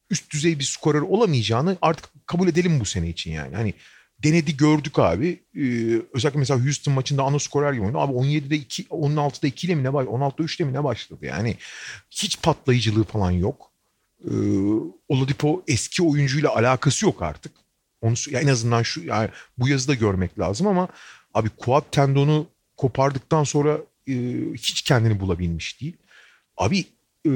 üst 0.09 0.33
düzey 0.33 0.59
bir 0.59 0.63
skorer 0.63 1.01
olamayacağını 1.01 1.77
artık 1.81 2.09
kabul 2.27 2.47
edelim 2.47 2.79
bu 2.79 2.85
sene 2.85 3.09
için 3.09 3.31
yani. 3.31 3.55
Hani 3.55 3.73
denedi 4.23 4.57
gördük 4.57 4.99
abi. 4.99 5.39
Ee, 5.55 5.61
özellikle 6.13 6.39
mesela 6.39 6.65
Houston 6.65 6.93
maçında 6.93 7.23
ana 7.23 7.39
skorer 7.39 7.73
gibi 7.73 7.83
oynadı. 7.83 7.97
Abi 7.97 8.13
17'de 8.13 8.55
2, 8.55 8.83
16'da 8.83 9.47
2 9.47 9.67
ile 9.67 9.75
mi 9.75 9.83
ne 9.83 9.93
başladı? 9.93 10.15
16'da 10.15 10.43
3 10.43 10.59
ile 10.59 10.67
mi 10.67 10.73
ne 10.73 10.83
başladı? 10.83 11.25
Yani 11.25 11.57
hiç 12.11 12.41
patlayıcılığı 12.41 13.03
falan 13.03 13.31
yok. 13.31 13.71
Ee, 14.25 14.31
Oladipo 15.09 15.63
eski 15.67 16.03
oyuncuyla 16.03 16.55
alakası 16.55 17.05
yok 17.05 17.21
artık. 17.21 17.51
Onu 18.01 18.13
ya 18.29 18.39
en 18.41 18.47
azından 18.47 18.83
şu 18.83 19.03
yani 19.03 19.29
bu 19.57 19.67
yazıda 19.67 19.93
görmek 19.93 20.39
lazım 20.39 20.67
ama 20.67 20.87
abi 21.33 21.49
quad 21.49 21.83
tendonu 21.91 22.47
kopardıktan 22.77 23.43
sonra 23.43 23.77
e, 24.07 24.13
hiç 24.53 24.81
kendini 24.81 25.19
bulabilmiş 25.19 25.81
değil. 25.81 25.97
Abi 26.57 26.85
e, 27.27 27.31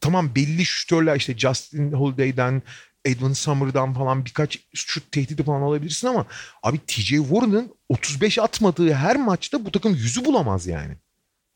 tamam 0.00 0.34
belli 0.34 0.64
şütörler 0.64 1.16
işte 1.16 1.38
Justin 1.38 1.92
Holiday'den 1.92 2.62
Edwin 3.04 3.32
Summer'dan 3.32 3.94
falan 3.94 4.24
birkaç 4.24 4.58
şut 4.74 5.12
tehdidi 5.12 5.42
falan 5.42 5.60
alabilirsin 5.62 6.08
ama 6.08 6.26
abi 6.62 6.78
TJ 6.86 7.08
Warren'ın 7.08 7.74
35 7.88 8.38
atmadığı 8.38 8.92
her 8.92 9.16
maçta 9.16 9.64
bu 9.64 9.70
takım 9.70 9.94
yüzü 9.94 10.24
bulamaz 10.24 10.66
yani. 10.66 10.96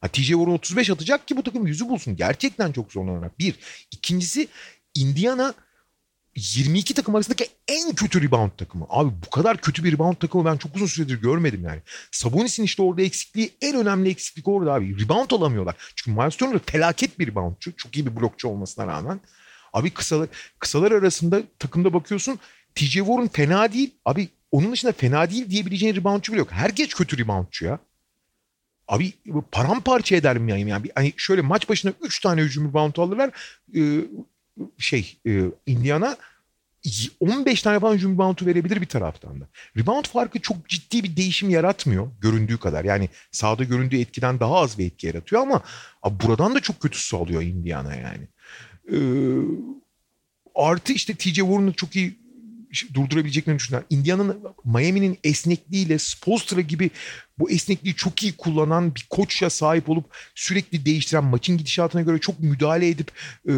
Ha, 0.01 0.09
TJ 0.09 0.29
Warren 0.29 0.53
35 0.53 0.91
atacak 0.91 1.29
ki 1.29 1.37
bu 1.37 1.43
takım 1.43 1.67
yüzü 1.67 1.89
bulsun. 1.89 2.17
Gerçekten 2.17 2.73
çok 2.73 2.93
zorlanarak. 2.93 3.39
Bir. 3.39 3.55
İkincisi 3.91 4.49
Indiana 4.95 5.55
22 6.37 6.95
takım 6.95 7.15
arasındaki 7.15 7.47
en 7.69 7.95
kötü 7.95 8.23
rebound 8.23 8.51
takımı. 8.59 8.87
Abi 8.89 9.13
bu 9.27 9.31
kadar 9.31 9.57
kötü 9.57 9.85
bir 9.85 9.93
rebound 9.93 10.17
takımı 10.17 10.45
ben 10.45 10.57
çok 10.57 10.77
uzun 10.77 10.87
süredir 10.87 11.21
görmedim 11.21 11.65
yani. 11.65 11.81
Sabonis'in 12.11 12.63
işte 12.63 12.83
orada 12.83 13.03
eksikliği 13.03 13.53
en 13.61 13.77
önemli 13.77 14.11
eksiklik 14.11 14.49
orada 14.49 14.73
abi. 14.73 15.05
Rebound 15.05 15.31
alamıyorlar. 15.31 15.77
Çünkü 15.97 16.21
Miles 16.21 16.37
Turner 16.37 16.61
felaket 16.67 17.19
bir 17.19 17.27
reboundçu. 17.27 17.77
Çok 17.77 17.97
iyi 17.97 18.07
bir 18.07 18.17
blokçu 18.17 18.49
olmasına 18.49 18.87
rağmen. 18.87 19.21
Abi 19.73 19.91
kısalar, 19.91 20.29
kısalar 20.59 20.93
arasında 20.93 21.43
takımda 21.59 21.93
bakıyorsun 21.93 22.39
TJ 22.75 22.93
Warren 22.93 23.29
fena 23.29 23.73
değil. 23.73 23.95
Abi 24.05 24.29
onun 24.53 24.73
dışında 24.73 24.93
fena 24.93 25.31
değil 25.31 25.51
diyebileceğin 25.51 25.95
reboundçu 25.95 26.33
bile 26.33 26.39
yok. 26.39 26.53
Herkes 26.53 26.89
kötü 26.89 27.19
reboundçu 27.19 27.65
ya. 27.65 27.79
Abi 28.89 29.13
paramparça 29.53 30.17
ederim 30.17 30.49
yani. 30.49 30.71
yani 30.71 30.87
hani 30.95 31.13
şöyle 31.17 31.43
maç 31.43 31.69
başına 31.69 31.93
3 32.03 32.21
tane 32.21 32.43
hücum 32.43 32.69
rebound 32.69 32.97
alırlar. 32.97 33.31
Ee, 33.77 34.01
şey 34.79 35.19
e, 35.27 35.43
Indiana 35.67 36.17
15 37.21 37.63
tane 37.63 37.81
falan 37.81 37.95
hücum 37.95 38.15
reboundu 38.15 38.47
verebilir 38.47 38.81
bir 38.81 38.87
taraftan 38.87 39.41
da. 39.41 39.49
Rebound 39.77 40.05
farkı 40.05 40.41
çok 40.41 40.69
ciddi 40.69 41.05
bir 41.05 41.17
değişim 41.17 41.51
yaratmıyor 41.51 42.09
göründüğü 42.21 42.59
kadar. 42.59 42.85
Yani 42.85 43.09
sahada 43.33 43.65
göründüğü 43.65 44.01
etkiden 44.01 44.41
daha 44.41 44.57
az 44.57 44.79
bir 44.79 44.87
etki 44.87 45.07
yaratıyor 45.07 45.43
ama 45.43 45.63
abi 46.03 46.25
buradan 46.25 46.55
da 46.55 46.61
çok 46.61 46.81
kötüsü 46.81 47.17
oluyor 47.17 47.43
Indiana 47.43 47.95
yani. 47.95 48.29
Ee, 48.93 48.99
artı 50.55 50.93
işte 50.93 51.15
TJ 51.15 51.35
Warren'ı 51.35 51.73
çok 51.73 51.97
iyi 51.97 52.19
durdurabileceklerini 52.95 53.59
düşünüyorum. 53.59 53.89
Indiana'nın 53.91 54.41
Miami'nin 54.65 55.19
esnekliğiyle 55.25 55.99
Spolstra 55.99 56.61
gibi 56.61 56.91
bu 57.39 57.51
esnekliği 57.51 57.95
çok 57.95 58.23
iyi 58.23 58.37
kullanan 58.37 58.95
bir 58.95 59.07
koçya 59.11 59.51
sahip 59.51 59.91
olup 59.91 60.15
sürekli 60.35 60.85
değiştiren 60.85 61.25
maçın 61.25 61.59
gidişatına 61.59 62.03
göre 62.03 62.19
çok 62.19 62.41
müdahale 62.41 62.89
edip 62.89 63.11
e, 63.49 63.53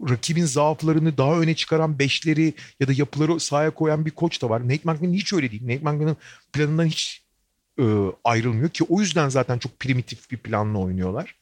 rakibin 0.00 0.44
zaaflarını 0.44 1.18
daha 1.18 1.40
öne 1.40 1.54
çıkaran 1.54 1.98
beşleri 1.98 2.54
ya 2.80 2.88
da 2.88 2.92
yapıları 2.92 3.40
sahaya 3.40 3.70
koyan 3.70 4.06
bir 4.06 4.10
koç 4.10 4.42
da 4.42 4.50
var. 4.50 4.64
Nate 4.64 4.80
McMillan 4.84 5.14
hiç 5.14 5.32
öyle 5.32 5.50
değil. 5.50 5.62
Nate 5.62 5.90
McMillan'ın 5.90 6.16
planından 6.52 6.86
hiç 6.86 7.24
e, 7.78 7.84
ayrılmıyor 8.24 8.68
ki 8.68 8.84
o 8.88 9.00
yüzden 9.00 9.28
zaten 9.28 9.58
çok 9.58 9.78
primitif 9.78 10.30
bir 10.30 10.36
planla 10.36 10.78
oynuyorlar. 10.78 11.36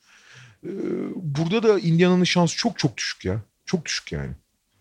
E, 0.65 0.71
burada 1.17 1.63
da 1.63 1.79
Indiana'nın 1.79 2.25
şansı 2.25 2.57
çok 2.57 2.79
çok 2.79 2.97
düşük 2.97 3.25
ya. 3.25 3.43
Çok 3.67 3.85
düşük 3.85 4.13
yani. 4.13 4.33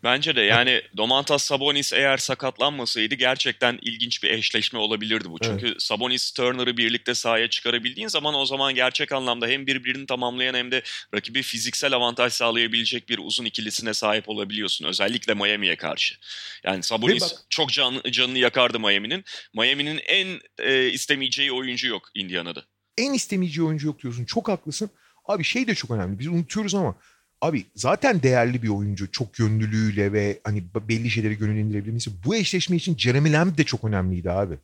Bence 0.04 0.36
de 0.36 0.42
yani 0.42 0.82
Domantas 0.98 1.44
Sabonis 1.44 1.94
eğer 1.94 2.18
sakatlanmasaydı 2.18 3.16
gerçekten 3.16 3.80
ilginç 3.82 4.24
bir 4.24 4.30
eşleşme 4.30 4.80
olabilirdi 4.80 5.30
bu. 5.30 5.40
Çünkü 5.40 5.68
evet. 5.68 5.82
Sabonis 5.82 6.32
Turner'ı 6.32 6.78
birlikte 6.78 7.14
sahaya 7.14 7.50
çıkarabildiğin 7.50 8.08
zaman 8.08 8.36
o 8.36 8.46
zaman 8.46 8.76
gerçek 8.76 9.12
anlamda 9.12 9.48
hem 9.48 9.68
birbirini 9.68 10.06
tamamlayan 10.06 10.54
hem 10.54 10.72
de 10.72 10.84
rakibi 11.14 11.42
fiziksel 11.42 11.94
avantaj 11.94 12.34
sağlayabilecek 12.34 13.10
bir 13.10 13.18
uzun 13.18 13.46
ikilisine 13.46 13.94
sahip 13.94 14.30
olabiliyorsun. 14.30 14.86
Özellikle 14.86 15.34
Miami'ye 15.34 15.76
karşı. 15.76 16.16
Yani 16.64 16.84
Sabonis 16.84 17.22
bak, 17.22 17.32
çok 17.50 17.70
can, 17.70 18.02
canını 18.12 18.38
yakardı 18.38 18.80
Miami'nin. 18.80 19.24
Miami'nin 19.54 20.02
en 20.06 20.40
e, 20.60 20.88
istemeyeceği 20.90 21.52
oyuncu 21.52 21.88
yok 21.88 22.10
Indiana'da. 22.16 22.66
En 22.98 23.14
istemeyeceği 23.14 23.68
oyuncu 23.68 23.88
yok 23.88 24.04
diyorsun. 24.04 24.26
Çok 24.26 24.48
haklısın. 24.50 24.90
Abi 25.26 25.44
şey 25.44 25.68
de 25.68 25.76
çok 25.76 25.92
önemli. 25.92 26.20
Biz 26.20 26.28
unutuyoruz 26.28 26.76
ama 26.76 26.96
Abi 27.42 27.66
zaten 27.76 28.24
değerli 28.24 28.64
bir 28.64 28.70
oyuncu 28.70 29.12
çok 29.12 29.40
yönlülüğüyle 29.40 30.14
ve 30.14 30.40
hani 30.44 30.64
belli 30.90 31.10
şeyleri 31.10 31.38
gönüllendirebilmesi. 31.38 32.12
Bu 32.26 32.36
eşleşme 32.36 32.76
için 32.76 32.98
Jeremy 32.98 33.34
Lamb 33.34 33.58
de 33.58 33.64
çok 33.64 33.84
önemliydi 33.84 34.32
abi. 34.32 34.58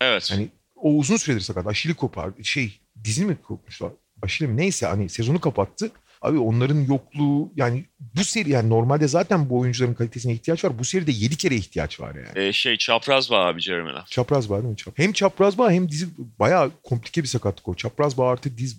Evet. 0.00 0.30
Hani 0.30 0.48
o 0.76 0.92
uzun 0.94 1.16
süredir 1.16 1.40
sakat. 1.40 1.66
Aşili 1.66 1.94
kopar. 1.94 2.30
Şey 2.42 2.80
dizi 3.04 3.24
mi 3.24 3.36
kopmuşlar? 3.42 3.92
Aşili 4.22 4.48
mi? 4.48 4.56
Neyse 4.56 4.86
hani 4.86 5.08
sezonu 5.08 5.40
kapattı. 5.40 5.90
Abi 6.22 6.38
onların 6.38 6.80
yokluğu 6.80 7.52
yani 7.56 7.84
bu 8.00 8.24
seri 8.24 8.50
yani 8.50 8.70
normalde 8.70 9.08
zaten 9.08 9.50
bu 9.50 9.58
oyuncuların 9.58 9.94
kalitesine 9.94 10.32
ihtiyaç 10.32 10.64
var. 10.64 10.78
Bu 10.78 10.84
seride 10.84 11.10
7 11.10 11.36
kere 11.36 11.54
ihtiyaç 11.54 12.00
var 12.00 12.14
yani. 12.14 12.46
Ee, 12.46 12.52
şey 12.52 12.76
çapraz 12.76 13.30
bağ 13.30 13.46
abi 13.46 13.60
Jeremy 13.60 13.92
Lamb. 13.92 14.06
Çapraz 14.06 14.50
bağ 14.50 14.62
değil 14.62 14.68
mi? 14.68 14.92
Hem 14.94 15.12
çapraz 15.12 15.58
bağ 15.58 15.70
hem 15.70 15.88
dizi 15.88 16.08
bayağı 16.38 16.70
komplike 16.82 17.22
bir 17.22 17.28
sakatlık 17.28 17.68
o. 17.68 17.74
Çapraz 17.74 18.18
bağ 18.18 18.30
artı 18.30 18.58
diz 18.58 18.78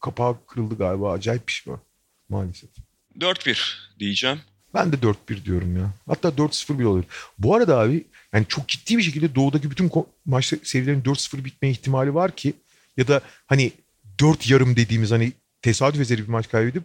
kapağı 0.00 0.46
kırıldı 0.46 0.78
galiba. 0.78 1.12
Acayip 1.12 1.48
bir 1.48 1.52
şey 1.52 1.72
var 1.72 1.80
maalesef. 2.28 2.70
4-1 3.18 3.58
diyeceğim. 3.98 4.40
Ben 4.74 4.92
de 4.92 4.96
4-1 4.96 5.44
diyorum 5.44 5.76
ya. 5.76 5.92
Hatta 6.06 6.28
4-0 6.28 6.78
bile 6.78 6.86
olur. 6.86 7.04
Bu 7.38 7.54
arada 7.54 7.78
abi 7.78 8.04
yani 8.32 8.46
çok 8.48 8.68
ciddi 8.68 8.98
bir 8.98 9.02
şekilde 9.02 9.34
doğudaki 9.34 9.70
bütün 9.70 9.90
maç 10.24 10.52
serilerin 10.62 11.02
4-0 11.02 11.44
bitme 11.44 11.70
ihtimali 11.70 12.14
var 12.14 12.36
ki 12.36 12.54
ya 12.96 13.08
da 13.08 13.20
hani 13.46 13.72
4 14.20 14.50
yarım 14.50 14.76
dediğimiz 14.76 15.10
hani 15.10 15.32
tesadüf 15.62 16.00
eseri 16.00 16.22
bir 16.22 16.28
maç 16.28 16.48
kaybedip 16.48 16.82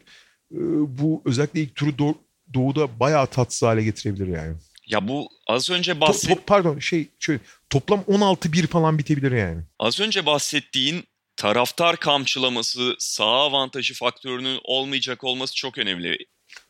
e, 0.52 0.58
bu 1.00 1.22
özellikle 1.26 1.62
ilk 1.62 1.76
turu 1.76 1.98
doğ, 1.98 2.14
doğuda 2.54 3.00
bayağı 3.00 3.28
tatsız 3.28 3.62
hale 3.62 3.84
getirebilir 3.84 4.28
yani. 4.28 4.56
Ya 4.86 5.08
bu 5.08 5.30
az 5.48 5.70
önce 5.70 6.02
bahset... 6.02 6.30
To, 6.30 6.36
to, 6.36 6.42
pardon 6.46 6.80
şey 6.80 7.08
şöyle 7.20 7.40
toplam 7.70 8.00
16-1 8.00 8.68
falan 8.68 8.98
bitebilir 8.98 9.32
yani. 9.32 9.62
Az 9.80 10.00
önce 10.00 10.26
bahsettiğin 10.26 11.04
taraftar 11.40 11.98
kamçılaması, 11.98 12.96
sağ 13.00 13.26
avantajı 13.26 13.94
faktörünün 13.94 14.60
olmayacak 14.64 15.24
olması 15.24 15.56
çok 15.56 15.78
önemli. 15.78 16.18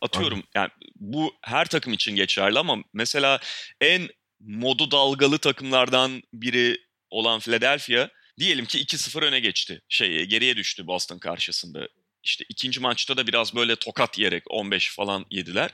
Atıyorum 0.01 0.43
yani 0.55 0.70
bu 0.95 1.36
her 1.41 1.65
takım 1.65 1.93
için 1.93 2.15
geçerli 2.15 2.59
ama 2.59 2.78
mesela 2.93 3.39
en 3.82 4.09
modu 4.39 4.91
dalgalı 4.91 5.38
takımlardan 5.38 6.22
biri 6.34 6.78
olan 7.09 7.39
Philadelphia 7.39 8.09
diyelim 8.39 8.65
ki 8.65 8.80
2-0 8.80 9.26
öne 9.26 9.39
geçti. 9.39 9.82
Şey 9.89 10.26
geriye 10.26 10.55
düştü 10.55 10.88
Boston 10.88 11.20
karşısında. 11.20 11.88
İşte 12.24 12.45
ikinci 12.49 12.80
maçta 12.80 13.17
da 13.17 13.28
biraz 13.28 13.55
böyle 13.55 13.76
tokat 13.76 14.17
yiyerek 14.17 14.43
15 14.49 14.95
falan 14.95 15.26
yediler. 15.30 15.72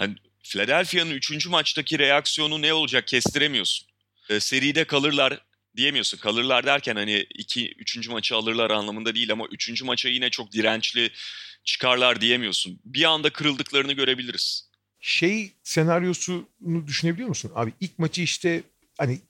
Yani 0.00 0.14
Philadelphia'nın 0.42 1.10
üçüncü 1.10 1.48
maçtaki 1.48 1.98
reaksiyonu 1.98 2.62
ne 2.62 2.72
olacak 2.72 3.06
kestiremiyorsun. 3.06 3.88
E, 4.30 4.40
seride 4.40 4.84
kalırlar 4.84 5.40
diyemiyorsun. 5.76 6.18
Kalırlar 6.18 6.66
derken 6.66 6.96
hani 6.96 7.26
iki, 7.34 7.72
üçüncü 7.72 8.10
maçı 8.10 8.36
alırlar 8.36 8.70
anlamında 8.70 9.14
değil 9.14 9.32
ama 9.32 9.46
üçüncü 9.50 9.84
maça 9.84 10.08
yine 10.08 10.30
çok 10.30 10.52
dirençli 10.52 11.10
çıkarlar 11.64 12.20
diyemiyorsun. 12.20 12.80
Bir 12.84 13.04
anda 13.04 13.30
kırıldıklarını 13.30 13.92
görebiliriz. 13.92 14.68
Şey 15.00 15.52
senaryosunu 15.62 16.86
düşünebiliyor 16.86 17.28
musun? 17.28 17.52
Abi 17.54 17.72
ilk 17.80 17.98
maçı 17.98 18.22
işte 18.22 18.62
hani 18.98 19.20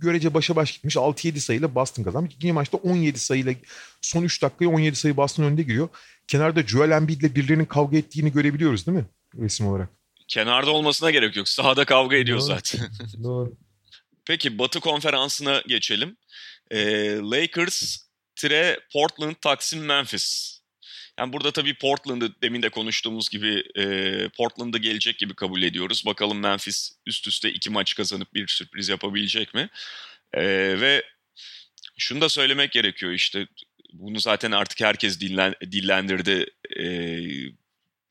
görece 0.00 0.34
başa 0.34 0.56
baş 0.56 0.72
gitmiş 0.72 0.96
6-7 0.96 1.38
sayıyla 1.40 1.74
Boston 1.74 2.02
kazanmış. 2.02 2.34
İkinci 2.34 2.52
maçta 2.52 2.76
17 2.76 3.18
sayıyla 3.18 3.54
son 4.00 4.22
3 4.22 4.42
dakikaya 4.42 4.68
17 4.68 4.96
sayı 4.96 5.16
Boston 5.16 5.44
önde 5.44 5.62
giriyor. 5.62 5.88
Kenarda 6.28 6.62
Joel 6.62 6.90
Embiid 6.90 7.20
ile 7.20 7.34
birilerinin 7.34 7.64
kavga 7.64 7.96
ettiğini 7.96 8.32
görebiliyoruz 8.32 8.86
değil 8.86 8.98
mi? 8.98 9.04
Resim 9.38 9.66
olarak. 9.66 9.88
Kenarda 10.28 10.70
olmasına 10.70 11.10
gerek 11.10 11.36
yok. 11.36 11.48
Sahada 11.48 11.84
kavga 11.84 12.16
ediyor 12.16 12.38
Doğru. 12.38 12.46
zaten. 12.46 12.80
Doğru. 13.24 13.52
Peki 14.26 14.58
Batı 14.58 14.80
konferansına 14.80 15.62
geçelim. 15.66 16.16
Ee, 16.70 17.16
Lakers, 17.16 17.96
Tire, 18.36 18.80
Portland, 18.92 19.34
Taksim, 19.40 19.84
Memphis. 19.84 20.60
Yani 21.18 21.32
burada 21.32 21.52
tabii 21.52 21.74
Portland'ı 21.74 22.42
demin 22.42 22.62
de 22.62 22.68
konuştuğumuz 22.68 23.28
gibi 23.28 23.64
e, 23.76 24.28
Portland'a 24.28 24.78
gelecek 24.78 25.18
gibi 25.18 25.34
kabul 25.34 25.62
ediyoruz. 25.62 26.06
Bakalım 26.06 26.40
Memphis 26.40 26.92
üst 27.06 27.28
üste 27.28 27.52
iki 27.52 27.70
maç 27.70 27.94
kazanıp 27.94 28.34
bir 28.34 28.48
sürpriz 28.48 28.88
yapabilecek 28.88 29.54
mi? 29.54 29.68
E, 30.32 30.42
ve 30.80 31.04
şunu 31.98 32.20
da 32.20 32.28
söylemek 32.28 32.72
gerekiyor 32.72 33.12
işte 33.12 33.46
bunu 33.92 34.20
zaten 34.20 34.52
artık 34.52 34.80
herkes 34.80 35.20
dillen, 35.20 35.54
dillendirdi. 35.62 36.46
E, 36.76 36.84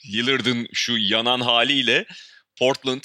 Lillard'ın 0.06 0.68
şu 0.74 0.98
yanan 0.98 1.42
haliyle 1.42 2.06
Portland 2.60 3.04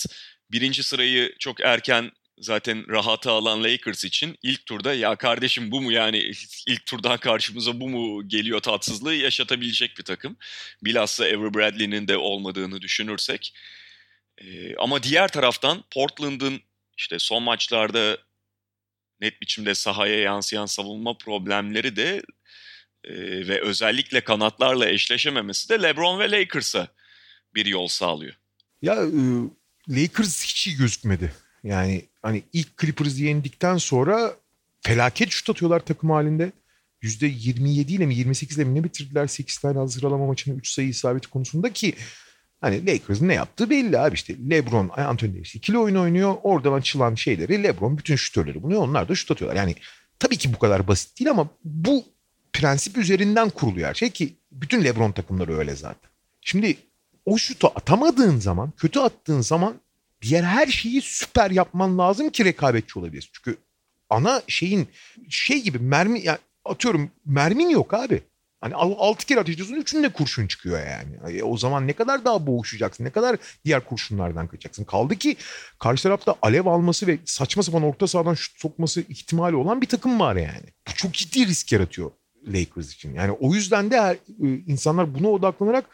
birinci 0.50 0.82
sırayı 0.82 1.34
çok 1.38 1.60
erken 1.60 2.10
zaten 2.40 2.88
rahatı 2.88 3.30
alan 3.30 3.64
Lakers 3.64 4.04
için 4.04 4.38
ilk 4.42 4.66
turda 4.66 4.94
ya 4.94 5.16
kardeşim 5.16 5.70
bu 5.70 5.80
mu 5.80 5.92
yani 5.92 6.32
ilk 6.66 6.86
turdan 6.86 7.18
karşımıza 7.18 7.80
bu 7.80 7.88
mu 7.88 8.28
geliyor 8.28 8.60
tatsızlığı 8.60 9.14
yaşatabilecek 9.14 9.98
bir 9.98 10.04
takım. 10.04 10.36
Bilhassa 10.84 11.24
Avery 11.24 11.54
Bradley'nin 11.54 12.08
de 12.08 12.16
olmadığını 12.16 12.80
düşünürsek. 12.80 13.54
Ee, 14.38 14.76
ama 14.76 15.02
diğer 15.02 15.28
taraftan 15.28 15.84
Portland'ın 15.90 16.60
işte 16.96 17.18
son 17.18 17.42
maçlarda 17.42 18.18
net 19.20 19.40
biçimde 19.40 19.74
sahaya 19.74 20.20
yansıyan 20.20 20.66
savunma 20.66 21.18
problemleri 21.18 21.96
de 21.96 22.22
e, 23.04 23.14
ve 23.48 23.60
özellikle 23.60 24.20
kanatlarla 24.20 24.88
eşleşememesi 24.88 25.68
de 25.68 25.82
LeBron 25.82 26.18
ve 26.18 26.30
Lakers'a 26.30 26.88
bir 27.54 27.66
yol 27.66 27.88
sağlıyor. 27.88 28.34
Ya 28.82 28.94
e, 28.94 29.20
Lakers 29.88 30.44
hiç 30.44 30.66
iyi 30.66 30.76
gözükmedi. 30.76 31.32
Yani 31.64 32.04
hani 32.22 32.42
ilk 32.52 32.78
Clippers'ı 32.78 33.22
yendikten 33.22 33.76
sonra 33.76 34.36
felaket 34.80 35.30
şut 35.30 35.50
atıyorlar 35.50 35.80
takım 35.80 36.10
halinde. 36.10 36.52
%27 37.02 37.92
ile 37.92 38.06
mi 38.06 38.14
28 38.14 38.56
ile 38.58 38.64
mi 38.64 38.74
ne 38.74 38.84
bitirdiler 38.84 39.26
8 39.26 39.58
tane 39.58 39.78
hazır 39.78 40.02
alama 40.02 40.26
maçını 40.26 40.54
3 40.54 40.70
sayı 40.70 40.88
isabeti 40.88 41.28
konusunda 41.28 41.72
ki 41.72 41.94
hani 42.60 42.86
Lakers'ın 42.86 43.28
ne 43.28 43.34
yaptığı 43.34 43.70
belli 43.70 43.98
abi 43.98 44.14
işte 44.14 44.34
LeBron, 44.50 44.90
Anthony 44.96 45.34
Davis 45.34 45.54
ikili 45.54 45.78
oyun 45.78 45.96
oynuyor. 45.96 46.36
Oradan 46.42 46.72
açılan 46.72 47.14
şeyleri 47.14 47.62
LeBron 47.62 47.98
bütün 47.98 48.16
şutörleri 48.16 48.62
buluyor. 48.62 48.82
Onlar 48.82 49.08
da 49.08 49.14
şut 49.14 49.30
atıyorlar. 49.30 49.56
Yani 49.56 49.74
tabii 50.18 50.36
ki 50.36 50.54
bu 50.54 50.58
kadar 50.58 50.88
basit 50.88 51.18
değil 51.18 51.30
ama 51.30 51.48
bu 51.64 52.04
prensip 52.52 52.98
üzerinden 52.98 53.50
kuruluyor 53.50 53.88
her 53.88 53.94
şey 53.94 54.10
ki 54.10 54.36
bütün 54.52 54.84
LeBron 54.84 55.12
takımları 55.12 55.58
öyle 55.58 55.76
zaten. 55.76 56.10
Şimdi 56.40 56.76
o 57.24 57.38
şutu 57.38 57.66
atamadığın 57.74 58.38
zaman, 58.38 58.72
kötü 58.76 59.00
attığın 59.00 59.40
zaman 59.40 59.80
diğer 60.22 60.42
her 60.42 60.66
şeyi 60.66 61.00
süper 61.02 61.50
yapman 61.50 61.98
lazım 61.98 62.30
ki 62.30 62.44
rekabetçi 62.44 62.98
olabilirsin. 62.98 63.30
Çünkü 63.32 63.58
ana 64.10 64.42
şeyin 64.46 64.88
şey 65.28 65.62
gibi 65.62 65.78
mermi 65.78 66.20
yani 66.20 66.38
atıyorum 66.64 67.10
mermin 67.26 67.68
yok 67.68 67.94
abi. 67.94 68.22
Hani 68.60 68.74
altı 68.74 69.26
kere 69.26 69.40
ateş 69.40 69.54
ediyorsun 69.54 69.74
üçünde 69.74 70.08
kurşun 70.08 70.46
çıkıyor 70.46 70.86
yani. 70.86 71.38
E, 71.38 71.42
o 71.42 71.56
zaman 71.56 71.86
ne 71.86 71.92
kadar 71.92 72.24
daha 72.24 72.46
boğuşacaksın? 72.46 73.04
Ne 73.04 73.10
kadar 73.10 73.36
diğer 73.64 73.84
kurşunlardan 73.84 74.46
kaçacaksın? 74.46 74.84
Kaldı 74.84 75.16
ki 75.16 75.36
karşı 75.78 76.02
tarafta 76.02 76.34
alev 76.42 76.66
alması 76.66 77.06
ve 77.06 77.18
saçma 77.24 77.62
sapan 77.62 77.82
orta 77.82 78.06
sahadan 78.06 78.34
şut 78.34 78.60
sokması 78.60 79.00
ihtimali 79.00 79.56
olan 79.56 79.80
bir 79.80 79.86
takım 79.86 80.20
var 80.20 80.36
yani. 80.36 80.66
Bu 80.88 80.94
çok 80.94 81.12
ciddi 81.12 81.46
risk 81.46 81.72
yaratıyor 81.72 82.10
Lakers 82.46 82.94
için. 82.94 83.14
Yani 83.14 83.32
o 83.32 83.54
yüzden 83.54 83.90
de 83.90 84.00
her, 84.00 84.14
e, 84.14 84.18
insanlar 84.66 85.14
buna 85.14 85.28
odaklanarak 85.28 85.84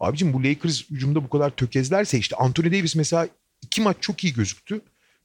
abicim 0.00 0.32
bu 0.32 0.44
Lakers 0.44 0.90
hücumda 0.90 1.24
bu 1.24 1.28
kadar 1.28 1.50
tökezlerse 1.50 2.18
işte 2.18 2.36
Anthony 2.36 2.66
Davis 2.66 2.96
mesela 2.96 3.28
iki 3.66 3.80
maç 3.80 3.96
çok 4.00 4.24
iyi 4.24 4.32
gözüktü. 4.32 4.80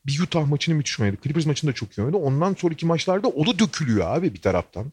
Bir 0.06 0.20
Utah 0.20 0.48
maçını 0.48 0.76
müthiş 0.76 1.00
oynadı. 1.00 1.18
Clippers 1.24 1.46
maçında 1.46 1.74
çok 1.74 1.98
iyi 1.98 2.02
oynadı. 2.02 2.18
Ondan 2.18 2.54
sonraki 2.54 2.86
maçlarda 2.86 3.28
o 3.28 3.48
da 3.48 3.60
dökülüyor 3.60 4.16
abi 4.16 4.34
bir 4.34 4.42
taraftan. 4.42 4.92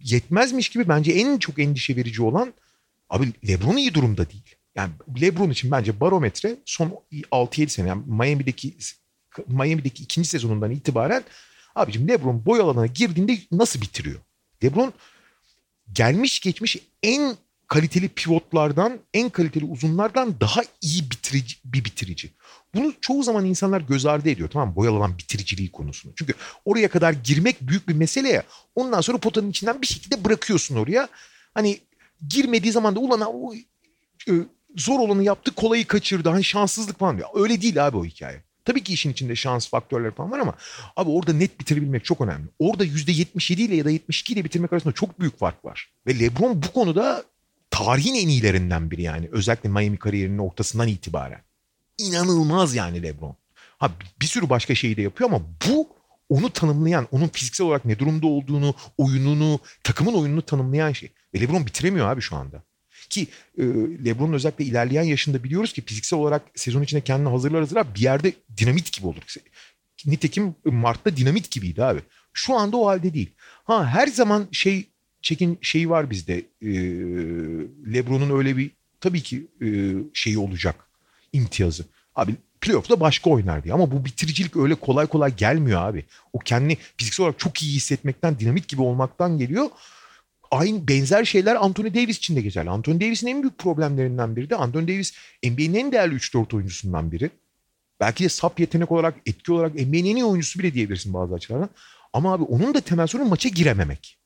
Yetmezmiş 0.00 0.68
gibi 0.68 0.88
bence 0.88 1.12
en 1.12 1.38
çok 1.38 1.58
endişe 1.58 1.96
verici 1.96 2.22
olan 2.22 2.52
abi 3.10 3.32
LeBron 3.48 3.76
iyi 3.76 3.94
durumda 3.94 4.30
değil. 4.30 4.54
Yani 4.74 4.92
LeBron 5.20 5.50
için 5.50 5.70
bence 5.70 6.00
barometre 6.00 6.56
son 6.64 7.00
6-7 7.12 7.68
sene 7.68 7.88
yani 7.88 8.02
Miami'deki 8.06 8.76
Miami'deki 9.48 10.02
ikinci 10.02 10.28
sezonundan 10.28 10.70
itibaren 10.70 11.24
abicim 11.74 12.08
LeBron 12.08 12.46
boy 12.46 12.60
alanına 12.60 12.86
girdiğinde 12.86 13.38
nasıl 13.52 13.80
bitiriyor? 13.80 14.20
LeBron 14.64 14.92
gelmiş 15.92 16.40
geçmiş 16.40 16.76
en 17.02 17.36
kaliteli 17.72 18.08
pivotlardan, 18.08 18.98
en 19.14 19.30
kaliteli 19.30 19.64
uzunlardan 19.64 20.40
daha 20.40 20.60
iyi 20.80 21.10
bitirici, 21.10 21.56
bir 21.64 21.84
bitirici. 21.84 22.30
Bunu 22.74 22.92
çoğu 23.00 23.22
zaman 23.22 23.44
insanlar 23.44 23.80
göz 23.80 24.06
ardı 24.06 24.30
ediyor 24.30 24.48
tamam 24.50 24.68
mı? 24.68 24.76
Boyalanan 24.76 25.18
bitiriciliği 25.18 25.72
konusunu. 25.72 26.12
Çünkü 26.16 26.34
oraya 26.64 26.88
kadar 26.88 27.12
girmek 27.12 27.60
büyük 27.60 27.88
bir 27.88 27.94
mesele 27.94 28.28
ya. 28.28 28.42
Ondan 28.74 29.00
sonra 29.00 29.18
potanın 29.18 29.50
içinden 29.50 29.82
bir 29.82 29.86
şekilde 29.86 30.24
bırakıyorsun 30.24 30.76
oraya. 30.76 31.08
Hani 31.54 31.80
girmediği 32.28 32.72
zaman 32.72 32.96
da 32.96 33.00
ulan 33.00 33.20
o 33.20 33.54
e, 34.28 34.32
zor 34.76 34.98
olanı 34.98 35.22
yaptı 35.22 35.54
kolayı 35.54 35.86
kaçırdı. 35.86 36.28
Hani 36.28 36.44
şanssızlık 36.44 36.98
falan 36.98 37.16
diyor. 37.16 37.28
Öyle 37.34 37.62
değil 37.62 37.86
abi 37.86 37.96
o 37.96 38.04
hikaye. 38.04 38.42
Tabii 38.64 38.82
ki 38.82 38.92
işin 38.92 39.12
içinde 39.12 39.36
şans 39.36 39.68
faktörleri 39.68 40.14
falan 40.14 40.30
var 40.30 40.38
ama 40.38 40.54
abi 40.96 41.10
orada 41.10 41.32
net 41.32 41.60
bitirebilmek 41.60 42.04
çok 42.04 42.20
önemli. 42.20 42.46
Orada 42.58 42.84
%77 42.84 43.60
ile 43.60 43.76
ya 43.76 43.84
da 43.84 43.90
72 43.90 44.32
ile 44.32 44.44
bitirmek 44.44 44.72
arasında 44.72 44.92
çok 44.92 45.20
büyük 45.20 45.38
fark 45.38 45.64
var. 45.64 45.92
Ve 46.06 46.18
LeBron 46.18 46.62
bu 46.62 46.72
konuda 46.72 47.24
tarihin 47.72 48.14
en 48.14 48.28
iyilerinden 48.28 48.90
biri 48.90 49.02
yani. 49.02 49.28
Özellikle 49.32 49.68
Miami 49.68 49.96
kariyerinin 49.96 50.38
ortasından 50.38 50.88
itibaren. 50.88 51.42
İnanılmaz 51.98 52.74
yani 52.74 53.02
LeBron. 53.02 53.36
Ha 53.78 53.92
bir 54.20 54.26
sürü 54.26 54.48
başka 54.48 54.74
şeyi 54.74 54.96
de 54.96 55.02
yapıyor 55.02 55.30
ama 55.30 55.42
bu 55.68 55.88
onu 56.28 56.50
tanımlayan, 56.50 57.08
onun 57.10 57.28
fiziksel 57.28 57.66
olarak 57.66 57.84
ne 57.84 57.98
durumda 57.98 58.26
olduğunu, 58.26 58.74
oyununu, 58.98 59.60
takımın 59.84 60.14
oyununu 60.14 60.42
tanımlayan 60.42 60.92
şey. 60.92 61.12
Ve 61.34 61.40
LeBron 61.40 61.66
bitiremiyor 61.66 62.08
abi 62.08 62.20
şu 62.20 62.36
anda. 62.36 62.62
Ki 63.10 63.26
e, 63.58 63.62
LeBron'un 64.04 64.32
özellikle 64.32 64.64
ilerleyen 64.64 65.02
yaşında 65.02 65.44
biliyoruz 65.44 65.72
ki 65.72 65.82
fiziksel 65.82 66.18
olarak 66.18 66.42
sezon 66.54 66.82
içinde 66.82 67.00
kendini 67.00 67.28
hazırlar 67.28 67.60
hazırlar 67.60 67.94
bir 67.94 68.00
yerde 68.00 68.32
dinamit 68.56 68.92
gibi 68.92 69.06
olur. 69.06 69.22
Nitekim 70.06 70.54
Mart'ta 70.64 71.16
dinamit 71.16 71.50
gibiydi 71.50 71.84
abi. 71.84 72.00
Şu 72.32 72.54
anda 72.54 72.76
o 72.76 72.86
halde 72.86 73.14
değil. 73.14 73.30
Ha 73.64 73.86
her 73.86 74.06
zaman 74.06 74.48
şey 74.52 74.91
çekin 75.22 75.58
şeyi 75.62 75.90
var 75.90 76.10
bizde. 76.10 76.38
E, 76.62 76.72
LeBron'un 77.94 78.38
öyle 78.38 78.56
bir 78.56 78.70
tabii 79.00 79.22
ki 79.22 79.46
e, 79.62 79.66
şeyi 80.14 80.38
olacak 80.38 80.86
imtiyazı. 81.32 81.84
Abi 82.14 82.34
playoff'ta 82.60 83.00
başka 83.00 83.30
oynar 83.30 83.64
diye. 83.64 83.74
Ama 83.74 83.90
bu 83.90 84.04
bitiricilik 84.04 84.56
öyle 84.56 84.74
kolay 84.74 85.06
kolay 85.06 85.36
gelmiyor 85.36 85.82
abi. 85.82 86.04
O 86.32 86.38
kendini 86.38 86.76
fiziksel 86.96 87.24
olarak 87.24 87.38
çok 87.38 87.62
iyi 87.62 87.74
hissetmekten, 87.74 88.38
dinamit 88.38 88.68
gibi 88.68 88.82
olmaktan 88.82 89.38
geliyor. 89.38 89.70
Aynı 90.50 90.88
benzer 90.88 91.24
şeyler 91.24 91.56
Anthony 91.56 91.94
Davis 91.94 92.18
için 92.18 92.36
de 92.36 92.40
geçerli. 92.40 92.70
Anthony 92.70 93.00
Davis'in 93.00 93.26
en 93.26 93.42
büyük 93.42 93.58
problemlerinden 93.58 94.36
biri 94.36 94.50
de 94.50 94.56
Anthony 94.56 94.88
Davis 94.88 95.14
NBA'nin 95.44 95.74
en 95.74 95.92
değerli 95.92 96.14
3-4 96.14 96.56
oyuncusundan 96.56 97.12
biri. 97.12 97.30
Belki 98.00 98.24
de 98.24 98.28
sap 98.28 98.60
yetenek 98.60 98.92
olarak, 98.92 99.14
etki 99.26 99.52
olarak 99.52 99.74
NBA'nin 99.74 100.10
en 100.10 100.16
iyi 100.16 100.24
oyuncusu 100.24 100.58
bile 100.58 100.74
diyebilirsin 100.74 101.14
bazı 101.14 101.34
açılardan. 101.34 101.70
Ama 102.12 102.32
abi 102.32 102.42
onun 102.42 102.74
da 102.74 102.80
temel 102.80 103.06
sorunu 103.06 103.28
maça 103.28 103.48
girememek. 103.48 104.18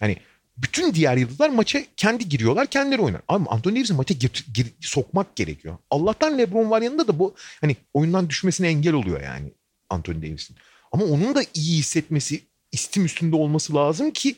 Yani 0.00 0.16
bütün 0.56 0.94
diğer 0.94 1.16
yıldızlar 1.16 1.48
maça 1.48 1.82
kendi 1.96 2.28
giriyorlar, 2.28 2.66
kendileri 2.66 3.00
oynar. 3.02 3.20
Ama 3.28 3.50
Anthony 3.50 3.74
Davis'i 3.76 3.94
maça 3.94 4.14
gir, 4.14 4.46
gir, 4.54 4.74
sokmak 4.80 5.36
gerekiyor. 5.36 5.78
Allah'tan 5.90 6.38
LeBron 6.38 6.70
var 6.70 6.82
yanında 6.82 7.08
da 7.08 7.18
bu 7.18 7.34
hani 7.60 7.76
oyundan 7.94 8.30
düşmesine 8.30 8.68
engel 8.68 8.92
oluyor 8.92 9.22
yani 9.22 9.52
Anthony 9.90 10.16
Davis'in. 10.16 10.56
Ama 10.92 11.04
onun 11.04 11.34
da 11.34 11.42
iyi 11.54 11.78
hissetmesi, 11.78 12.42
istim 12.72 13.04
üstünde 13.04 13.36
olması 13.36 13.74
lazım 13.74 14.10
ki 14.10 14.36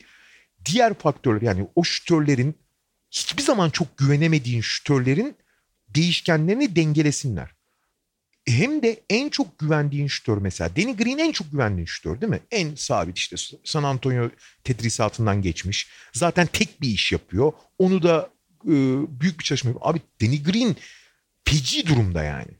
diğer 0.65 0.93
faktörler 0.93 1.41
yani 1.41 1.67
o 1.75 1.83
şütörlerin 1.83 2.55
hiçbir 3.11 3.43
zaman 3.43 3.69
çok 3.69 3.97
güvenemediğin 3.97 4.61
şütörlerin 4.61 5.35
değişkenlerini 5.89 6.75
dengelesinler. 6.75 7.58
Hem 8.49 8.83
de 8.83 8.99
en 9.09 9.29
çok 9.29 9.59
güvendiğin 9.59 10.07
şütör 10.07 10.37
mesela. 10.37 10.75
Danny 10.75 10.97
Green 10.97 11.17
en 11.17 11.31
çok 11.31 11.51
güvendiğin 11.51 11.85
şütör 11.85 12.21
değil 12.21 12.29
mi? 12.29 12.39
En 12.51 12.75
sabit 12.75 13.17
işte 13.17 13.35
San 13.63 13.83
Antonio 13.83 14.29
tedrisatından 14.63 15.41
geçmiş. 15.41 15.89
Zaten 16.13 16.47
tek 16.53 16.81
bir 16.81 16.87
iş 16.87 17.11
yapıyor. 17.11 17.53
Onu 17.79 18.03
da 18.03 18.29
e, 18.65 18.73
büyük 19.21 19.39
bir 19.39 19.43
çalışma 19.43 19.69
yapıyor. 19.69 19.91
Abi 19.91 20.01
Danny 20.21 20.43
Green 20.43 20.75
feci 21.45 21.87
durumda 21.87 22.23
yani. 22.23 22.51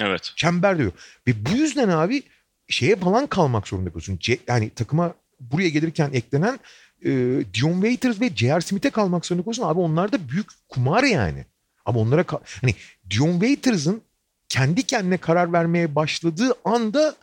Evet. 0.00 0.32
Çember 0.36 0.78
diyor. 0.78 0.92
Ve 1.26 1.46
bu 1.46 1.50
yüzden 1.50 1.88
abi 1.88 2.22
şeye 2.68 2.96
falan 2.96 3.26
kalmak 3.26 3.68
zorunda 3.68 3.90
kalıyorsun. 3.90 4.18
Yani 4.48 4.70
takıma 4.70 5.14
buraya 5.40 5.68
gelirken 5.68 6.10
eklenen 6.12 6.58
e, 7.04 7.10
Dion 7.54 7.72
Waiters 7.72 8.20
ve 8.20 8.36
J.R. 8.36 8.60
Smith'e 8.60 8.90
kalmak 8.90 9.26
zorunda 9.26 9.44
kalıyorsun. 9.44 9.62
Abi 9.62 9.80
onlar 9.80 10.12
da 10.12 10.28
büyük 10.28 10.46
kumar 10.68 11.04
yani. 11.04 11.44
Ama 11.84 12.00
onlara 12.00 12.24
hani 12.60 12.74
Dion 13.10 13.32
Waiters'ın 13.32 14.02
kendi 14.48 14.82
kendine 14.82 15.16
karar 15.16 15.52
vermeye 15.52 15.94
başladığı 15.94 16.52
anda 16.64 17.16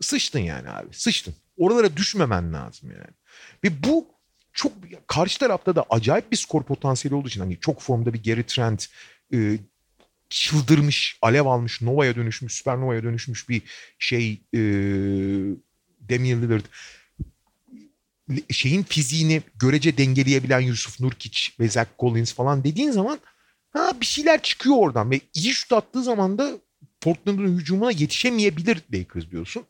sıçtın 0.00 0.38
yani 0.38 0.70
abi. 0.70 0.88
Sıçtın. 0.92 1.34
Oralara 1.56 1.96
düşmemen 1.96 2.52
lazım 2.52 2.90
yani. 2.90 3.14
Ve 3.64 3.82
bu 3.82 4.06
çok 4.52 4.72
karşı 5.06 5.38
tarafta 5.38 5.76
da 5.76 5.84
acayip 5.90 6.32
bir 6.32 6.36
skor 6.36 6.62
potansiyeli 6.62 7.14
olduğu 7.14 7.28
için 7.28 7.40
hani 7.40 7.58
çok 7.60 7.80
formda 7.80 8.14
bir 8.14 8.22
geri 8.22 8.46
trend 8.46 8.78
e, 9.34 9.58
çıldırmış, 10.28 11.18
alev 11.22 11.46
almış, 11.46 11.82
Nova'ya 11.82 12.16
dönüşmüş, 12.16 12.52
süpernova'ya 12.52 13.02
dönüşmüş 13.02 13.48
bir 13.48 13.62
şey 13.98 14.32
e, 14.54 14.60
Damian 16.08 16.42
Lillard 16.42 16.64
şeyin 18.50 18.82
fiziğini 18.82 19.42
görece 19.54 19.98
dengeleyebilen 19.98 20.60
Yusuf 20.60 21.00
Nurkic 21.00 21.40
ve 21.60 21.68
Zach 21.68 21.88
Collins 21.98 22.32
falan 22.32 22.64
dediğin 22.64 22.90
zaman 22.90 23.18
ha 23.70 23.92
bir 24.00 24.06
şeyler 24.06 24.42
çıkıyor 24.42 24.76
oradan 24.78 25.10
ve 25.10 25.20
iyi 25.34 25.52
şut 25.54 25.72
attığı 25.72 26.02
zaman 26.02 26.38
da 26.38 26.52
Portland'ın 27.02 27.58
hücumuna 27.58 27.90
yetişemeyebilir 27.90 28.82
Lakers 28.92 29.30
diyorsun. 29.30 29.66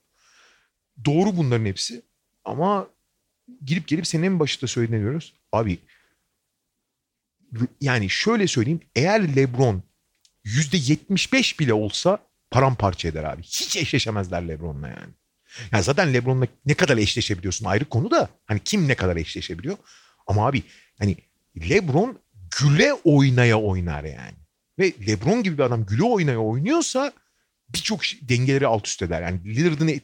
Doğru 1.05 1.37
bunların 1.37 1.67
hepsi. 1.67 2.03
Ama 2.45 2.89
girip 3.65 3.89
gelip 3.89 4.07
senin 4.07 4.23
en 4.23 4.41
başında 4.41 4.67
söyleniyoruz. 4.67 5.35
Abi 5.53 5.79
yani 7.81 8.11
şöyle 8.11 8.47
söyleyeyim. 8.47 8.81
Eğer 8.97 9.37
LeBron 9.37 9.83
%75 10.45 11.59
bile 11.59 11.75
olsa 11.75 12.19
paramparça 12.51 13.09
eder 13.09 13.25
abi. 13.25 13.43
Hiç 13.43 13.77
eşleşemezler 13.77 14.49
LeBron'la 14.49 14.89
yani. 14.89 15.13
Yani 15.73 15.83
zaten 15.83 16.15
LeBron'la 16.15 16.47
ne 16.67 16.75
kadar 16.75 16.97
eşleşebiliyorsun 16.97 17.65
ayrı 17.65 17.85
konu 17.85 18.11
da. 18.11 18.29
Hani 18.45 18.61
kim 18.65 18.89
ne 18.89 18.95
kadar 18.95 19.17
eşleşebiliyor. 19.17 19.77
Ama 20.27 20.47
abi 20.47 20.63
hani 20.99 21.17
LeBron 21.69 22.19
güle 22.61 22.93
oynaya 22.93 23.61
oynar 23.61 24.05
yani. 24.05 24.37
Ve 24.79 24.93
LeBron 25.07 25.43
gibi 25.43 25.59
bir 25.59 25.63
adam 25.63 25.87
güle 25.87 26.03
oynaya 26.03 26.39
oynuyorsa 26.39 27.13
birçok 27.75 28.01
dengeleri 28.23 28.67
alt 28.67 28.87
üst 28.87 29.03
eder. 29.03 29.23
Yani 29.23 29.45
Lillard'ın 29.45 30.01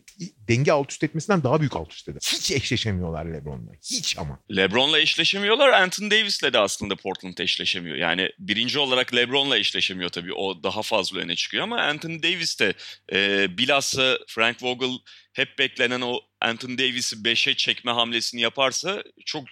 denge 0.48 0.72
alt 0.72 0.92
üst 0.92 1.04
etmesinden 1.04 1.42
daha 1.42 1.60
büyük 1.60 1.76
alt 1.76 1.92
üst 1.92 2.08
eder. 2.08 2.20
Hiç 2.24 2.50
eşleşemiyorlar 2.50 3.24
LeBron'la. 3.24 3.72
Hiç 3.90 4.18
ama. 4.18 4.40
LeBron'la 4.56 4.98
eşleşemiyorlar. 4.98 5.68
Anthony 5.68 6.10
Davis'le 6.10 6.52
de 6.52 6.58
aslında 6.58 6.96
Portland 6.96 7.38
eşleşemiyor. 7.38 7.96
Yani 7.96 8.30
birinci 8.38 8.78
olarak 8.78 9.14
LeBron'la 9.14 9.58
eşleşemiyor 9.58 10.10
tabii. 10.10 10.32
O 10.34 10.62
daha 10.62 10.82
fazla 10.82 11.18
öne 11.18 11.36
çıkıyor 11.36 11.64
ama 11.64 11.82
Anthony 11.82 12.22
Davis 12.22 12.60
de 12.60 12.74
e, 13.12 13.48
bilhassa 13.58 14.18
Frank 14.28 14.62
Vogel 14.62 14.98
hep 15.32 15.58
beklenen 15.58 16.00
o 16.00 16.20
Anthony 16.40 16.78
Davis'i 16.78 17.16
5'e 17.16 17.54
çekme 17.54 17.92
hamlesini 17.92 18.40
yaparsa 18.40 19.02
çok 19.26 19.44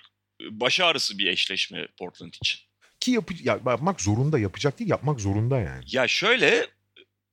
baş 0.50 0.80
ağrısı 0.80 1.18
bir 1.18 1.26
eşleşme 1.26 1.86
Portland 1.98 2.34
için. 2.34 2.60
Ki 3.00 3.10
yapı, 3.10 3.34
ya, 3.42 3.60
yapmak 3.66 4.00
zorunda 4.00 4.38
yapacak 4.38 4.78
değil 4.78 4.90
yapmak 4.90 5.20
zorunda 5.20 5.58
yani. 5.58 5.84
Ya 5.86 6.08
şöyle 6.08 6.66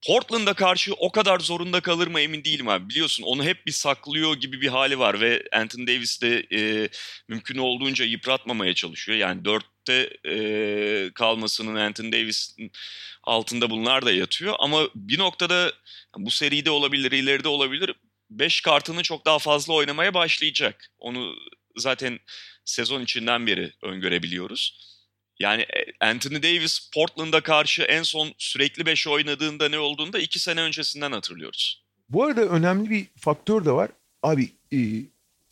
Portland'a 0.08 0.54
karşı 0.54 0.94
o 0.94 1.12
kadar 1.12 1.40
zorunda 1.40 1.82
kalır 1.82 2.08
mı 2.08 2.20
emin 2.20 2.44
değilim 2.44 2.70
abi. 2.70 2.90
Biliyorsun 2.90 3.24
onu 3.24 3.44
hep 3.44 3.66
bir 3.66 3.72
saklıyor 3.72 4.36
gibi 4.36 4.62
bir 4.62 4.68
hali 4.68 5.00
var 5.00 5.22
ve 5.22 5.44
Anthony 5.52 5.88
Davis 5.88 6.22
de 6.22 6.46
e, 6.52 6.90
mümkün 7.28 7.58
olduğunca 7.58 8.06
yıpratmamaya 8.06 8.74
çalışıyor. 8.74 9.18
Yani 9.18 9.46
dörtte 9.46 10.18
e, 10.26 11.12
kalmasının 11.16 11.76
Anthony 11.76 12.12
Davis'in 12.12 12.72
altında 13.24 13.70
bunlar 13.70 14.06
da 14.06 14.12
yatıyor. 14.12 14.56
Ama 14.60 14.88
bir 14.96 15.20
noktada 15.20 15.74
bu 16.18 16.32
seride 16.32 16.72
olabilir, 16.72 17.12
ileride 17.12 17.48
olabilir. 17.48 17.96
Beş 18.30 18.62
kartını 18.62 19.04
çok 19.04 19.26
daha 19.26 19.40
fazla 19.40 19.74
oynamaya 19.74 20.14
başlayacak. 20.14 20.92
Onu 21.00 21.36
zaten 21.78 22.20
sezon 22.66 23.02
içinden 23.02 23.48
beri 23.48 23.74
öngörebiliyoruz. 23.84 24.93
Yani 25.40 25.62
e, 25.62 26.06
Anthony 26.06 26.44
Davis 26.44 26.90
Portland'a 26.94 27.42
karşı 27.42 27.84
en 27.84 28.04
son 28.04 28.34
sürekli 28.38 28.86
5 28.86 29.08
oynadığında 29.08 29.70
ne 29.70 29.80
olduğunu 29.80 30.14
da 30.14 30.20
2 30.20 30.40
sene 30.40 30.62
öncesinden 30.62 31.12
hatırlıyoruz. 31.12 31.84
Bu 32.10 32.24
arada 32.24 32.42
önemli 32.42 32.90
bir 32.90 33.08
faktör 33.18 33.66
de 33.66 33.72
var. 33.72 33.90
Abi 34.24 34.50
e, 34.74 34.78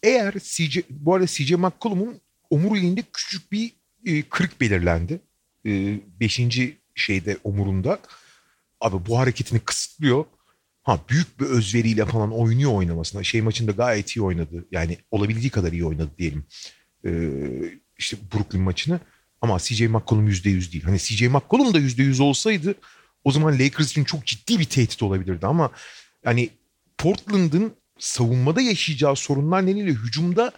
eğer 0.03 0.33
CJ, 0.33 0.79
bu 0.89 1.15
arada 1.15 1.27
CJ 1.27 1.51
McCollum'un 1.51 2.21
omuriliğinde 2.49 3.03
küçük 3.13 3.51
bir 3.51 3.71
e, 4.05 4.21
kırık 4.21 4.61
belirlendi. 4.61 5.19
E, 5.65 5.99
beşinci 6.19 6.77
şeyde 6.95 7.37
omurunda. 7.43 7.99
Abi 8.81 9.05
bu 9.05 9.19
hareketini 9.19 9.59
kısıtlıyor. 9.59 10.25
Ha 10.83 10.99
büyük 11.09 11.39
bir 11.39 11.45
özveriyle 11.45 12.05
falan 12.05 12.33
oynuyor 12.33 12.73
oynamasına. 12.73 13.23
Şey 13.23 13.41
maçında 13.41 13.71
gayet 13.71 14.15
iyi 14.17 14.21
oynadı. 14.21 14.65
Yani 14.71 14.97
olabildiği 15.11 15.49
kadar 15.49 15.71
iyi 15.71 15.85
oynadı 15.85 16.11
diyelim. 16.17 16.45
E, 17.05 17.11
işte 17.97 18.17
Brooklyn 18.33 18.61
maçını. 18.61 18.99
Ama 19.41 19.59
CJ 19.59 19.81
McCollum 19.81 20.27
%100 20.27 20.71
değil. 20.71 20.83
Hani 20.83 20.99
CJ 20.99 21.21
McCollum 21.21 21.73
da 21.73 21.79
%100 21.79 22.21
olsaydı 22.21 22.75
o 23.23 23.31
zaman 23.31 23.59
Lakers 23.59 23.91
için 23.91 24.03
çok 24.03 24.25
ciddi 24.25 24.59
bir 24.59 24.65
tehdit 24.65 25.03
olabilirdi 25.03 25.47
ama 25.47 25.71
yani 26.25 26.49
Portland'ın 26.97 27.73
savunmada 27.99 28.61
yaşayacağı 28.61 29.15
sorunlar 29.15 29.65
nedeniyle 29.65 29.91
hücumda 29.91 30.51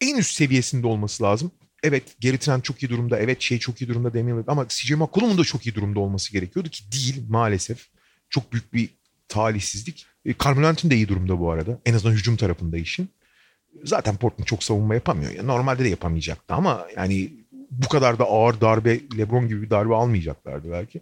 en 0.00 0.16
üst 0.16 0.34
seviyesinde 0.34 0.86
olması 0.86 1.22
lazım. 1.22 1.50
Evet 1.82 2.02
Gary 2.22 2.36
Trent 2.36 2.64
çok 2.64 2.82
iyi 2.82 2.88
durumda. 2.88 3.18
Evet 3.18 3.40
şey 3.40 3.58
çok 3.58 3.82
iyi 3.82 3.88
durumda 3.88 4.14
Damian. 4.14 4.44
Ama 4.46 4.68
CJ 4.68 4.90
McCollum'un 4.90 5.38
da 5.38 5.44
çok 5.44 5.66
iyi 5.66 5.74
durumda 5.74 6.00
olması 6.00 6.32
gerekiyordu 6.32 6.68
ki 6.68 6.84
değil 6.92 7.22
maalesef. 7.28 7.88
Çok 8.30 8.52
büyük 8.52 8.74
bir 8.74 8.88
talihsizlik. 9.28 10.06
E, 10.24 10.34
Carmelo 10.44 10.90
de 10.90 10.96
iyi 10.96 11.08
durumda 11.08 11.38
bu 11.38 11.50
arada. 11.50 11.78
En 11.86 11.94
azından 11.94 12.14
hücum 12.14 12.36
tarafında 12.36 12.78
işin. 12.78 13.08
Zaten 13.84 14.16
Portland 14.16 14.46
çok 14.46 14.64
savunma 14.64 14.94
yapamıyor. 14.94 15.32
Ya 15.32 15.42
normalde 15.42 15.84
de 15.84 15.88
yapamayacaktı 15.88 16.54
ama 16.54 16.86
yani 16.96 17.30
bu 17.70 17.88
kadar 17.88 18.18
da 18.18 18.24
ağır 18.24 18.60
darbe 18.60 19.00
LeBron 19.18 19.48
gibi 19.48 19.62
bir 19.62 19.70
darbe 19.70 19.94
almayacaklardı 19.94 20.70
belki. 20.70 21.00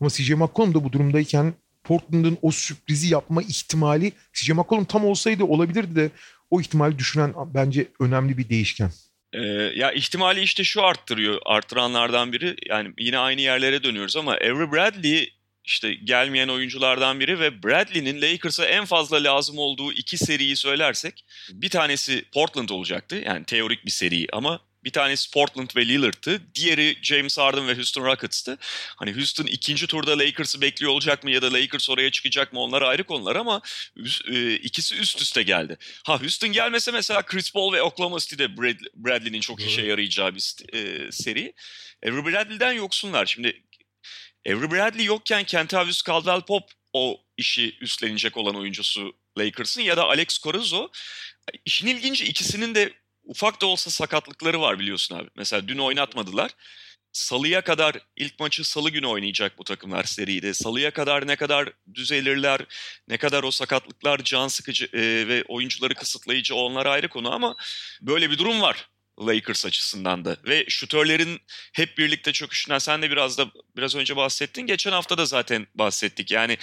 Ama 0.00 0.10
CJ 0.10 0.30
McCollum 0.30 0.74
da 0.74 0.84
bu 0.84 0.92
durumdayken 0.92 1.54
Portland'ın 1.84 2.38
o 2.42 2.50
sürprizi 2.50 3.12
yapma 3.12 3.42
ihtimali 3.42 4.12
CJ 4.32 4.50
McCollum 4.50 4.84
tam 4.84 5.04
olsaydı 5.04 5.44
olabilirdi 5.44 5.96
de 5.96 6.10
o 6.50 6.60
ihtimali 6.60 6.98
düşüren 6.98 7.34
bence 7.54 7.88
önemli 8.00 8.38
bir 8.38 8.48
değişken. 8.48 8.90
Ee, 9.32 9.40
ya 9.74 9.92
ihtimali 9.92 10.40
işte 10.40 10.64
şu 10.64 10.82
arttırıyor, 10.82 11.38
arttıranlardan 11.46 12.32
biri. 12.32 12.56
Yani 12.68 12.92
yine 12.98 13.18
aynı 13.18 13.40
yerlere 13.40 13.82
dönüyoruz 13.82 14.16
ama 14.16 14.32
Avery 14.32 14.72
Bradley 14.72 15.32
işte 15.64 15.94
gelmeyen 15.94 16.48
oyunculardan 16.48 17.20
biri 17.20 17.40
ve 17.40 17.62
Bradley'nin 17.62 18.22
Lakers'a 18.22 18.66
en 18.66 18.84
fazla 18.84 19.24
lazım 19.24 19.58
olduğu 19.58 19.92
iki 19.92 20.18
seriyi 20.18 20.56
söylersek 20.56 21.24
bir 21.52 21.70
tanesi 21.70 22.24
Portland 22.34 22.68
olacaktı. 22.68 23.22
Yani 23.26 23.44
teorik 23.44 23.84
bir 23.84 23.90
seri 23.90 24.26
ama 24.32 24.60
bir 24.84 24.90
tanesi 24.90 25.30
Portland 25.30 25.70
ve 25.76 25.88
Lillard'tı. 25.88 26.42
Diğeri 26.54 26.96
James 27.02 27.38
Harden 27.38 27.68
ve 27.68 27.74
Houston 27.74 28.04
Rockets'tı. 28.04 28.58
Hani 28.96 29.16
Houston 29.16 29.44
ikinci 29.44 29.86
turda 29.86 30.18
Lakers'ı 30.18 30.60
bekliyor 30.60 30.92
olacak 30.92 31.24
mı 31.24 31.30
ya 31.30 31.42
da 31.42 31.52
Lakers 31.52 31.90
oraya 31.90 32.10
çıkacak 32.10 32.52
mı 32.52 32.60
onlar 32.60 32.82
ayrı 32.82 33.04
konular 33.04 33.36
ama 33.36 33.60
e, 34.30 34.54
ikisi 34.54 34.96
üst 34.96 35.20
üste 35.20 35.42
geldi. 35.42 35.78
Ha 36.04 36.20
Houston 36.20 36.52
gelmese 36.52 36.90
mesela 36.90 37.22
Chris 37.22 37.52
Paul 37.52 37.72
ve 37.72 37.82
Oklahoma 37.82 38.18
City'de 38.18 38.56
Bradley'nin 38.94 39.40
çok 39.40 39.62
işe 39.62 39.82
yarayacağı 39.82 40.34
bir 40.34 40.54
e, 40.72 41.12
seri. 41.12 41.54
Avery 42.06 42.24
Bradley'den 42.24 42.72
yoksunlar. 42.72 43.26
Şimdi 43.26 43.62
Avery 44.48 44.70
Bradley 44.70 45.04
yokken 45.04 45.44
Kentavius 45.44 46.02
Caldwell-Pop 46.02 46.62
o 46.92 47.20
işi 47.36 47.76
üstlenecek 47.80 48.36
olan 48.36 48.56
oyuncusu 48.56 49.16
Lakers'ın 49.38 49.82
ya 49.82 49.96
da 49.96 50.04
Alex 50.04 50.38
Caruso. 50.44 50.90
İşin 51.64 51.86
ilginci 51.86 52.24
ikisinin 52.24 52.74
de 52.74 52.92
ufak 53.24 53.60
da 53.60 53.66
olsa 53.66 53.90
sakatlıkları 53.90 54.60
var 54.60 54.78
biliyorsun 54.78 55.16
abi. 55.16 55.28
Mesela 55.36 55.68
dün 55.68 55.78
oynatmadılar. 55.78 56.50
Salıya 57.12 57.60
kadar 57.60 57.98
ilk 58.16 58.40
maçı 58.40 58.64
salı 58.64 58.90
günü 58.90 59.06
oynayacak 59.06 59.58
bu 59.58 59.64
takımlar 59.64 60.04
seride. 60.04 60.54
Salıya 60.54 60.90
kadar 60.90 61.26
ne 61.26 61.36
kadar 61.36 61.72
düzelirler, 61.94 62.60
ne 63.08 63.16
kadar 63.16 63.42
o 63.42 63.50
sakatlıklar 63.50 64.24
can 64.24 64.48
sıkıcı 64.48 64.84
e, 64.84 65.28
ve 65.28 65.44
oyuncuları 65.48 65.94
kısıtlayıcı 65.94 66.54
onlar 66.54 66.86
ayrı 66.86 67.08
konu 67.08 67.34
ama 67.34 67.56
böyle 68.00 68.30
bir 68.30 68.38
durum 68.38 68.60
var 68.60 68.88
Lakers 69.20 69.66
açısından 69.66 70.24
da. 70.24 70.36
Ve 70.44 70.64
şutörlerin 70.68 71.40
hep 71.72 71.98
birlikte 71.98 72.32
çöküşünden 72.32 72.78
sen 72.78 73.02
de 73.02 73.10
biraz 73.10 73.38
da 73.38 73.50
biraz 73.76 73.94
önce 73.94 74.16
bahsettin. 74.16 74.66
Geçen 74.66 74.92
hafta 74.92 75.18
da 75.18 75.26
zaten 75.26 75.66
bahsettik. 75.74 76.30
Yani 76.30 76.58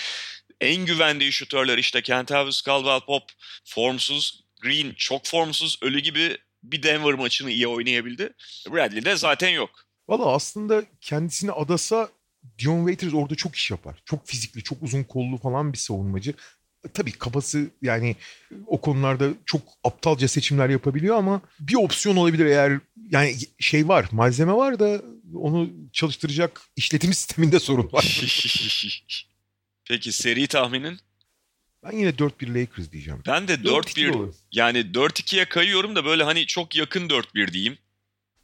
en 0.62 0.86
güvendiği 0.86 1.32
şutörler 1.32 1.78
işte 1.78 2.02
Kentavius 2.02 2.62
Caldwell-Pop 2.68 3.24
formsuz, 3.66 4.44
Green 4.62 4.94
çok 4.98 5.26
formsuz, 5.26 5.78
ölü 5.82 6.00
gibi 6.00 6.38
bir 6.64 6.84
Denver 6.84 7.14
maçını 7.14 7.52
iyi 7.52 7.68
oynayabildi. 7.68 8.34
Bradley 8.72 9.06
de 9.06 9.16
zaten 9.16 9.50
yok. 9.50 9.70
Valla 10.08 10.34
aslında 10.34 10.84
kendisini 11.02 11.52
adasa 11.52 12.10
Dion 12.60 12.80
Waiters 12.80 13.14
orada 13.14 13.36
çok 13.36 13.56
iş 13.56 13.72
yapar. 13.72 14.02
Çok 14.06 14.28
fizikli, 14.28 14.64
çok 14.64 14.84
uzun 14.84 15.04
kollu 15.04 15.38
falan 15.38 15.74
bir 15.74 15.78
savunmacı. 15.78 16.34
Tabii 16.94 17.12
kafası 17.12 17.70
yani 17.82 18.16
o 18.68 18.82
konularda 18.82 19.30
çok 19.46 19.62
aptalca 19.84 20.28
seçimler 20.28 20.70
yapabiliyor 20.70 21.16
ama 21.16 21.42
bir 21.60 21.76
opsiyon 21.76 22.16
olabilir 22.16 22.46
eğer 22.46 22.80
yani 23.10 23.36
şey 23.60 23.88
var 23.88 24.06
malzeme 24.12 24.54
var 24.54 24.80
da 24.80 25.02
onu 25.36 25.70
çalıştıracak 25.94 26.62
işletim 26.76 27.14
sisteminde 27.14 27.60
sorun 27.60 27.90
var. 27.92 28.22
Peki 29.88 30.12
seri 30.12 30.48
tahminin? 30.48 31.00
Ben 31.84 31.98
yine 31.98 32.10
4-1 32.10 32.62
Lakers 32.62 32.92
diyeceğim. 32.92 33.22
Ben 33.28 33.48
de 33.48 33.54
4-1 33.54 34.34
yani 34.52 34.78
4-2'ye 34.78 35.46
kayıyorum 35.46 35.96
da 35.96 36.06
böyle 36.06 36.24
hani 36.24 36.46
çok 36.46 36.76
yakın 36.76 37.10
4-1 37.10 37.54
diyeyim. 37.54 37.78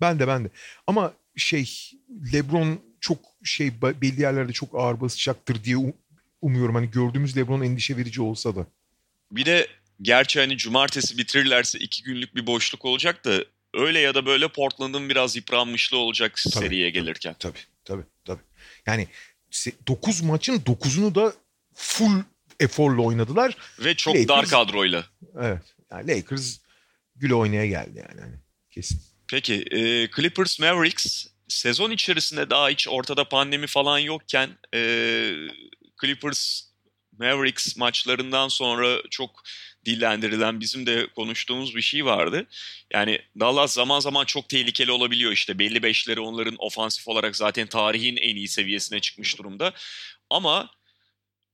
Ben 0.01 0.19
de 0.19 0.27
ben 0.27 0.45
de. 0.45 0.49
Ama 0.87 1.13
şey 1.35 1.91
LeBron 2.33 2.81
çok 3.01 3.19
şey 3.43 3.81
belli 3.81 4.21
yerlerde 4.21 4.53
çok 4.53 4.69
ağır 4.75 5.01
basacaktır 5.01 5.63
diye 5.63 5.77
umuyorum. 6.41 6.75
Hani 6.75 6.91
gördüğümüz 6.91 7.37
LeBron 7.37 7.61
endişe 7.61 7.97
verici 7.97 8.21
olsa 8.21 8.55
da. 8.55 8.67
Bir 9.31 9.45
de 9.45 9.67
gerçi 10.01 10.39
hani 10.39 10.57
cumartesi 10.57 11.17
bitirirlerse 11.17 11.79
iki 11.79 12.03
günlük 12.03 12.35
bir 12.35 12.47
boşluk 12.47 12.85
olacak 12.85 13.25
da 13.25 13.45
öyle 13.73 13.99
ya 13.99 14.15
da 14.15 14.25
böyle 14.25 14.47
Portland'ın 14.47 15.09
biraz 15.09 15.35
yıpranmışlığı 15.35 15.97
olacak 15.97 16.39
tabii, 16.43 16.65
seriye 16.65 16.89
gelirken. 16.89 17.35
Tabii 17.39 17.59
tabii 17.85 18.03
tabii. 18.25 18.41
Yani 18.85 19.07
9 19.87 20.21
maçın 20.21 20.59
9'unu 20.59 21.15
da 21.15 21.33
full 21.73 22.21
eforla 22.59 23.01
oynadılar. 23.01 23.57
Ve 23.79 23.95
çok 23.95 24.15
Lakers, 24.15 24.27
dar 24.27 24.45
kadroyla. 24.45 25.05
Evet. 25.41 25.61
Yani 25.91 26.07
Lakers 26.07 26.59
güle 27.15 27.33
oynaya 27.33 27.65
geldi 27.65 28.05
yani. 28.09 28.21
yani 28.21 28.35
kesin. 28.71 29.01
Peki 29.27 29.53
e, 29.71 30.09
Clippers 30.15 30.59
Mavericks 30.59 31.27
sezon 31.47 31.91
içerisinde 31.91 32.49
daha 32.49 32.69
hiç 32.69 32.87
ortada 32.87 33.29
pandemi 33.29 33.67
falan 33.67 33.99
yokken 33.99 34.49
e, 34.73 34.81
Clippers 36.01 36.61
Mavericks 37.19 37.77
maçlarından 37.77 38.47
sonra 38.47 38.97
çok 39.09 39.43
dillendirilen 39.85 40.59
bizim 40.59 40.85
de 40.85 41.07
konuştuğumuz 41.15 41.75
bir 41.75 41.81
şey 41.81 42.05
vardı. 42.05 42.47
Yani 42.93 43.19
Dallas 43.39 43.73
zaman 43.73 43.99
zaman 43.99 44.25
çok 44.25 44.49
tehlikeli 44.49 44.91
olabiliyor 44.91 45.31
işte 45.31 45.59
belli 45.59 45.83
beşleri 45.83 46.19
onların 46.19 46.55
ofansif 46.59 47.07
olarak 47.07 47.35
zaten 47.35 47.67
tarihin 47.67 48.17
en 48.17 48.35
iyi 48.35 48.47
seviyesine 48.47 48.99
çıkmış 48.99 49.37
durumda. 49.37 49.73
Ama 50.29 50.69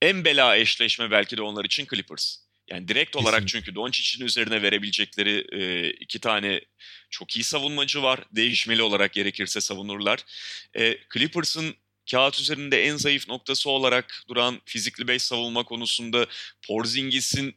en 0.04 0.26
bela 0.26 0.58
eşleşme 0.58 1.12
belki 1.12 1.38
de 1.38 1.41
onlar 1.41 1.66
için 1.66 1.88
Clippers. 1.93 2.38
Yani 2.70 2.88
direkt 2.88 3.16
olarak 3.16 3.41
Kesinlikle. 3.41 3.60
çünkü 3.60 3.76
Doncic'in 3.76 4.26
üzerine 4.26 4.62
verebilecekleri 4.62 5.45
e, 5.51 5.89
iki 5.89 6.20
tane 6.20 6.62
çok 7.10 7.36
iyi 7.36 7.43
savunmacı 7.43 8.04
var. 8.04 8.20
Değişmeli 8.32 8.82
olarak 8.82 9.14
gerekirse 9.14 9.62
savunurlar. 9.62 10.20
E, 10.78 10.97
Clippers'ın 11.14 11.76
kağıt 12.12 12.39
üzerinde 12.39 12.84
en 12.86 12.95
zayıf 12.95 13.28
noktası 13.28 13.70
olarak 13.70 14.24
duran 14.28 14.62
fizikli 14.66 15.08
beş 15.08 15.22
savunma 15.22 15.64
konusunda 15.64 16.28
Porzingis'in 16.68 17.56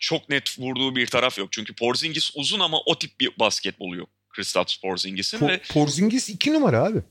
çok 0.00 0.28
net 0.28 0.58
vurduğu 0.58 0.96
bir 0.96 1.06
taraf 1.06 1.38
yok. 1.38 1.52
Çünkü 1.52 1.74
Porzingis 1.74 2.30
uzun 2.34 2.60
ama 2.60 2.80
o 2.86 2.98
tip 2.98 3.20
bir 3.20 3.30
basketbolu 3.38 3.96
yok. 3.96 4.08
Kristaps 4.28 4.76
Porzingis'in. 4.76 5.38
Po- 5.38 5.48
ve... 5.48 5.60
Porzingis 5.68 6.28
iki 6.28 6.52
numara 6.52 6.84
abi. 6.84 7.02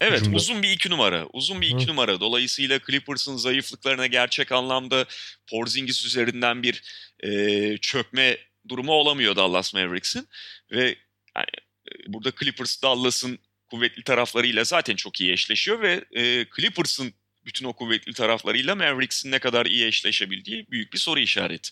Evet 0.00 0.20
Hücumda. 0.20 0.36
uzun 0.36 0.62
bir 0.62 0.70
iki 0.70 0.90
numara. 0.90 1.26
Uzun 1.32 1.60
bir 1.60 1.66
iki 1.66 1.86
Hı. 1.86 1.90
numara. 1.90 2.20
Dolayısıyla 2.20 2.80
Clippers'ın 2.86 3.36
zayıflıklarına 3.36 4.06
gerçek 4.06 4.52
anlamda 4.52 5.06
Porzingis 5.50 6.04
üzerinden 6.04 6.62
bir 6.62 6.82
e, 7.20 7.78
çökme 7.78 8.38
durumu 8.68 8.92
olamıyor 8.92 9.36
Dallas 9.36 9.74
Mavericks'in. 9.74 10.28
Ve 10.72 10.84
yani, 11.36 11.46
e, 11.92 12.12
burada 12.12 12.32
Clippers 12.40 12.82
Dallas'ın 12.82 13.38
kuvvetli 13.70 14.04
taraflarıyla 14.04 14.64
zaten 14.64 14.96
çok 14.96 15.20
iyi 15.20 15.32
eşleşiyor 15.32 15.82
ve 15.82 16.04
e, 16.12 16.46
Clippers'ın 16.56 17.12
bütün 17.46 17.66
o 17.66 17.72
kuvvetli 17.72 18.12
taraflarıyla 18.12 18.74
Mavericks'in 18.74 19.30
ne 19.30 19.38
kadar 19.38 19.66
iyi 19.66 19.86
eşleşebildiği 19.86 20.66
büyük 20.70 20.92
bir 20.92 20.98
soru 20.98 21.20
işareti. 21.20 21.70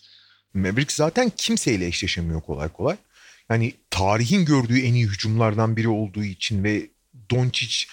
Mavericks 0.53 0.95
zaten 0.95 1.31
kimseyle 1.37 1.87
eşleşemiyor 1.87 2.41
kolay 2.41 2.69
kolay. 2.69 2.97
Yani 3.49 3.73
tarihin 3.89 4.45
gördüğü 4.45 4.79
en 4.79 4.93
iyi 4.93 5.07
hücumlardan 5.07 5.77
biri 5.77 5.87
olduğu 5.87 6.23
için 6.23 6.63
ve 6.63 6.89
Doncic 7.31 7.85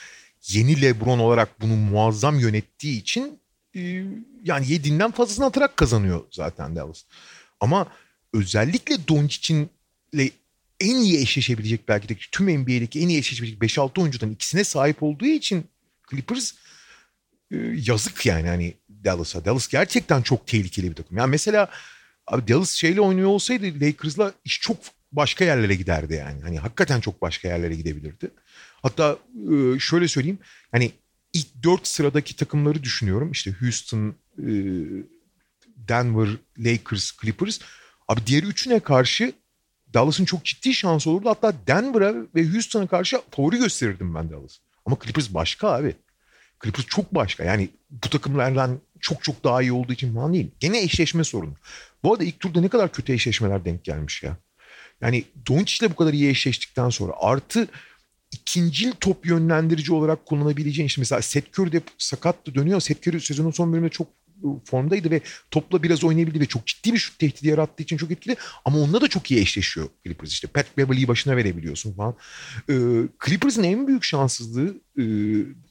yeni 0.49 0.83
LeBron 0.83 1.19
olarak 1.19 1.61
bunu 1.61 1.77
muazzam 1.77 2.39
yönettiği 2.39 3.01
için 3.01 3.41
e, 3.77 3.81
yani 4.45 4.73
yediğinden 4.73 5.11
fazlasını 5.11 5.45
atarak 5.45 5.77
kazanıyor 5.77 6.25
zaten 6.31 6.77
Dallas. 6.77 7.03
Ama 7.61 7.87
özellikle 8.33 9.09
Doncic'in 9.09 9.71
en 10.81 10.97
iyi 10.97 11.23
eşleşebilecek 11.23 11.89
belki 11.89 12.09
de 12.09 12.17
tüm 12.33 12.61
NBA'deki 12.61 13.01
en 13.01 13.09
iyi 13.09 13.19
eşleşebilecek 13.19 13.63
5-6 13.63 14.01
oyuncudan 14.01 14.31
ikisine 14.31 14.65
sahip 14.65 15.03
olduğu 15.03 15.27
için 15.27 15.65
Clippers 16.11 16.53
e, 17.51 17.57
yazık 17.75 18.27
yani 18.27 18.49
hani 18.49 18.75
Dallas'a. 19.05 19.45
Dallas 19.45 19.69
gerçekten 19.69 20.23
çok 20.23 20.47
tehlikeli 20.47 20.91
bir 20.91 20.95
takım. 20.95 21.19
Yani 21.19 21.31
mesela 21.31 21.71
abi 22.27 22.49
Dallas 22.49 22.71
şeyle 22.71 23.01
oynuyor 23.01 23.29
olsaydı 23.29 23.81
Lakers'la 23.81 24.33
iş 24.45 24.61
çok 24.61 24.77
başka 25.13 25.45
yerlere 25.45 25.75
giderdi 25.75 26.15
yani. 26.15 26.43
Hani 26.43 26.59
hakikaten 26.59 27.01
çok 27.01 27.23
başka 27.23 27.49
yerlere 27.49 27.75
gidebilirdi. 27.75 28.31
Hatta 28.87 29.19
şöyle 29.79 30.09
söyleyeyim. 30.09 30.39
Hani 30.73 30.93
ilk 31.33 31.63
dört 31.63 31.87
sıradaki 31.89 32.37
takımları 32.37 32.83
düşünüyorum. 32.83 33.33
İşte 33.33 33.53
Houston, 33.61 34.15
Denver, 35.77 36.29
Lakers, 36.59 37.13
Clippers. 37.21 37.59
Abi 38.09 38.21
diğer 38.27 38.43
üçüne 38.43 38.81
karşı 38.81 39.33
Dallas'ın 39.95 40.25
çok 40.25 40.45
ciddi 40.45 40.75
şansı 40.75 41.11
olurdu. 41.11 41.29
Hatta 41.29 41.55
Denver'a 41.67 42.15
ve 42.35 42.49
Houston'a 42.49 42.87
karşı 42.87 43.21
favori 43.31 43.59
gösterirdim 43.59 44.15
ben 44.15 44.31
Dallas. 44.31 44.59
Ama 44.85 44.97
Clippers 45.05 45.35
başka 45.35 45.69
abi. 45.69 45.97
Clippers 46.63 46.87
çok 46.87 47.15
başka. 47.15 47.45
Yani 47.45 47.69
bu 47.91 48.11
takımlardan 48.11 48.81
çok 49.01 49.25
çok 49.25 49.45
daha 49.45 49.63
iyi 49.63 49.73
olduğu 49.73 49.93
için 49.93 50.15
falan 50.15 50.35
değil. 50.35 50.51
Gene 50.61 50.83
eşleşme 50.83 51.25
sorunu. 51.25 51.55
Bu 52.03 52.13
arada 52.13 52.25
ilk 52.25 52.41
turda 52.41 52.61
ne 52.61 52.69
kadar 52.69 52.93
kötü 52.93 53.13
eşleşmeler 53.13 53.65
denk 53.65 53.85
gelmiş 53.85 54.23
ya. 54.23 54.37
Yani 55.01 55.25
Doncic'le 55.49 55.91
bu 55.91 55.97
kadar 55.97 56.13
iyi 56.13 56.31
eşleştikten 56.31 56.91
sonra 56.91 57.13
artı 57.19 57.69
ikincil 58.37 58.93
top 59.01 59.27
yönlendirici 59.27 59.93
olarak 59.93 60.27
kullanabileceğin 60.27 60.87
işte 60.87 61.01
mesela 61.01 61.21
Curry 61.59 61.73
de 61.73 61.81
sakattı 61.99 62.55
dönüyor. 62.55 62.83
Curry 63.07 63.21
sezonun 63.21 63.51
son 63.51 63.73
bölümünde 63.73 63.93
çok 63.93 64.09
formdaydı 64.65 65.11
ve 65.11 65.21
topla 65.51 65.83
biraz 65.83 66.05
oynayabildi 66.05 66.41
ve 66.41 66.47
çok 66.47 66.67
ciddi 66.67 66.93
bir 66.93 66.99
şut 66.99 67.19
tehdidi 67.19 67.49
yarattığı 67.49 67.83
için 67.83 67.97
çok 67.97 68.11
etkili. 68.11 68.37
Ama 68.65 68.79
onunla 68.79 69.01
da 69.01 69.09
çok 69.09 69.31
iyi 69.31 69.41
eşleşiyor 69.41 69.89
Clippers. 70.05 70.33
İşte 70.33 70.49
Pat 70.49 70.67
Beverly'yi 70.79 71.09
başına 71.09 71.37
verebiliyorsun 71.37 71.93
falan. 71.93 72.15
Ee, 72.71 72.75
Clippers'ın 73.27 73.63
en 73.63 73.87
büyük 73.87 74.05
şanssızlığı 74.05 74.75
e, 74.99 75.05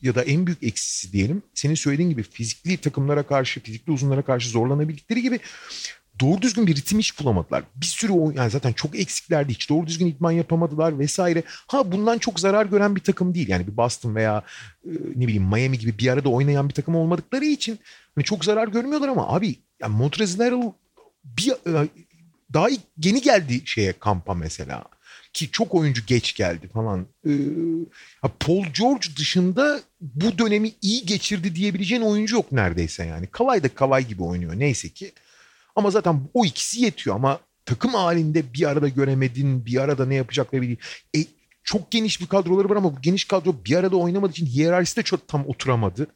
ya 0.01 0.16
da 0.16 0.24
en 0.24 0.47
büyük 0.47 0.63
eksisi 0.63 1.11
diyelim. 1.11 1.41
Senin 1.53 1.76
söylediğin 1.76 2.09
gibi 2.09 2.24
fizikli 2.24 2.78
takımlara 2.78 3.24
karşı, 3.24 3.59
fizikli 3.59 3.91
uzunlara 3.91 4.22
karşı 4.22 4.49
zorlanabildikleri 4.49 5.22
gibi 5.22 5.39
doğru 6.20 6.41
düzgün 6.41 6.68
bir 6.68 6.76
ritim 6.76 6.99
hiç 6.99 7.20
bulamadılar. 7.20 7.63
Bir 7.76 7.86
sürü 7.86 8.11
oyun 8.11 8.38
yani 8.38 8.49
zaten 8.49 8.74
çok 8.74 8.99
eksiklerdi. 8.99 9.53
Hiç 9.53 9.70
doğru 9.70 9.88
düzgün 9.88 10.05
idman 10.05 10.32
yapamadılar 10.32 10.99
vesaire. 10.99 11.43
Ha 11.68 11.91
bundan 11.91 12.18
çok 12.18 12.39
zarar 12.39 12.66
gören 12.66 12.95
bir 12.95 13.01
takım 13.01 13.34
değil. 13.34 13.47
Yani 13.47 13.68
bir 13.68 13.78
Boston 13.78 14.16
veya 14.16 14.43
e, 14.86 14.91
ne 15.16 15.28
bileyim 15.28 15.43
Miami 15.43 15.80
gibi 15.80 15.97
bir 15.97 16.07
arada 16.07 16.30
oynayan 16.30 16.70
bir 16.70 16.74
takım 16.74 16.95
olmadıkları 16.95 17.45
için 17.45 17.80
hani 18.16 18.26
çok 18.26 18.45
zarar 18.45 18.68
görmüyorlar 18.68 19.07
ama 19.07 19.28
abi 19.28 19.55
yani 19.82 19.95
Montrezl 19.95 20.51
bir 21.24 21.51
e, 21.51 21.88
daha 22.53 22.68
yeni 23.03 23.22
geldi 23.22 23.61
şeye 23.66 23.93
kampa 23.93 24.34
mesela 24.34 24.84
ki 25.36 25.51
çok 25.51 25.76
oyuncu 25.76 26.05
geç 26.05 26.36
geldi 26.36 26.68
falan. 26.68 27.07
Ee, 27.28 27.32
Paul 28.39 28.66
George 28.80 29.07
dışında 29.18 29.82
bu 30.01 30.38
dönemi 30.38 30.72
iyi 30.82 31.05
geçirdi 31.05 31.55
diyebileceğin 31.55 32.01
oyuncu 32.01 32.36
yok 32.36 32.51
neredeyse 32.51 33.05
yani. 33.05 33.28
Kavay 33.28 33.63
da 33.63 33.70
Kavay 33.70 34.07
gibi 34.07 34.24
oynuyor 34.24 34.59
neyse 34.59 34.89
ki. 34.89 35.11
Ama 35.76 35.91
zaten 35.91 36.21
o 36.34 36.45
ikisi 36.45 36.82
yetiyor 36.82 37.15
ama 37.15 37.39
takım 37.65 37.93
halinde 37.93 38.53
bir 38.53 38.69
arada 38.69 38.88
göremedin, 38.88 39.65
bir 39.65 39.82
arada 39.82 40.05
ne 40.05 40.15
yapacakları 40.15 40.61
bileyim. 40.61 40.80
E, 41.15 41.19
çok 41.63 41.91
geniş 41.91 42.21
bir 42.21 42.28
kadroları 42.28 42.69
var 42.69 42.76
ama 42.76 42.95
bu 42.95 43.01
geniş 43.01 43.26
kadro 43.26 43.55
bir 43.65 43.76
arada 43.76 43.95
oynamadığı 43.95 44.32
için 44.32 44.45
hiyerarşisi 44.45 44.97
de 44.97 45.03
çok 45.03 45.28
tam 45.28 45.47
oturamadı. 45.47 46.07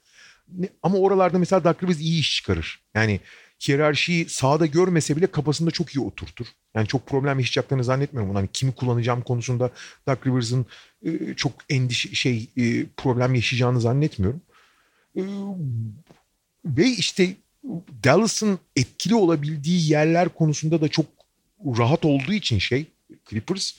Ama 0.83 0.97
oralarda 0.97 1.39
mesela 1.39 1.63
Dark 1.63 1.83
Rivers 1.83 1.99
iyi 1.99 2.19
iş 2.19 2.35
çıkarır. 2.35 2.81
Yani 2.93 3.19
hiyerarşiyi 3.67 4.29
sahada 4.29 4.65
görmese 4.65 5.15
bile 5.17 5.27
kafasında 5.27 5.71
çok 5.71 5.95
iyi 5.95 5.99
oturtur. 5.99 6.47
Yani 6.75 6.87
çok 6.87 7.07
problem 7.07 7.39
yaşayacaklarını 7.39 7.83
zannetmiyorum. 7.83 8.35
Hani 8.35 8.47
kimi 8.53 8.71
kullanacağım 8.71 9.21
konusunda 9.21 9.71
Dark 10.07 10.27
Rivers'ın 10.27 10.65
e, 11.05 11.33
çok 11.35 11.51
endişe 11.69 12.15
şey 12.15 12.47
e, 12.57 12.85
problem 12.97 13.35
yaşayacağını 13.35 13.81
zannetmiyorum. 13.81 14.41
E, 15.15 15.21
ve 16.65 16.85
işte 16.87 17.35
Dallas'ın 18.03 18.59
etkili 18.75 19.15
olabildiği 19.15 19.91
yerler 19.91 20.29
konusunda 20.29 20.81
da 20.81 20.87
çok 20.87 21.05
rahat 21.65 22.05
olduğu 22.05 22.33
için 22.33 22.59
şey 22.59 22.85
Clippers 23.29 23.73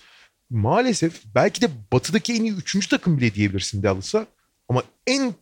maalesef 0.51 1.21
belki 1.35 1.61
de 1.61 1.71
batıdaki 1.93 2.33
en 2.33 2.45
iyi 2.45 2.53
üçüncü 2.53 2.89
takım 2.89 3.19
bile 3.19 3.35
diyebilirsin 3.35 3.83
Dallas'a 3.83 4.27
ama 4.69 4.83
en 5.07 5.35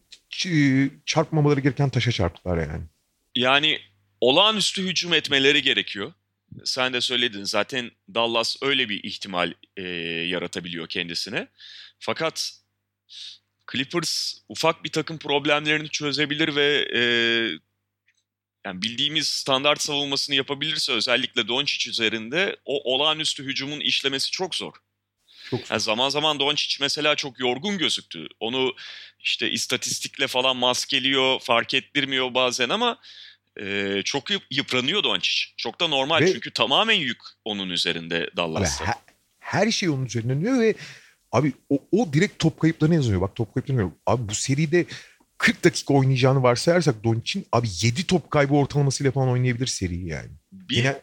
çarpmamaları 1.06 1.60
gereken 1.60 1.90
taşa 1.90 2.12
çarptılar 2.12 2.58
yani. 2.58 2.84
Yani 3.34 3.78
olağanüstü 4.20 4.82
hücum 4.82 5.14
etmeleri 5.14 5.62
gerekiyor. 5.62 6.12
Sen 6.64 6.92
de 6.92 7.00
söyledin 7.00 7.44
zaten 7.44 7.90
Dallas 8.14 8.56
öyle 8.62 8.88
bir 8.88 9.04
ihtimal 9.04 9.52
e, 9.76 9.82
yaratabiliyor 10.28 10.86
kendisine. 10.86 11.48
Fakat 11.98 12.50
Clippers 13.72 14.34
ufak 14.48 14.84
bir 14.84 14.92
takım 14.92 15.18
problemlerini 15.18 15.88
çözebilir 15.88 16.56
ve 16.56 16.88
e, 16.96 17.02
yani 18.68 18.82
bildiğimiz 18.82 19.28
standart 19.28 19.82
savunmasını 19.82 20.36
yapabilirse 20.36 20.92
özellikle 20.92 21.48
Doncic 21.48 21.90
üzerinde 21.90 22.56
o 22.64 22.94
olağanüstü 22.94 23.44
hücumun 23.44 23.80
işlemesi 23.80 24.30
çok 24.30 24.54
zor. 24.54 24.72
Çok 25.50 25.60
zor. 25.60 25.66
Yani 25.70 25.80
zaman 25.80 26.08
zaman 26.08 26.40
Doncic 26.40 26.76
mesela 26.80 27.14
çok 27.14 27.40
yorgun 27.40 27.78
gözüktü. 27.78 28.26
Onu 28.40 28.74
işte 29.20 29.50
istatistikle 29.50 30.26
falan 30.26 30.56
maskeliyor, 30.56 31.40
fark 31.40 31.74
ettirmiyor 31.74 32.34
bazen 32.34 32.68
ama 32.68 32.98
e, 33.60 34.00
çok 34.04 34.24
yıpranıyor 34.50 35.04
Doncic. 35.04 35.52
Çok 35.56 35.80
da 35.80 35.88
normal 35.88 36.22
ve, 36.22 36.32
çünkü 36.32 36.50
tamamen 36.50 36.94
yük 36.94 37.20
onun 37.44 37.70
üzerinde 37.70 38.30
Dallas'ta. 38.36 38.86
Her, 38.86 38.94
her 39.38 39.70
şey 39.70 39.88
onun 39.88 40.06
üzerinde 40.06 40.34
dönüyor 40.34 40.60
ve 40.60 40.74
abi 41.32 41.52
o, 41.70 41.78
o 41.92 42.12
direkt 42.12 42.38
top 42.38 42.60
kayıplarına 42.60 42.94
yazıyor. 42.94 43.20
Bak 43.20 43.36
top 43.36 43.54
kayıplarına 43.54 43.92
Abi 44.06 44.28
bu 44.28 44.34
seride 44.34 44.86
40 45.38 45.64
dakika 45.64 45.94
oynayacağını 45.94 46.42
varsayarsak 46.42 47.04
Doncic'in 47.04 47.46
abi 47.52 47.68
7 47.82 48.06
top 48.06 48.30
kaybı 48.30 48.54
ortalamasıyla 48.54 49.12
falan 49.12 49.28
oynayabilir 49.28 49.66
seriyi 49.66 50.08
yani. 50.08 50.30
Bir... 50.52 50.76
Gene, 50.76 51.00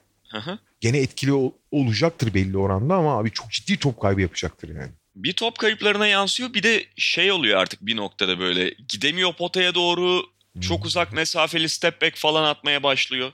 gene 0.81 0.97
etkili 0.97 1.33
ol, 1.33 1.51
olacaktır 1.71 2.33
belli 2.33 2.57
oranda 2.57 2.95
ama 2.95 3.19
abi 3.19 3.31
çok 3.31 3.51
ciddi 3.51 3.77
top 3.77 4.01
kaybı 4.01 4.21
yapacaktır 4.21 4.69
yani. 4.69 4.91
Bir 5.15 5.33
top 5.33 5.57
kayıplarına 5.57 6.07
yansıyor 6.07 6.53
bir 6.53 6.63
de 6.63 6.85
şey 6.97 7.31
oluyor 7.31 7.59
artık 7.59 7.85
bir 7.85 7.95
noktada 7.95 8.39
böyle 8.39 8.75
gidemiyor 8.87 9.33
potaya 9.33 9.75
doğru 9.75 10.25
çok 10.61 10.79
hmm. 10.79 10.85
uzak 10.85 11.13
mesafeli 11.13 11.69
step 11.69 12.01
back 12.01 12.17
falan 12.17 12.43
atmaya 12.43 12.83
başlıyor. 12.83 13.31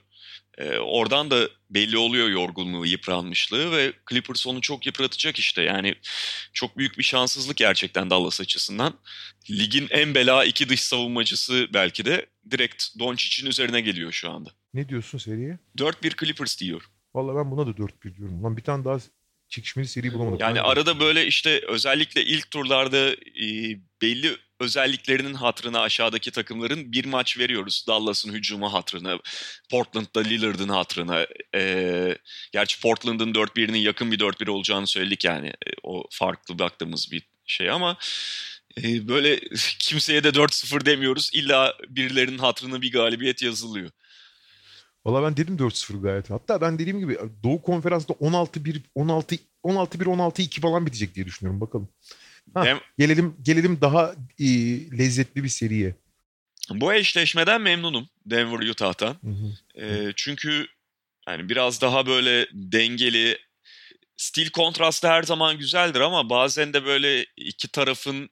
Ee, 0.62 0.78
oradan 0.78 1.30
da 1.30 1.48
belli 1.70 1.98
oluyor 1.98 2.28
yorgunluğu, 2.28 2.86
yıpranmışlığı 2.86 3.72
ve 3.72 3.92
Clippers 4.10 4.46
onu 4.46 4.60
çok 4.60 4.86
yıpratacak 4.86 5.38
işte. 5.38 5.62
Yani 5.62 5.94
çok 6.52 6.78
büyük 6.78 6.98
bir 6.98 7.02
şanssızlık 7.02 7.56
gerçekten 7.56 8.10
Dallas 8.10 8.40
açısından. 8.40 8.94
Ligin 9.50 9.86
en 9.90 10.14
bela 10.14 10.44
iki 10.44 10.68
dış 10.68 10.82
savunmacısı 10.82 11.68
belki 11.74 12.04
de 12.04 12.26
direkt 12.50 12.84
Doncic'in 12.98 13.50
üzerine 13.50 13.80
geliyor 13.80 14.12
şu 14.12 14.30
anda. 14.30 14.50
Ne 14.74 14.88
diyorsun 14.88 15.18
seriye? 15.18 15.58
4-1 15.78 16.20
Clippers 16.20 16.60
diyor. 16.60 16.82
Vallahi 17.14 17.36
ben 17.36 17.50
buna 17.50 17.66
da 17.66 17.70
4-1 17.70 18.16
diyorum. 18.16 18.44
Lan 18.44 18.56
bir 18.56 18.62
tane 18.62 18.84
daha 18.84 18.98
çekişmeli 19.48 19.88
seri 19.88 20.14
bulamadım. 20.14 20.38
Yani 20.40 20.60
arada 20.60 21.00
böyle 21.00 21.26
işte 21.26 21.60
özellikle 21.68 22.24
ilk 22.24 22.50
turlarda 22.50 23.10
e, 23.12 23.46
belli 24.02 24.36
özelliklerinin 24.62 25.34
hatırına 25.34 25.80
aşağıdaki 25.80 26.30
takımların 26.30 26.92
bir 26.92 27.04
maç 27.04 27.38
veriyoruz. 27.38 27.84
Dallas'ın 27.88 28.32
hücumu 28.32 28.72
hatırına, 28.72 29.18
Portland'da 29.70 30.20
Lillard'ın 30.20 30.68
hatırına. 30.68 31.26
E, 31.54 32.18
gerçi 32.52 32.80
Portland'ın 32.80 33.32
4-1'inin 33.32 33.78
yakın 33.78 34.12
bir 34.12 34.18
4-1 34.18 34.50
olacağını 34.50 34.86
söyledik 34.86 35.24
yani. 35.24 35.48
E, 35.48 35.70
o 35.82 36.04
farklı 36.10 36.58
baktığımız 36.58 37.12
bir 37.12 37.22
şey 37.46 37.70
ama 37.70 37.96
e, 38.82 39.08
böyle 39.08 39.40
kimseye 39.78 40.24
de 40.24 40.28
4-0 40.28 40.86
demiyoruz. 40.86 41.30
İlla 41.32 41.74
birilerinin 41.88 42.38
hatırına 42.38 42.82
bir 42.82 42.92
galibiyet 42.92 43.42
yazılıyor. 43.42 43.90
Valla 45.04 45.22
ben 45.22 45.36
dedim 45.36 45.56
4-0 45.56 46.02
gayet. 46.02 46.30
Hatta 46.30 46.60
ben 46.60 46.78
dediğim 46.78 46.98
gibi 46.98 47.18
Doğu 47.42 47.62
Konferans'ta 47.62 48.14
16-1, 48.14 48.80
16 48.94 49.36
16-1, 49.64 50.04
16-2 50.04 50.60
falan 50.60 50.86
bitecek 50.86 51.14
diye 51.14 51.26
düşünüyorum. 51.26 51.60
Bakalım. 51.60 51.88
Ha, 52.54 52.64
Hem, 52.64 52.80
gelelim 52.98 53.36
gelelim 53.42 53.80
daha 53.80 54.14
e, 54.38 54.46
lezzetli 54.98 55.44
bir 55.44 55.48
seriye. 55.48 55.94
Bu 56.70 56.92
eşleşmeden 56.92 57.60
memnunum 57.60 58.08
Denver 58.26 58.68
Utah'tan. 58.68 59.16
Hı 59.24 59.30
hı. 59.30 59.84
E, 59.84 60.12
çünkü 60.16 60.66
yani 61.28 61.48
biraz 61.48 61.80
daha 61.80 62.06
böyle 62.06 62.46
dengeli 62.52 63.38
stil 64.16 64.50
kontrastı 64.50 65.08
her 65.08 65.22
zaman 65.22 65.58
güzeldir 65.58 66.00
ama 66.00 66.30
bazen 66.30 66.72
de 66.72 66.84
böyle 66.84 67.26
iki 67.36 67.68
tarafın 67.68 68.30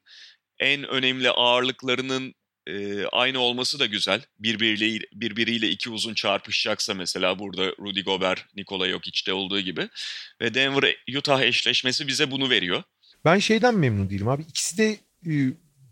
en 0.59 0.85
önemli 0.85 1.31
ağırlıklarının 1.31 2.35
e, 2.67 3.05
aynı 3.07 3.39
olması 3.39 3.79
da 3.79 3.87
güzel. 3.87 4.23
Birbiriyle, 4.39 5.07
birbiriyle 5.13 5.69
iki 5.69 5.91
uzun 5.91 6.15
çarpışacaksa 6.15 6.95
mesela 6.95 7.39
burada 7.39 7.67
Rudy 7.67 8.01
Gobert, 8.01 8.57
Nikola 8.57 8.89
Jokic'te 8.89 9.33
olduğu 9.33 9.61
gibi. 9.61 9.89
Ve 10.41 10.55
Denver-Utah 10.55 11.43
eşleşmesi 11.43 12.07
bize 12.07 12.31
bunu 12.31 12.51
veriyor. 12.51 12.83
Ben 13.25 13.39
şeyden 13.39 13.75
memnun 13.75 14.11
değilim 14.11 14.29
abi. 14.29 14.43
İkisi 14.43 14.79
de 14.79 14.91
e, 15.27 15.33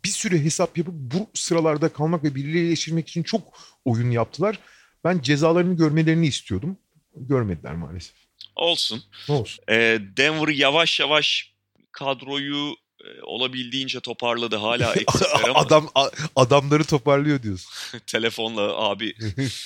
bir 0.05 0.09
sürü 0.09 0.45
hesap 0.45 0.79
yapıp 0.79 0.95
bu 0.95 1.31
sıralarda 1.35 1.89
kalmak 1.89 2.25
ve 2.25 2.35
birileriyle 2.35 2.61
iyileştirmek 2.61 3.09
için 3.09 3.23
çok 3.23 3.43
oyun 3.85 4.11
yaptılar. 4.11 4.59
Ben 5.05 5.21
cezalarını 5.21 5.77
görmelerini 5.77 6.27
istiyordum. 6.27 6.77
Görmediler 7.17 7.75
maalesef. 7.75 8.15
Olsun. 8.57 9.03
Olsun. 9.29 9.65
Ee, 9.71 9.99
Denver 10.17 10.49
yavaş 10.49 11.01
yavaş 11.01 11.53
kadroyu 11.93 12.75
e, 13.05 13.23
olabildiğince 13.23 14.01
toparladı. 14.01 14.57
Hala 14.57 14.95
eksikler 14.97 15.49
ama. 15.49 15.61
Adam 15.61 15.89
adamları 16.37 16.85
toparlıyor 16.85 17.43
diyorsun. 17.43 17.99
Telefonla 18.07 18.77
abi 18.77 19.15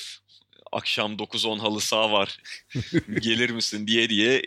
akşam 0.72 1.12
9-10 1.16 1.58
halı 1.58 1.80
saha 1.80 2.12
var. 2.12 2.38
Gelir 3.20 3.50
misin 3.50 3.86
diye 3.86 4.08
diye 4.08 4.42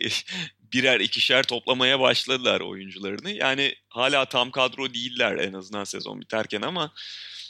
birer 0.72 1.00
ikişer 1.00 1.42
toplamaya 1.42 2.00
başladılar 2.00 2.60
oyuncularını. 2.60 3.30
Yani 3.30 3.74
hala 3.88 4.24
tam 4.24 4.50
kadro 4.50 4.94
değiller 4.94 5.36
en 5.36 5.52
azından 5.52 5.84
sezon 5.84 6.20
biterken 6.20 6.62
ama 6.62 6.92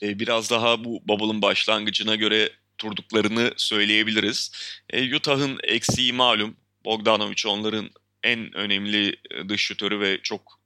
e, 0.03 0.19
biraz 0.19 0.51
daha 0.51 0.85
bu 0.85 1.03
bubble'ın 1.09 1.43
başlangıcına 1.43 2.15
göre 2.15 2.51
turduklarını 2.79 3.53
söyleyebiliriz. 3.57 4.53
E, 4.91 5.17
Utah'ın 5.17 5.59
eksiği 5.63 6.13
malum. 6.13 6.57
Bogdanovic 6.85 7.49
onların 7.49 7.91
en 8.23 8.57
önemli 8.57 9.17
e, 9.31 9.49
dış 9.49 9.61
şutörü 9.61 10.01
ve 10.01 10.21
çok 10.23 10.61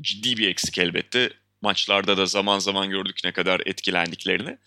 ciddi 0.00 0.36
bir 0.36 0.48
eksik 0.48 0.78
elbette. 0.78 1.30
Maçlarda 1.62 2.16
da 2.16 2.26
zaman 2.26 2.58
zaman 2.58 2.90
gördük 2.90 3.18
ne 3.24 3.32
kadar 3.32 3.62
etkilendiklerini. 3.66 4.58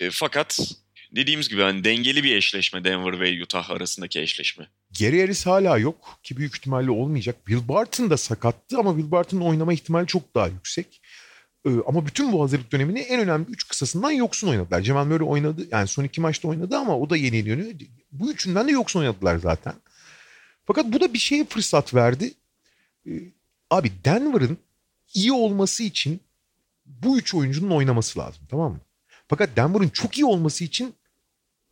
E, 0.00 0.10
fakat 0.10 0.58
dediğimiz 1.16 1.48
gibi 1.48 1.62
hani 1.62 1.84
dengeli 1.84 2.24
bir 2.24 2.36
eşleşme 2.36 2.84
Denver 2.84 3.20
ve 3.20 3.42
Utah 3.42 3.70
arasındaki 3.70 4.20
eşleşme. 4.20 4.68
Gary 5.00 5.20
Harris 5.20 5.46
hala 5.46 5.78
yok 5.78 6.18
ki 6.22 6.36
büyük 6.36 6.56
ihtimalle 6.56 6.90
olmayacak. 6.90 7.36
Will 7.46 7.68
Barton 7.68 8.10
da 8.10 8.16
sakattı 8.16 8.78
ama 8.78 8.90
Will 8.90 9.10
Barton'ın 9.10 9.40
oynama 9.40 9.72
ihtimali 9.72 10.06
çok 10.06 10.34
daha 10.34 10.48
yüksek. 10.48 11.00
Ee, 11.66 11.70
ama 11.86 12.06
bütün 12.06 12.32
bu 12.32 12.42
hazırlık 12.42 12.72
dönemini 12.72 13.00
en 13.00 13.20
önemli 13.20 13.46
üç 13.50 13.68
kısasından 13.68 14.10
yoksun 14.10 14.48
oynadılar. 14.48 14.80
Cemal 14.80 15.04
Murray 15.04 15.28
oynadı 15.28 15.66
yani 15.70 15.88
son 15.88 16.04
iki 16.04 16.20
maçta 16.20 16.48
oynadı 16.48 16.76
ama 16.76 16.98
o 16.98 17.10
da 17.10 17.16
yeni 17.16 17.36
yeniyor. 17.36 17.58
Bu 18.12 18.32
üçünden 18.32 18.68
de 18.68 18.72
yoksun 18.72 19.00
oynadılar 19.00 19.36
zaten. 19.36 19.74
Fakat 20.66 20.86
bu 20.86 21.00
da 21.00 21.14
bir 21.14 21.18
şeye 21.18 21.44
fırsat 21.44 21.94
verdi. 21.94 22.34
Ee, 23.06 23.10
abi 23.70 23.92
Denver'ın 24.04 24.58
iyi 25.14 25.32
olması 25.32 25.82
için 25.82 26.20
bu 26.86 27.18
üç 27.18 27.34
oyuncunun 27.34 27.70
oynaması 27.70 28.18
lazım 28.18 28.42
tamam 28.50 28.72
mı? 28.72 28.80
Fakat 29.28 29.56
Denver'ın 29.56 29.88
çok 29.88 30.18
iyi 30.18 30.24
olması 30.24 30.64
için 30.64 30.94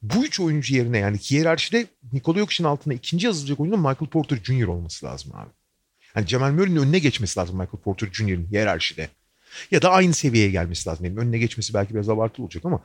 bu 0.03 0.25
üç 0.25 0.41
oyuncu 0.41 0.75
yerine 0.75 0.99
yani 0.99 1.19
hiyerarşide 1.19 1.87
Nikola 2.13 2.39
Jokic'in 2.39 2.69
altında 2.69 2.95
ikinci 2.95 3.27
yazılacak 3.27 3.61
oyuncunun 3.61 3.89
Michael 3.89 4.11
Porter 4.11 4.37
Jr. 4.45 4.67
olması 4.67 5.07
lazım 5.07 5.33
abi. 5.35 5.51
Yani 6.17 6.27
Cemal 6.27 6.53
Murray'nin 6.53 6.77
önüne 6.77 6.99
geçmesi 6.99 7.41
lazım 7.41 7.57
Michael 7.57 7.83
Porter 7.83 8.09
Jr.'in 8.13 8.47
hiyerarşide. 8.51 9.09
Ya 9.71 9.83
da 9.83 9.91
aynı 9.91 10.15
seviyeye 10.15 10.51
gelmesi 10.51 10.89
lazım. 10.89 11.05
Benim 11.05 11.17
önüne 11.17 11.39
geçmesi 11.39 11.75
belki 11.75 11.95
biraz 11.95 12.09
abartılı 12.09 12.45
olacak 12.45 12.65
ama 12.65 12.81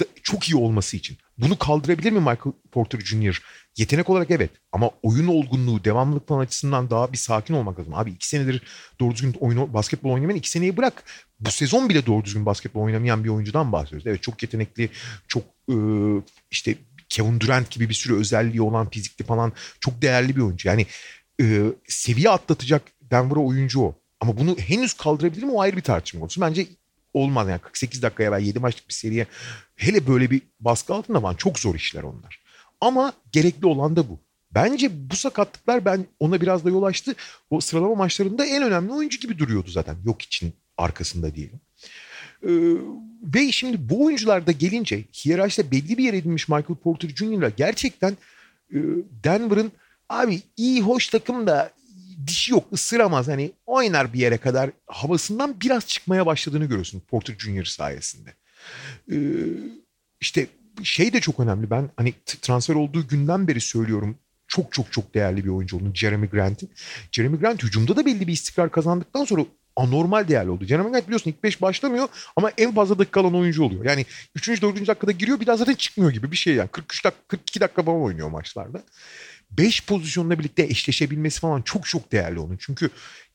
da, 0.00 0.04
çok 0.22 0.48
iyi 0.48 0.56
olması 0.56 0.96
için. 0.96 1.16
Bunu 1.38 1.58
kaldırabilir 1.58 2.12
mi 2.12 2.18
Michael 2.18 2.52
Porter 2.72 3.00
Jr.? 3.00 3.42
Yetenek 3.76 4.10
olarak 4.10 4.30
evet 4.30 4.50
ama 4.72 4.90
oyun 5.02 5.26
olgunluğu, 5.26 5.84
devamlılık 5.84 6.28
falan 6.28 6.40
açısından 6.40 6.90
daha 6.90 7.12
bir 7.12 7.18
sakin 7.18 7.54
olmak 7.54 7.80
lazım. 7.80 7.94
Abi 7.94 8.10
iki 8.10 8.28
senedir 8.28 8.62
doğru 9.00 9.14
düzgün 9.14 9.36
oyun, 9.40 9.74
basketbol 9.74 10.10
oynamayan 10.10 10.38
iki 10.38 10.50
seneyi 10.50 10.76
bırak. 10.76 11.04
Bu 11.40 11.50
sezon 11.50 11.88
bile 11.88 12.06
doğru 12.06 12.24
düzgün 12.24 12.46
basketbol 12.46 12.82
oynamayan 12.82 13.24
bir 13.24 13.28
oyuncudan 13.28 13.72
bahsediyoruz. 13.72 14.06
Evet 14.06 14.22
çok 14.22 14.42
yetenekli, 14.42 14.90
çok 15.28 15.44
e, 15.70 15.76
işte 16.50 16.74
Kevin 17.08 17.40
Durant 17.40 17.70
gibi 17.70 17.88
bir 17.88 17.94
sürü 17.94 18.16
özelliği 18.16 18.62
olan 18.62 18.90
fizikli 18.90 19.24
falan 19.24 19.52
çok 19.80 20.02
değerli 20.02 20.36
bir 20.36 20.40
oyuncu. 20.40 20.68
Yani 20.68 20.86
e, 21.40 21.62
seviye 21.88 22.30
atlatacak 22.30 22.82
Denver'a 23.02 23.40
oyuncu 23.40 23.80
o. 23.80 23.94
Ama 24.20 24.36
bunu 24.36 24.56
henüz 24.58 24.92
kaldırabilir 24.94 25.42
mi 25.42 25.52
o 25.52 25.60
ayrı 25.60 25.76
bir 25.76 25.82
tartışma 25.82 26.20
konusu. 26.20 26.40
Bence 26.40 26.66
olmaz 27.14 27.48
yani 27.48 27.58
48 27.58 28.02
dakikaya 28.02 28.32
ben 28.32 28.38
7 28.38 28.58
maçlık 28.58 28.88
bir 28.88 28.94
seriye 28.94 29.26
hele 29.76 30.06
böyle 30.06 30.30
bir 30.30 30.42
baskı 30.60 30.94
altında 30.94 31.20
falan 31.20 31.34
çok 31.34 31.58
zor 31.58 31.74
işler 31.74 32.02
onlar. 32.02 32.40
Ama 32.80 33.12
gerekli 33.32 33.66
olan 33.66 33.96
da 33.96 34.08
bu. 34.08 34.18
Bence 34.50 35.10
bu 35.10 35.16
sakatlıklar 35.16 35.84
ben 35.84 36.06
ona 36.20 36.40
biraz 36.40 36.64
da 36.64 36.70
yol 36.70 36.82
açtı. 36.82 37.14
O 37.50 37.60
sıralama 37.60 37.94
maçlarında 37.94 38.46
en 38.46 38.62
önemli 38.62 38.92
oyuncu 38.92 39.20
gibi 39.20 39.38
duruyordu 39.38 39.70
zaten. 39.70 39.96
Yok 40.04 40.22
için 40.22 40.52
arkasında 40.76 41.34
diyelim. 41.34 41.60
Ee, 42.42 42.50
ve 43.34 43.52
şimdi 43.52 43.88
bu 43.88 44.04
oyuncular 44.04 44.46
da 44.46 44.52
gelince 44.52 45.04
hiyerarşide 45.24 45.70
belli 45.70 45.98
bir 45.98 46.04
yer 46.04 46.14
edinmiş 46.14 46.48
Michael 46.48 46.76
Porter 46.82 47.08
Jr.'la 47.08 47.48
gerçekten 47.48 48.16
e, 48.70 48.78
Denver'ın 49.24 49.72
abi 50.08 50.42
iyi 50.56 50.82
hoş 50.82 51.08
takım 51.08 51.46
da 51.46 51.70
dişi 52.26 52.52
yok 52.52 52.64
ısıramaz 52.72 53.28
hani 53.28 53.52
oynar 53.66 54.12
bir 54.12 54.18
yere 54.18 54.38
kadar 54.38 54.70
havasından 54.86 55.60
biraz 55.60 55.86
çıkmaya 55.86 56.26
başladığını 56.26 56.64
görüyorsun 56.64 57.02
Porter 57.10 57.34
Junior 57.38 57.64
sayesinde. 57.64 58.34
Ee, 59.12 59.16
işte 60.20 60.46
şey 60.82 61.12
de 61.12 61.20
çok 61.20 61.40
önemli 61.40 61.70
ben 61.70 61.90
hani 61.96 62.14
transfer 62.42 62.74
olduğu 62.74 63.08
günden 63.08 63.48
beri 63.48 63.60
söylüyorum 63.60 64.18
çok 64.48 64.72
çok 64.72 64.92
çok 64.92 65.14
değerli 65.14 65.44
bir 65.44 65.50
oyuncu 65.50 65.76
olduğunu 65.76 65.94
Jeremy 65.94 66.28
Grant'in. 66.28 66.70
Jeremy 67.12 67.38
Grant 67.38 67.62
hücumda 67.62 67.96
da 67.96 68.06
belli 68.06 68.26
bir 68.26 68.32
istikrar 68.32 68.70
kazandıktan 68.70 69.24
sonra 69.24 69.42
anormal 69.76 70.28
değerli 70.28 70.50
oldu. 70.50 70.64
Jeremy 70.64 70.90
Grant 70.90 71.04
biliyorsun 71.06 71.30
ilk 71.30 71.42
5 71.42 71.62
başlamıyor 71.62 72.08
ama 72.36 72.50
en 72.58 72.74
fazla 72.74 72.98
dakika 72.98 73.20
alan 73.20 73.34
oyuncu 73.34 73.64
oluyor. 73.64 73.84
Yani 73.84 74.06
3. 74.34 74.62
4. 74.62 74.86
dakikada 74.86 75.12
giriyor 75.12 75.40
bir 75.40 75.46
daha 75.46 75.56
zaten 75.56 75.74
çıkmıyor 75.74 76.10
gibi 76.10 76.30
bir 76.30 76.36
şey 76.36 76.54
yani. 76.54 76.68
43 76.68 77.04
dakika 77.04 77.22
42 77.28 77.60
dakika 77.60 77.82
falan 77.82 78.02
oynuyor 78.02 78.28
maçlarda. 78.28 78.82
5 79.50 79.86
pozisyonla 79.86 80.38
birlikte 80.38 80.62
eşleşebilmesi 80.62 81.40
falan 81.40 81.62
çok 81.62 81.86
çok 81.86 82.12
değerli 82.12 82.40
onun. 82.40 82.56
Çünkü 82.60 82.90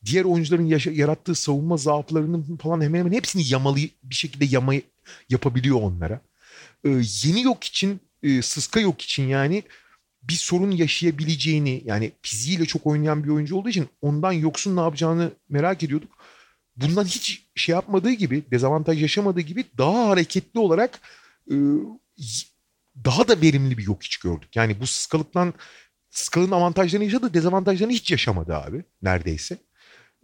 diğer 0.06 0.26
oyuncuların 0.26 0.66
yaşa- 0.66 0.92
yarattığı 0.92 1.36
savunma 1.36 1.78
zaaflarının 1.78 2.58
falan 2.58 2.82
hemen 2.82 3.00
hemen 3.00 3.12
hepsini 3.12 3.50
yamalı 3.50 3.78
bir 4.04 4.16
şekilde 4.16 4.46
yama 4.46 4.74
yapabiliyor 5.30 5.82
onlara. 5.82 6.22
Ee, 6.86 6.90
yeni 7.24 7.42
yok 7.42 7.64
için, 7.64 8.00
e, 8.24 8.42
sıska 8.42 8.80
yok 8.80 9.02
için 9.02 9.28
yani 9.28 9.64
bir 10.24 10.34
sorun 10.34 10.72
yaşayabileceğini 10.72 11.82
yani 11.86 12.12
fiziğiyle 12.22 12.66
çok 12.66 12.88
oynayan 12.88 13.24
bir 13.24 13.30
oyuncu 13.30 13.56
olduğu 13.56 13.70
için 13.70 13.88
ondan 14.02 14.32
yoksun 14.32 14.76
ne 14.76 14.82
yapacağını 14.82 15.32
merak 15.50 15.84
ediyorduk. 15.84 16.12
Bundan 16.76 17.06
hiç 17.06 17.48
şey 17.56 17.74
yapmadığı 17.74 18.12
gibi, 18.12 18.44
dezavantaj 18.52 19.02
yaşamadığı 19.02 19.42
gibi 19.42 19.66
daha 19.78 20.08
hareketli 20.08 20.60
olarak 20.60 21.00
e, 21.52 21.56
daha 23.06 23.28
da 23.28 23.42
verimli 23.42 23.78
bir 23.78 23.84
yok 23.84 24.04
hiç 24.04 24.18
gördük. 24.18 24.56
Yani 24.56 24.80
bu 24.80 24.88
sıskalıktan 24.88 25.54
Skal'ın 26.12 26.52
avantajlarını 26.52 27.06
yaşadı, 27.06 27.34
dezavantajlarını 27.34 27.94
hiç 27.94 28.12
yaşamadı 28.12 28.56
abi 28.56 28.84
neredeyse. 29.02 29.58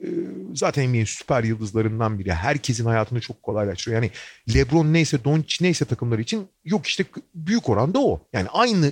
Ee, 0.04 0.08
zaten 0.54 0.90
NBA'nin 0.90 1.06
süper 1.06 1.44
yıldızlarından 1.44 2.20
biri. 2.20 2.34
Herkesin 2.34 2.86
hayatını 2.86 3.22
çok 3.22 3.44
kolaylaştırıyor. 3.44 4.04
Yani 4.04 4.12
LeBron 4.54 4.94
neyse, 4.94 5.24
Doncic 5.24 5.66
neyse 5.66 5.86
takımları 5.86 6.22
için 6.22 6.48
yok 6.66 6.88
işte 6.88 7.06
büyük 7.36 7.70
oranda 7.70 8.00
o. 8.00 8.22
Yani 8.34 8.48
aynı 8.50 8.92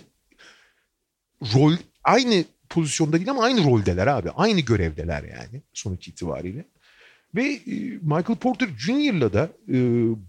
rol, 1.41 1.73
aynı 2.03 2.45
pozisyonda 2.69 3.17
değil 3.17 3.29
ama 3.29 3.43
aynı 3.43 3.63
roldeler 3.63 4.07
abi. 4.07 4.29
Aynı 4.29 4.59
görevdeler 4.59 5.23
yani 5.23 5.61
sonuç 5.73 6.07
itibariyle. 6.07 6.65
Ve 7.35 7.45
e, 7.45 7.75
Michael 8.01 8.35
Porter 8.35 8.69
Jr.'la 8.77 9.33
da 9.33 9.49
e, 9.69 9.77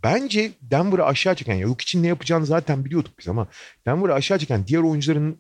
bence 0.03 0.53
Denver'ı 0.63 1.05
aşağı 1.05 1.35
çeken, 1.35 1.55
yok 1.55 1.81
için 1.81 2.03
ne 2.03 2.07
yapacağını 2.07 2.47
zaten 2.47 2.85
biliyorduk 2.85 3.19
biz 3.19 3.29
ama 3.29 3.49
Denver'ı 3.87 4.15
aşağı 4.15 4.39
çeken 4.39 4.67
diğer 4.67 4.81
oyuncuların 4.81 5.39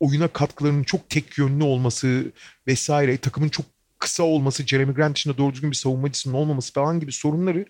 oyuna 0.00 0.28
katkılarının 0.28 0.82
çok 0.84 1.10
tek 1.10 1.38
yönlü 1.38 1.64
olması 1.64 2.32
vesaire, 2.66 3.16
takımın 3.16 3.48
çok 3.48 3.66
kısa 3.98 4.22
olması, 4.22 4.66
Jeremy 4.66 4.94
Grant 4.94 5.16
dışında 5.16 5.38
doğru 5.38 5.52
düzgün 5.52 5.70
bir 5.70 5.76
savunmacısının 5.76 6.34
olmaması 6.34 6.72
falan 6.72 7.00
gibi 7.00 7.12
sorunları 7.12 7.66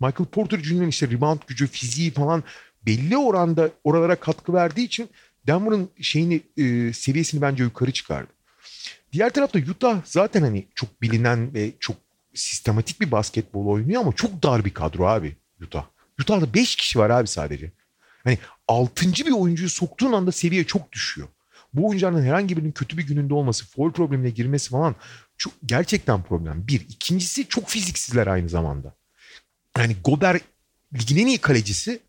Michael 0.00 0.28
Porter 0.32 0.58
Jr.'nin 0.58 0.88
işte 0.88 1.10
rebound 1.10 1.40
gücü, 1.46 1.66
fiziği 1.66 2.10
falan 2.10 2.44
belli 2.86 3.16
oranda 3.16 3.70
oralara 3.84 4.16
katkı 4.16 4.52
verdiği 4.52 4.84
için 4.84 5.08
Denver'ın 5.46 5.88
şeyini 6.00 6.40
e, 6.56 6.92
seviyesini 6.92 7.40
bence 7.40 7.62
yukarı 7.62 7.92
çıkardı. 7.92 8.32
Diğer 9.12 9.30
tarafta 9.30 9.58
Utah 9.58 10.00
zaten 10.04 10.42
hani 10.42 10.66
çok 10.74 11.02
bilinen 11.02 11.54
ve 11.54 11.72
çok 11.80 11.96
sistematik 12.34 13.00
bir 13.00 13.10
basketbol 13.10 13.66
oynuyor 13.66 14.00
ama 14.00 14.12
çok 14.12 14.42
dar 14.42 14.64
bir 14.64 14.74
kadro 14.74 15.06
abi 15.06 15.36
Utah. 15.62 15.84
Utah'da 16.20 16.54
5 16.54 16.76
kişi 16.76 16.98
var 16.98 17.10
abi 17.10 17.28
sadece. 17.28 17.72
Hani 18.24 18.38
6. 18.68 19.12
bir 19.12 19.32
oyuncuyu 19.32 19.70
soktuğun 19.70 20.12
anda 20.12 20.32
seviye 20.32 20.64
çok 20.64 20.92
düşüyor. 20.92 21.28
Bu 21.72 21.88
oyuncuların 21.88 22.22
herhangi 22.22 22.56
birinin 22.56 22.72
kötü 22.72 22.98
bir 22.98 23.06
gününde 23.06 23.34
olması, 23.34 23.66
foul 23.66 23.92
problemine 23.92 24.30
girmesi 24.30 24.70
falan 24.70 24.94
çok 25.38 25.52
gerçekten 25.66 26.22
problem. 26.22 26.68
Bir. 26.68 26.80
ikincisi 26.80 27.48
çok 27.48 27.68
fiziksizler 27.68 28.26
aynı 28.26 28.48
zamanda. 28.48 28.94
Yani 29.78 29.96
Gober 30.04 30.40
ligin 30.94 31.16
en 31.16 31.26
iyi 31.26 31.38
kalecisi 31.38 32.00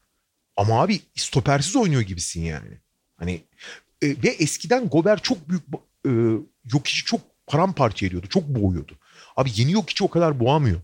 ama 0.58 0.82
abi 0.82 1.00
stopersiz 1.16 1.76
oynuyor 1.76 2.02
gibisin 2.02 2.42
yani. 2.42 2.78
Hani 3.18 3.42
e, 4.02 4.08
ve 4.08 4.30
eskiden 4.30 4.90
Gober 4.90 5.20
çok 5.22 5.50
büyük 5.50 5.64
e, 6.06 6.12
yok 6.74 6.88
işi 6.88 7.06
çok 7.06 7.22
paramparça 7.48 8.06
ediyordu. 8.06 8.28
Çok 8.30 8.48
boğuyordu. 8.48 8.98
Abi 9.36 9.50
yeni 9.56 9.72
yok 9.72 9.90
hiç 9.90 10.02
o 10.02 10.08
kadar 10.08 10.40
boğamıyor. 10.40 10.82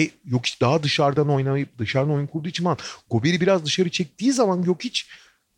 Ve 0.00 0.10
yok 0.24 0.46
hiç 0.46 0.60
daha 0.60 0.82
dışarıdan 0.82 1.30
oynayıp 1.30 1.78
dışarıdan 1.78 2.14
oyun 2.14 2.26
kurduğu 2.26 2.48
için 2.48 2.64
falan 2.64 2.78
Gober'i 3.10 3.40
biraz 3.40 3.64
dışarı 3.64 3.90
çektiği 3.90 4.32
zaman 4.32 4.62
yok 4.62 4.84
hiç 4.84 5.08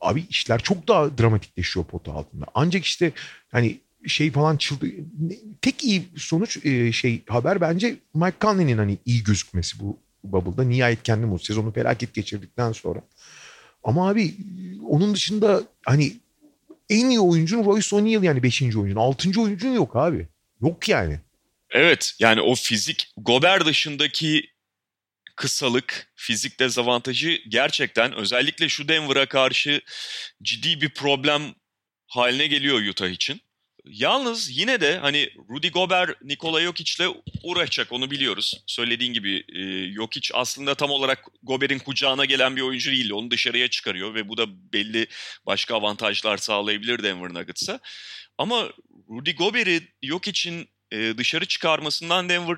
abi 0.00 0.24
işler 0.30 0.62
çok 0.62 0.88
daha 0.88 1.18
dramatikleşiyor 1.18 1.86
pota 1.86 2.12
altında. 2.12 2.46
Ancak 2.54 2.84
işte 2.84 3.12
hani 3.52 3.78
şey 4.06 4.30
falan 4.30 4.56
çıldı. 4.56 4.86
Tek 5.62 5.84
iyi 5.84 6.08
sonuç 6.16 6.66
e, 6.66 6.92
şey 6.92 7.22
haber 7.28 7.60
bence 7.60 7.96
Mike 8.14 8.36
Conley'nin 8.40 8.78
hani 8.78 8.98
iyi 9.06 9.22
gözükmesi 9.24 9.80
bu 9.80 9.98
Bubble'da. 10.24 10.64
Nihayet 10.64 11.02
kendi 11.02 11.30
bu 11.30 11.38
sezonu 11.38 11.72
felaket 11.72 12.14
geçirdikten 12.14 12.72
sonra. 12.72 13.02
Ama 13.84 14.08
abi 14.08 14.34
onun 14.88 15.14
dışında 15.14 15.62
hani 15.86 16.12
en 16.90 17.08
iyi 17.08 17.20
oyuncun 17.20 17.64
Royce 17.64 17.96
O'Neal 17.96 18.22
yani 18.22 18.42
5. 18.42 18.62
oyuncun. 18.62 18.96
6. 18.96 19.40
oyuncun 19.40 19.72
yok 19.72 19.96
abi. 19.96 20.28
Yok 20.62 20.88
yani. 20.88 21.20
Evet 21.72 22.14
yani 22.18 22.40
o 22.40 22.54
fizik 22.54 23.08
Gober 23.16 23.66
dışındaki 23.66 24.52
kısalık, 25.36 26.12
fizik 26.14 26.60
dezavantajı 26.60 27.38
gerçekten 27.48 28.12
özellikle 28.12 28.68
şu 28.68 28.88
Denver'a 28.88 29.26
karşı 29.26 29.80
ciddi 30.42 30.80
bir 30.80 30.94
problem 30.94 31.54
haline 32.06 32.46
geliyor 32.46 32.82
Utah 32.82 33.08
için. 33.08 33.40
Yalnız 33.84 34.58
yine 34.58 34.80
de 34.80 34.98
hani 34.98 35.30
Rudy 35.50 35.68
Gober 35.68 36.14
Nikola 36.22 36.60
Jokic'le 36.60 37.08
uğraşacak 37.42 37.92
onu 37.92 38.10
biliyoruz. 38.10 38.62
Söylediğin 38.66 39.12
gibi 39.12 39.44
e, 39.48 39.92
Jokic 39.94 40.30
aslında 40.34 40.74
tam 40.74 40.90
olarak 40.90 41.24
Gober'in 41.42 41.78
kucağına 41.78 42.24
gelen 42.24 42.56
bir 42.56 42.60
oyuncu 42.60 42.90
değil. 42.90 43.10
Onu 43.10 43.30
dışarıya 43.30 43.68
çıkarıyor 43.68 44.14
ve 44.14 44.28
bu 44.28 44.36
da 44.36 44.72
belli 44.72 45.06
başka 45.46 45.74
avantajlar 45.74 46.36
sağlayabilir 46.36 47.02
Denver 47.02 47.34
Nuggets'a. 47.34 47.80
Ama 48.38 48.72
Rudy 49.10 49.32
Gober'i 49.32 49.80
Jokic'in 50.02 50.68
dışarı 50.92 51.46
çıkarmasından 51.46 52.28
Denver 52.28 52.56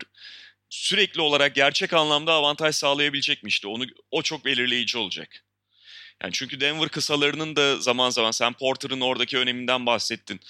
sürekli 0.69 1.21
olarak 1.21 1.55
gerçek 1.55 1.93
anlamda 1.93 2.33
avantaj 2.33 2.75
sağlayabilecekmişti. 2.75 3.67
Onu 3.69 3.85
o 4.11 4.23
çok 4.23 4.45
belirleyici 4.45 4.99
olacak. 4.99 5.45
Yani 6.23 6.33
çünkü 6.33 6.61
Denver 6.61 6.89
kısalarının 6.89 7.57
da 7.57 7.81
zaman 7.81 8.11
zaman 8.11 8.31
sen 8.31 8.53
Porter'ın 8.53 9.01
oradaki 9.01 9.39
öneminden 9.39 9.87
bahsettin. 9.87 10.41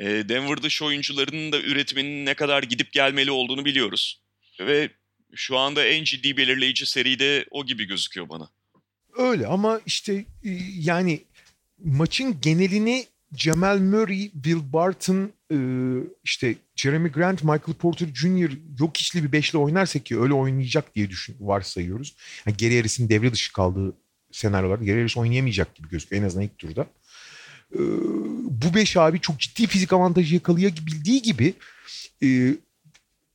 E, 0.00 0.04
Denver 0.04 0.62
dış 0.62 0.82
oyuncularının 0.82 1.52
da 1.52 1.60
üretiminin 1.60 2.26
ne 2.26 2.34
kadar 2.34 2.62
gidip 2.62 2.92
gelmeli 2.92 3.30
olduğunu 3.30 3.64
biliyoruz. 3.64 4.20
Ve 4.60 4.90
şu 5.34 5.58
anda 5.58 5.84
en 5.84 6.04
ciddi 6.04 6.36
belirleyici 6.36 6.86
seride 6.86 7.46
o 7.50 7.66
gibi 7.66 7.84
gözüküyor 7.84 8.28
bana. 8.28 8.48
Öyle 9.16 9.46
ama 9.46 9.80
işte 9.86 10.24
yani 10.78 11.24
maçın 11.78 12.40
genelini 12.40 13.06
Jamal 13.36 13.78
Murray, 13.78 14.30
Will 14.32 14.72
Barton, 14.72 15.32
işte 16.24 16.54
Jeremy 16.76 17.10
Grant, 17.10 17.42
Michael 17.42 17.74
Porter 17.78 18.08
Jr. 18.14 18.50
yok 18.80 18.96
işli 18.96 19.24
bir 19.24 19.32
beşli 19.32 19.58
oynarsa 19.58 19.98
ki 19.98 20.20
öyle 20.20 20.32
oynayacak 20.32 20.94
diye 20.94 21.10
düşün, 21.10 21.36
varsayıyoruz. 21.40 22.16
Yani 22.46 22.56
Geri 22.56 22.76
Harris'in 22.76 23.08
devre 23.08 23.32
dışı 23.32 23.52
kaldığı 23.52 23.94
senaryolarda 24.32 24.84
Geri 24.84 24.98
Harris 24.98 25.16
oynayamayacak 25.16 25.74
gibi 25.74 25.88
gözüküyor 25.88 26.22
en 26.22 26.26
azından 26.26 26.44
ilk 26.44 26.58
turda. 26.58 26.86
E, 27.74 27.80
bu 28.44 28.74
beş 28.74 28.96
abi 28.96 29.20
çok 29.20 29.40
ciddi 29.40 29.66
fizik 29.66 29.92
avantajı 29.92 30.34
yakalayabildiği 30.34 31.22
gibi 31.22 31.54
e, 32.22 32.56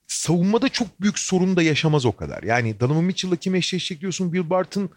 savunmada 0.07 0.69
çok 0.69 1.01
büyük 1.01 1.19
sorun 1.19 1.55
da 1.55 1.61
yaşamaz 1.61 2.05
o 2.05 2.15
kadar. 2.15 2.43
Yani 2.43 2.79
Donovan 2.79 3.03
Mitchell'la 3.03 3.35
kim 3.35 3.55
eşleşecek 3.55 4.01
diyorsun 4.01 4.25
Will 4.31 4.49
Barton 4.49 4.89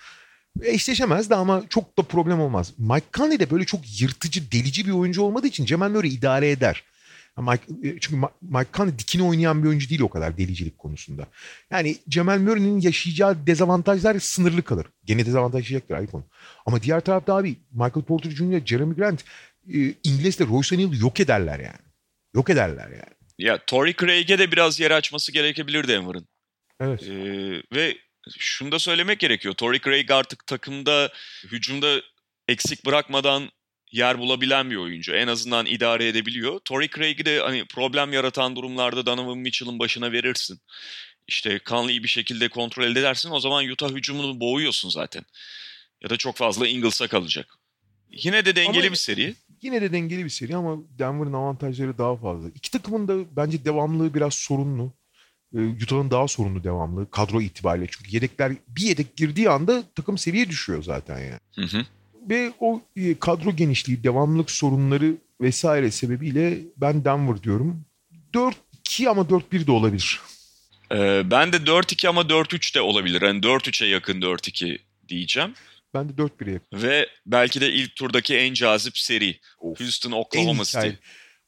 eşleşemez 0.63 1.31
de 1.31 1.35
ama 1.35 1.63
çok 1.69 1.99
da 1.99 2.03
problem 2.03 2.41
olmaz. 2.41 2.73
Mike 2.79 3.07
Conley 3.13 3.41
de 3.41 3.51
böyle 3.51 3.65
çok 3.65 4.01
yırtıcı, 4.01 4.53
delici 4.53 4.87
bir 4.87 4.93
oyuncu 4.93 5.23
olmadığı 5.23 5.47
için 5.47 5.65
Cemal 5.65 5.91
Murray 5.91 6.15
idare 6.15 6.51
eder. 6.51 6.85
Mike, 7.37 7.89
e, 7.89 8.01
çünkü 8.01 8.17
Mike 8.41 8.71
Conley 8.75 8.99
dikine 8.99 9.23
oynayan 9.23 9.63
bir 9.63 9.69
oyuncu 9.69 9.89
değil 9.89 10.01
o 10.01 10.09
kadar 10.09 10.37
delicilik 10.37 10.79
konusunda. 10.79 11.27
Yani 11.71 11.97
Cemal 12.09 12.39
Murray'nin 12.39 12.81
yaşayacağı 12.81 13.47
dezavantajlar 13.47 14.19
sınırlı 14.19 14.63
kalır. 14.63 14.87
Gene 15.05 15.27
dezavantaj 15.27 15.61
yaşayacaktır 15.61 15.95
ayrı 15.95 16.07
konu. 16.07 16.25
Ama 16.67 16.83
diğer 16.83 17.01
tarafta 17.01 17.37
abi 17.37 17.57
Michael 17.73 18.05
Porter 18.07 18.31
Jr., 18.31 18.67
Jeremy 18.67 18.95
Grant, 18.95 19.25
e, 19.69 19.79
İngiliz'de 20.05 20.47
Royce 20.47 20.75
O'Neal'ı 20.77 20.97
yok 20.97 21.21
ederler 21.21 21.59
yani. 21.59 21.93
Yok 22.35 22.51
ederler 22.51 22.89
yani. 22.91 23.13
Ya 23.39 23.65
Torrey 23.67 23.95
Craig'e 24.01 24.39
de 24.39 24.53
biraz 24.53 24.81
yer 24.81 24.91
açması 24.91 25.33
gerekebilir 25.33 25.89
Denver'ın. 25.89 26.29
Evet. 26.81 27.03
Ee, 27.03 27.63
ve 27.75 27.97
şunu 28.39 28.73
da 28.73 28.79
söylemek 28.79 29.19
gerekiyor. 29.19 29.55
Torrey 29.55 29.81
Craig 29.81 30.11
artık 30.11 30.47
takımda 30.47 31.13
hücumda 31.45 32.01
eksik 32.49 32.87
bırakmadan 32.87 33.51
yer 33.93 34.19
bulabilen 34.19 34.71
bir 34.71 34.77
oyuncu. 34.77 35.13
En 35.15 35.29
azından 35.29 35.67
idare 35.67 36.09
edebiliyor. 36.09 36.61
Torrey 36.65 36.89
Craig'i 36.89 37.25
de 37.25 37.41
hani 37.41 37.65
problem 37.65 38.13
yaratan 38.13 38.57
durumlarda 38.57 39.07
Donovan 39.07 39.39
Mitchell'ın 39.39 39.79
başına 39.79 40.13
verirsin. 40.13 40.61
İşte 41.29 41.61
Conley'i 41.67 42.03
bir 42.03 42.09
şekilde 42.09 42.49
kontrol 42.49 42.85
edersin. 42.85 43.31
O 43.31 43.41
zaman 43.41 43.69
Utah 43.69 43.91
hücumunu 43.91 44.41
boğuyorsun 44.41 44.89
zaten. 44.89 45.25
Ya 46.03 46.11
da 46.11 46.17
çok 46.17 46.37
fazla 46.37 46.67
Ingles'a 46.69 47.09
kalacak. 47.09 47.59
Yine 48.11 48.45
de 48.45 48.57
dengeli 48.57 48.83
Ama- 48.83 48.91
bir 48.91 48.97
seri. 48.97 49.35
Yine 49.63 49.83
de 49.83 49.93
dengeli 49.93 50.25
bir 50.25 50.31
seri 50.31 50.57
ama 50.57 50.77
Denver'ın 50.99 51.33
avantajları 51.33 51.99
daha 51.99 52.17
fazla. 52.17 52.49
İki 52.55 52.71
takımın 52.71 53.09
da 53.09 53.37
bence 53.37 53.65
devamlılığı 53.65 54.15
biraz 54.15 54.35
sorunlu. 54.35 54.93
Ee, 55.55 55.59
Utah'ın 55.59 56.11
daha 56.11 56.29
sorunlu 56.29 56.65
devamlı 56.65 57.11
kadro 57.11 57.41
itibariyle. 57.41 57.87
Çünkü 57.91 58.15
yedekler 58.15 58.53
bir 58.69 58.83
yedek 58.83 59.17
girdiği 59.17 59.51
anda 59.51 59.83
takım 59.95 60.19
seviye 60.19 60.49
düşüyor 60.49 60.83
zaten 60.83 61.19
yani. 61.19 61.41
Hı 61.55 61.77
hı. 61.77 61.87
Ve 62.31 62.53
o 62.61 62.83
e, 62.97 63.19
kadro 63.19 63.57
genişliği, 63.57 64.05
devamlılık 64.05 64.51
sorunları 64.51 65.15
vesaire 65.41 65.91
sebebiyle 65.91 66.59
ben 66.77 67.05
Denver 67.05 67.43
diyorum. 67.43 67.85
4-2 68.35 69.09
ama 69.09 69.23
4-1 69.23 69.67
de 69.67 69.73
olabilir. 69.73 70.21
Ee, 70.93 71.31
ben 71.31 71.53
de 71.53 71.57
4-2 71.57 72.09
ama 72.09 72.21
4-3 72.21 72.75
de 72.75 72.81
olabilir. 72.81 73.23
Hani 73.23 73.41
4-3'e 73.41 73.89
yakın 73.89 74.21
4-2 74.21 74.79
diyeceğim. 75.09 75.55
Ben 75.95 76.09
de 76.09 76.13
4-1'e 76.13 76.53
yakın. 76.53 76.83
Ve 76.83 77.09
belki 77.27 77.61
de 77.61 77.73
ilk 77.73 77.97
turdaki 77.97 78.37
en 78.37 78.55
cazip 78.55 78.99
seri. 78.99 79.39
Of. 79.59 79.81
Houston 79.81 80.13
Oklahoma 80.13 80.65
City. 80.65 80.89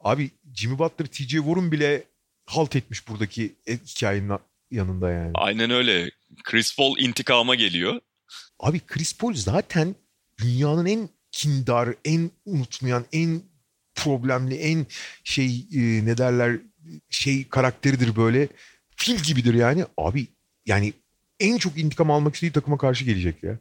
Abi 0.01 0.31
Jimmy 0.55 0.79
Butler, 0.79 1.07
TJ 1.07 1.31
Warren 1.31 1.73
bile 1.73 2.05
halt 2.47 2.77
etmiş 2.77 3.09
buradaki 3.09 3.55
e- 3.67 3.77
hikayenin 3.77 4.39
yanında 4.71 5.11
yani. 5.11 5.31
Aynen 5.35 5.71
öyle. 5.71 6.11
Chris 6.45 6.77
Paul 6.77 6.99
intikama 6.99 7.55
geliyor. 7.55 8.01
Abi 8.61 8.81
Chris 8.87 9.19
Paul 9.19 9.35
zaten 9.35 9.95
dünyanın 10.39 10.87
en 10.87 11.09
kindar, 11.33 11.95
en 12.05 12.31
unutmayan, 12.45 13.05
en 13.13 13.43
problemli, 13.95 14.55
en 14.55 14.87
şey 15.25 15.67
e, 15.73 15.81
ne 16.05 16.19
derler 16.19 16.57
şey 17.11 17.49
karakteridir 17.49 18.17
böyle. 18.17 18.49
Fil 18.97 19.17
gibidir 19.17 19.55
yani. 19.55 19.85
Abi 19.97 20.27
yani 20.67 20.93
en 21.41 21.59
çok 21.59 21.79
intikam 21.79 22.11
almak 22.11 22.35
istediği 22.35 22.53
takıma 22.53 22.79
karşı 22.79 23.05
gelecek 23.05 23.43
ya. 23.43 23.59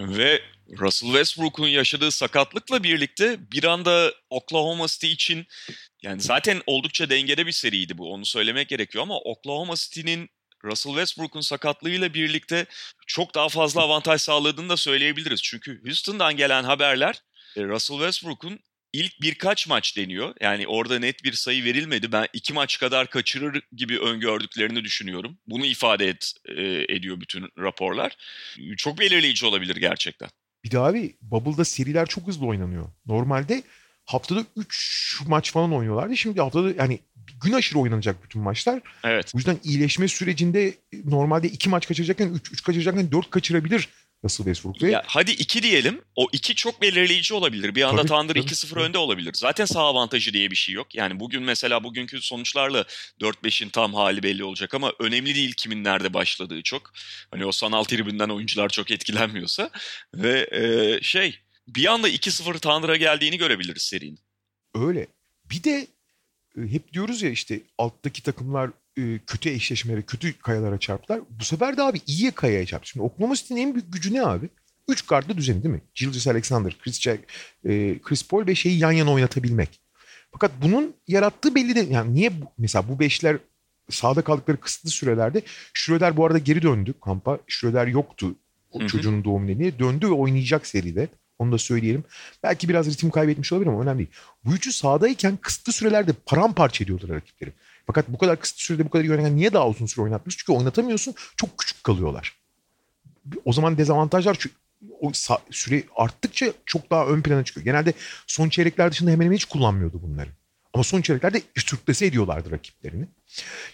Ve 0.00 0.40
Russell 0.78 1.08
Westbrook'un 1.08 1.66
yaşadığı 1.66 2.10
sakatlıkla 2.10 2.82
birlikte 2.82 3.38
bir 3.52 3.64
anda 3.64 4.12
Oklahoma 4.30 4.86
City 4.86 5.12
için 5.12 5.46
yani 6.02 6.20
zaten 6.20 6.62
oldukça 6.66 7.10
dengede 7.10 7.46
bir 7.46 7.52
seriydi 7.52 7.98
bu 7.98 8.12
onu 8.12 8.26
söylemek 8.26 8.68
gerekiyor 8.68 9.02
ama 9.02 9.18
Oklahoma 9.18 9.74
City'nin 9.76 10.28
Russell 10.68 10.92
Westbrook'un 10.92 11.40
sakatlığıyla 11.40 12.14
birlikte 12.14 12.66
çok 13.06 13.34
daha 13.34 13.48
fazla 13.48 13.82
avantaj 13.82 14.20
sağladığını 14.20 14.68
da 14.68 14.76
söyleyebiliriz. 14.76 15.42
Çünkü 15.42 15.80
Houston'dan 15.84 16.36
gelen 16.36 16.64
haberler 16.64 17.22
e, 17.56 17.64
Russell 17.64 17.96
Westbrook'un 17.96 18.60
ilk 18.92 19.20
birkaç 19.22 19.68
maç 19.68 19.96
deniyor. 19.96 20.34
Yani 20.40 20.66
orada 20.66 20.98
net 20.98 21.24
bir 21.24 21.32
sayı 21.32 21.64
verilmedi. 21.64 22.12
Ben 22.12 22.26
iki 22.32 22.52
maç 22.52 22.78
kadar 22.78 23.10
kaçırır 23.10 23.62
gibi 23.72 23.98
öngördüklerini 23.98 24.84
düşünüyorum. 24.84 25.38
Bunu 25.46 25.66
ifade 25.66 26.08
et, 26.08 26.32
e, 26.44 26.94
ediyor 26.94 27.20
bütün 27.20 27.48
raporlar. 27.58 28.16
Çok 28.76 28.98
belirleyici 28.98 29.46
olabilir 29.46 29.76
gerçekten. 29.76 30.28
Bir 30.64 30.70
de 30.70 30.78
abi 30.78 31.16
Bubble'da 31.22 31.64
seriler 31.64 32.06
çok 32.06 32.26
hızlı 32.26 32.46
oynanıyor. 32.46 32.92
Normalde 33.06 33.62
haftada 34.04 34.44
3 34.56 35.20
maç 35.26 35.52
falan 35.52 35.72
oynuyorlardı. 35.72 36.16
Şimdi 36.16 36.40
haftada 36.40 36.70
yani 36.70 37.00
gün 37.44 37.52
aşırı 37.52 37.78
oynanacak 37.78 38.24
bütün 38.24 38.42
maçlar. 38.42 38.80
Evet. 39.04 39.30
Bu 39.34 39.38
yüzden 39.38 39.58
iyileşme 39.64 40.08
sürecinde 40.08 40.74
normalde 41.04 41.48
2 41.48 41.68
maç 41.68 41.88
kaçıracakken 41.88 42.28
3 42.28 42.52
3 42.52 42.62
kaçıracakken 42.62 43.12
4 43.12 43.30
kaçırabilir 43.30 43.88
Russell 44.24 44.44
Westbrook. 44.44 44.82
Ve 44.82 44.90
Ya 44.90 45.02
hadi 45.06 45.30
2 45.30 45.62
diyelim. 45.62 46.00
O 46.16 46.28
2 46.32 46.54
çok 46.54 46.82
belirleyici 46.82 47.34
olabilir. 47.34 47.74
Bir 47.74 47.82
anda 47.82 48.04
Thunder 48.06 48.34
tabii, 48.34 48.38
2-0 48.38 48.70
tabii. 48.70 48.80
önde 48.80 48.98
olabilir. 48.98 49.34
Zaten 49.34 49.64
saha 49.64 49.84
avantajı 49.84 50.32
diye 50.32 50.50
bir 50.50 50.56
şey 50.56 50.74
yok. 50.74 50.94
Yani 50.94 51.20
bugün 51.20 51.42
mesela 51.42 51.84
bugünkü 51.84 52.20
sonuçlarla 52.20 52.84
4-5'in 53.20 53.68
tam 53.68 53.94
hali 53.94 54.22
belli 54.22 54.44
olacak 54.44 54.74
ama 54.74 54.92
önemli 54.98 55.34
değil 55.34 55.52
kimin 55.56 55.84
nerede 55.84 56.14
başladığı 56.14 56.62
çok. 56.62 56.92
Hani 57.30 57.46
o 57.46 57.52
sanal 57.52 57.84
tribünden 57.84 58.28
oyuncular 58.28 58.68
çok 58.68 58.90
etkilenmiyorsa 58.90 59.70
ve 60.14 60.48
e, 60.52 61.02
şey 61.02 61.38
bir 61.68 61.86
anda 61.86 62.08
2-0 62.08 62.58
Thunder'a 62.58 62.96
geldiğini 62.96 63.38
görebiliriz 63.38 63.82
serinin. 63.82 64.18
öyle. 64.74 65.06
Bir 65.50 65.64
de 65.64 65.70
e, 65.70 65.86
hep 66.66 66.92
diyoruz 66.92 67.22
ya 67.22 67.30
işte 67.30 67.60
alttaki 67.78 68.22
takımlar 68.22 68.70
e, 68.96 69.18
kötü 69.26 69.50
eşleşmelere, 69.50 70.02
kötü 70.02 70.38
kayalara 70.38 70.78
çarptılar. 70.78 71.20
Bu 71.30 71.44
sefer 71.44 71.76
de 71.76 71.82
abi 71.82 72.00
iyiye 72.06 72.30
kayaya 72.30 72.66
çarptı. 72.66 72.88
Şimdi 72.88 73.04
Oklahoma 73.04 73.34
City'nin 73.34 73.60
en 73.60 73.74
büyük 73.74 73.92
gücü 73.92 74.14
ne 74.14 74.22
abi? 74.22 74.48
Üç 74.88 75.06
kartlı 75.06 75.36
düzeni 75.36 75.62
değil 75.62 75.74
mi? 75.74 75.82
Gilgis 75.94 76.26
Alexander, 76.26 76.76
Chris, 76.78 77.00
Jack, 77.00 77.20
e, 77.64 77.98
Chris 78.02 78.28
Paul 78.28 78.46
ve 78.46 78.54
şeyi 78.54 78.78
yan 78.78 78.92
yana 78.92 79.12
oynatabilmek. 79.12 79.80
Fakat 80.32 80.52
bunun 80.62 80.94
yarattığı 81.08 81.54
belli 81.54 81.74
de 81.74 81.80
yani 81.80 82.14
niye 82.14 82.40
bu, 82.40 82.44
mesela 82.58 82.88
bu 82.88 83.00
beşler 83.00 83.38
sahada 83.90 84.22
kaldıkları 84.22 84.60
kısıtlı 84.60 84.90
sürelerde 84.90 85.42
Schroeder 85.74 86.16
bu 86.16 86.26
arada 86.26 86.38
geri 86.38 86.62
döndü 86.62 86.94
kampa. 87.04 87.38
Schroeder 87.46 87.86
yoktu 87.86 88.34
o 88.70 88.80
Hı 88.80 88.84
hı. 88.84 88.88
çocuğun 88.88 89.24
doğum 89.24 89.46
nedeniyle. 89.46 89.78
Döndü 89.78 90.06
ve 90.06 90.12
oynayacak 90.12 90.66
seride. 90.66 91.08
Onu 91.38 91.52
da 91.52 91.58
söyleyelim. 91.58 92.04
Belki 92.42 92.68
biraz 92.68 92.86
ritim 92.86 93.10
kaybetmiş 93.10 93.52
olabilir 93.52 93.70
ama 93.70 93.82
önemli 93.82 93.98
değil. 93.98 94.10
Bu 94.44 94.54
üçü 94.54 94.72
sahadayken 94.72 95.36
kısıtlı 95.36 95.72
sürelerde 95.72 96.12
paramparça 96.26 96.84
ediyorlar 96.84 97.16
rakipleri. 97.16 97.52
Fakat 97.86 98.08
bu 98.08 98.18
kadar 98.18 98.40
kısıtlı 98.40 98.62
sürede 98.62 98.84
bu 98.84 98.90
kadar 98.90 99.04
iyi 99.04 99.12
oynayan 99.12 99.36
niye 99.36 99.52
daha 99.52 99.68
uzun 99.68 99.86
süre 99.86 100.02
oynatmış? 100.02 100.36
Çünkü 100.36 100.52
oynatamıyorsun. 100.52 101.14
Çok 101.36 101.58
küçük 101.58 101.84
kalıyorlar. 101.84 102.36
O 103.44 103.52
zaman 103.52 103.78
dezavantajlar 103.78 104.38
o 105.00 105.12
süre 105.50 105.84
arttıkça 105.96 106.52
çok 106.66 106.90
daha 106.90 107.06
ön 107.06 107.22
plana 107.22 107.44
çıkıyor. 107.44 107.64
Genelde 107.64 107.92
son 108.26 108.48
çeyrekler 108.48 108.90
dışında 108.90 109.10
hemen 109.10 109.24
hemen 109.24 109.36
hiç 109.36 109.44
kullanmıyordu 109.44 110.02
bunları. 110.02 110.30
Ama 110.74 110.84
son 110.84 111.02
çeyreklerde 111.02 111.42
sürklese 111.56 112.06
ediyorlardı 112.06 112.50
rakiplerini. 112.50 113.06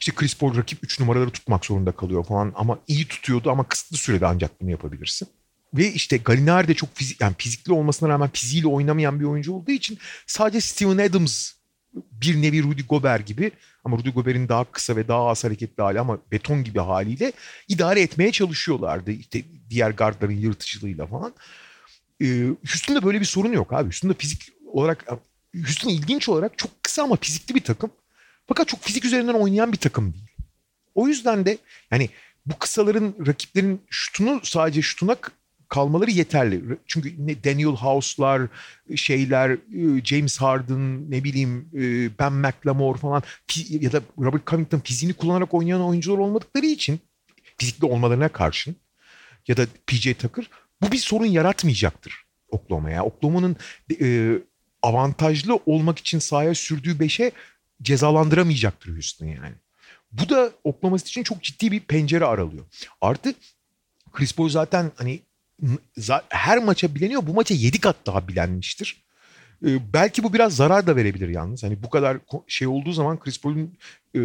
İşte 0.01 0.13
Chris 0.15 0.39
Paul 0.39 0.57
rakip 0.57 0.79
3 0.83 1.01
numaraları 1.01 1.31
tutmak 1.31 1.65
zorunda 1.65 1.93
kalıyor 1.93 2.25
falan 2.25 2.53
ama 2.57 2.79
iyi 2.87 3.09
tutuyordu 3.09 3.51
ama 3.51 3.69
kısıtlı 3.69 3.97
sürede 3.97 4.27
ancak 4.27 4.61
bunu 4.61 4.71
yapabilirsin. 4.71 5.29
Ve 5.75 5.93
işte 5.93 6.17
Gallinari 6.17 6.69
de 6.69 6.75
çok 6.75 6.97
fizik, 6.97 7.21
yani 7.21 7.35
fizikli 7.39 7.73
olmasına 7.73 8.09
rağmen 8.09 8.31
fiziğiyle 8.33 8.69
oynamayan 8.69 9.21
bir 9.21 9.25
oyuncu 9.25 9.53
olduğu 9.53 9.71
için 9.71 9.99
sadece 10.27 10.61
Steven 10.61 10.99
Adams 10.99 11.53
bir 11.95 12.43
nevi 12.43 12.63
Rudy 12.63 12.83
Gobert 12.83 13.27
gibi 13.27 13.51
ama 13.85 13.97
Rudy 13.97 14.11
Gobert'in 14.11 14.49
daha 14.49 14.65
kısa 14.65 14.97
ve 14.97 15.09
daha 15.09 15.29
az 15.29 15.45
hareketli 15.45 15.83
hali 15.83 16.01
ama 16.01 16.19
beton 16.33 16.65
gibi 16.65 16.79
haliyle 16.79 17.33
idare 17.69 18.01
etmeye 18.01 18.33
çalışıyorlardı. 18.33 19.11
İşte 19.11 19.43
diğer 19.71 19.91
gardların 19.91 20.33
yırtıcılığıyla 20.33 21.07
falan. 21.07 21.35
Ee, 22.21 22.47
Houston'da 22.67 23.03
böyle 23.03 23.21
bir 23.21 23.25
sorun 23.25 23.53
yok 23.53 23.73
abi. 23.73 23.85
Houston'da 23.85 24.15
fizik 24.15 24.53
olarak 24.67 25.05
Houston 25.55 25.89
ilginç 25.91 26.29
olarak 26.29 26.59
çok 26.59 26.83
kısa 26.83 27.03
ama 27.03 27.17
fizikli 27.17 27.55
bir 27.55 27.61
takım. 27.61 27.91
Fakat 28.49 28.69
çok 28.69 28.81
fizik 28.81 29.05
üzerinden 29.05 29.35
oynayan 29.35 29.73
bir 29.73 29.79
takım 29.79 30.13
değil. 30.13 30.29
O 30.95 31.09
yüzden 31.09 31.47
de 31.47 31.59
yani 31.91 32.09
bu 32.47 32.59
kısaların 32.59 33.15
rakiplerin 33.27 33.81
şutunu 33.91 34.41
sadece 34.45 34.83
şutuna 34.83 35.17
kalmaları 35.75 36.11
yeterli. 36.11 36.63
Çünkü 36.87 37.19
Daniel 37.45 37.77
House'lar, 37.77 38.43
şeyler, 38.97 39.51
e, 39.51 40.05
James 40.05 40.39
Harden, 40.39 41.11
ne 41.11 41.25
bileyim 41.25 41.69
e, 41.75 42.19
Ben 42.19 42.33
McLemore 42.33 42.99
falan 42.99 43.23
ya 43.69 43.93
da 43.93 44.01
Robert 44.19 44.47
Covington 44.47 44.79
fiziğini 44.79 45.15
kullanarak 45.15 45.55
oynayan 45.55 45.85
oyuncular 45.85 46.19
olmadıkları 46.19 46.67
için 46.67 47.01
fizikli 47.59 47.87
olmalarına 47.87 48.29
karşın 48.29 48.77
ya 49.49 49.57
da 49.57 49.67
PJ 49.87 50.15
Tucker 50.15 50.51
bu 50.83 50.93
bir 50.93 50.97
sorun 50.97 51.27
yaratmayacaktır 51.27 52.25
Oklahoma'ya. 52.49 53.05
Oklahoma'nın 53.05 53.57
e, 54.01 54.39
avantajlı 54.83 55.61
olmak 55.67 55.99
için 55.99 56.19
sahaya 56.19 56.55
sürdüğü 56.55 57.01
beşe 57.01 57.33
cezalandıramayacaktır 57.83 58.93
Houston 58.93 59.27
yani. 59.27 59.55
Bu 60.13 60.29
da 60.29 60.53
Oklahoma 60.65 60.97
için 60.97 61.23
çok 61.23 61.43
ciddi 61.43 61.73
bir 61.73 61.81
pencere 61.81 62.25
aralıyor. 62.25 62.65
Artı 63.01 63.35
Chris 64.13 64.35
Paul 64.35 64.49
zaten 64.49 64.93
hani 64.97 65.21
her 66.29 66.59
maça 66.59 66.95
bileniyor. 66.95 67.27
Bu 67.27 67.35
maça 67.35 67.55
7 67.55 67.81
kat 67.81 67.97
daha 68.07 68.29
bilenmiştir. 68.29 69.05
Ee, 69.67 69.93
belki 69.93 70.23
bu 70.23 70.33
biraz 70.33 70.57
zarar 70.57 70.87
da 70.87 70.97
verebilir 70.97 71.29
yalnız. 71.29 71.63
Hani 71.63 71.83
bu 71.83 71.91
kadar 71.91 72.19
şey 72.49 72.69
olduğu 72.69 72.93
zaman 72.93 73.19
Chris 73.19 73.41
Paul'un 73.41 73.79
e, 74.17 74.21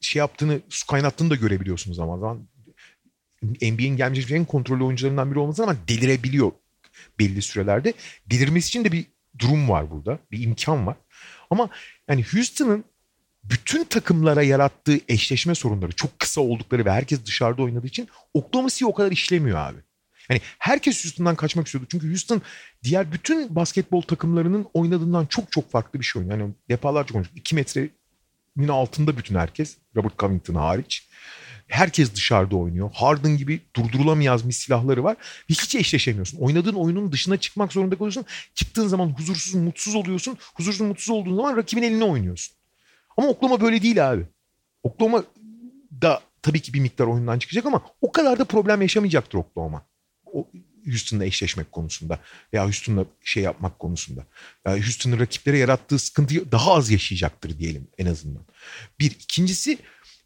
şey 0.00 0.20
yaptığını, 0.20 0.60
su 0.68 0.86
kaynattığını 0.86 1.30
da 1.30 1.34
görebiliyorsunuz 1.34 1.96
zaman 1.96 2.18
zaman. 2.18 2.40
NBA'in 3.42 3.96
gelmiş 3.96 4.30
en 4.30 4.44
kontrollü 4.44 4.84
oyuncularından 4.84 5.30
biri 5.30 5.38
olması 5.38 5.62
ama 5.62 5.76
delirebiliyor 5.88 6.52
belli 7.18 7.42
sürelerde. 7.42 7.94
Delirmesi 8.26 8.68
için 8.68 8.84
de 8.84 8.92
bir 8.92 9.06
durum 9.38 9.68
var 9.68 9.90
burada. 9.90 10.18
Bir 10.32 10.42
imkan 10.42 10.86
var. 10.86 10.96
Ama 11.50 11.68
yani 12.08 12.24
Houston'ın 12.32 12.84
bütün 13.44 13.84
takımlara 13.84 14.42
yarattığı 14.42 14.98
eşleşme 15.08 15.54
sorunları 15.54 15.92
çok 15.92 16.18
kısa 16.18 16.40
oldukları 16.40 16.84
ve 16.84 16.90
herkes 16.90 17.24
dışarıda 17.24 17.62
oynadığı 17.62 17.86
için 17.86 18.08
Oklahoma 18.34 18.68
City 18.68 18.84
o 18.84 18.94
kadar 18.94 19.12
işlemiyor 19.12 19.58
abi. 19.58 19.78
Yani 20.30 20.40
herkes 20.58 21.04
Houston'dan 21.04 21.36
kaçmak 21.36 21.66
istiyordu. 21.66 21.86
Çünkü 21.90 22.08
Houston 22.08 22.42
diğer 22.84 23.12
bütün 23.12 23.56
basketbol 23.56 24.02
takımlarının 24.02 24.66
oynadığından 24.74 25.26
çok 25.26 25.52
çok 25.52 25.70
farklı 25.70 26.00
bir 26.00 26.04
şey 26.04 26.20
oynuyor. 26.20 26.38
Yani 26.38 26.52
defalarca 26.68 27.12
konuştuk. 27.12 27.38
2 27.38 27.54
metrenin 27.54 28.68
altında 28.68 29.16
bütün 29.16 29.34
herkes. 29.34 29.76
Robert 29.96 30.18
Covington 30.18 30.54
hariç. 30.54 31.08
Herkes 31.66 32.14
dışarıda 32.14 32.56
oynuyor. 32.56 32.90
Harden 32.92 33.36
gibi 33.36 33.60
durdurulamayaz 33.76 34.48
bir 34.48 34.52
silahları 34.52 35.04
var. 35.04 35.16
Ve 35.50 35.54
hiç 35.54 35.74
eşleşemiyorsun. 35.74 36.38
Oynadığın 36.38 36.74
oyunun 36.74 37.12
dışına 37.12 37.36
çıkmak 37.36 37.72
zorunda 37.72 37.96
kalıyorsun. 37.96 38.24
Çıktığın 38.54 38.88
zaman 38.88 39.08
huzursuz, 39.08 39.54
mutsuz 39.54 39.94
oluyorsun. 39.94 40.38
Huzursuz, 40.54 40.80
mutsuz 40.80 41.10
olduğun 41.10 41.36
zaman 41.36 41.56
rakibin 41.56 41.82
eline 41.82 42.04
oynuyorsun. 42.04 42.56
Ama 43.16 43.28
Oklahoma 43.28 43.60
böyle 43.60 43.82
değil 43.82 44.10
abi. 44.10 44.26
Oklahoma 44.82 45.24
da 46.02 46.20
tabii 46.42 46.60
ki 46.60 46.74
bir 46.74 46.80
miktar 46.80 47.06
oyundan 47.06 47.38
çıkacak 47.38 47.66
ama 47.66 47.82
o 48.00 48.12
kadar 48.12 48.38
da 48.38 48.44
problem 48.44 48.82
yaşamayacaktır 48.82 49.38
Oklahoma. 49.38 49.82
O 50.32 50.48
Houston'la 50.84 51.24
eşleşmek 51.24 51.72
konusunda 51.72 52.18
veya 52.52 52.64
Houston'la 52.64 53.06
şey 53.24 53.42
yapmak 53.42 53.78
konusunda. 53.78 54.26
Yani 54.66 54.80
Houston'ın 54.82 55.18
rakiplere 55.18 55.58
yarattığı 55.58 55.98
sıkıntıyı 55.98 56.52
daha 56.52 56.74
az 56.74 56.90
yaşayacaktır 56.90 57.58
diyelim 57.58 57.88
en 57.98 58.06
azından. 58.06 58.42
Bir. 59.00 59.10
ikincisi 59.10 59.78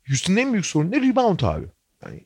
Houston'ın 0.09 0.37
en 0.37 0.53
büyük 0.53 0.67
sorunu 0.67 0.91
ne? 0.91 1.01
Rebound 1.01 1.41
abi. 1.41 1.67
Yani 2.05 2.25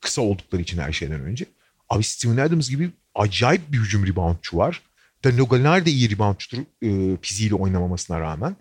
kısa 0.00 0.22
oldukları 0.22 0.62
için 0.62 0.78
her 0.78 0.92
şeyden 0.92 1.20
önce. 1.20 1.46
Abi 1.88 2.04
Steven 2.04 2.36
Adams 2.36 2.70
gibi 2.70 2.90
acayip 3.14 3.72
bir 3.72 3.78
hücum 3.78 4.06
reboundçu 4.06 4.56
var. 4.56 4.82
Danilo 5.24 5.48
Gallinari 5.48 5.86
de 5.86 5.90
iyi 5.90 6.10
reboundçudur 6.10 6.62
e, 6.82 7.16
fiziğiyle 7.22 7.54
oynamamasına 7.54 8.20
rağmen. 8.20 8.56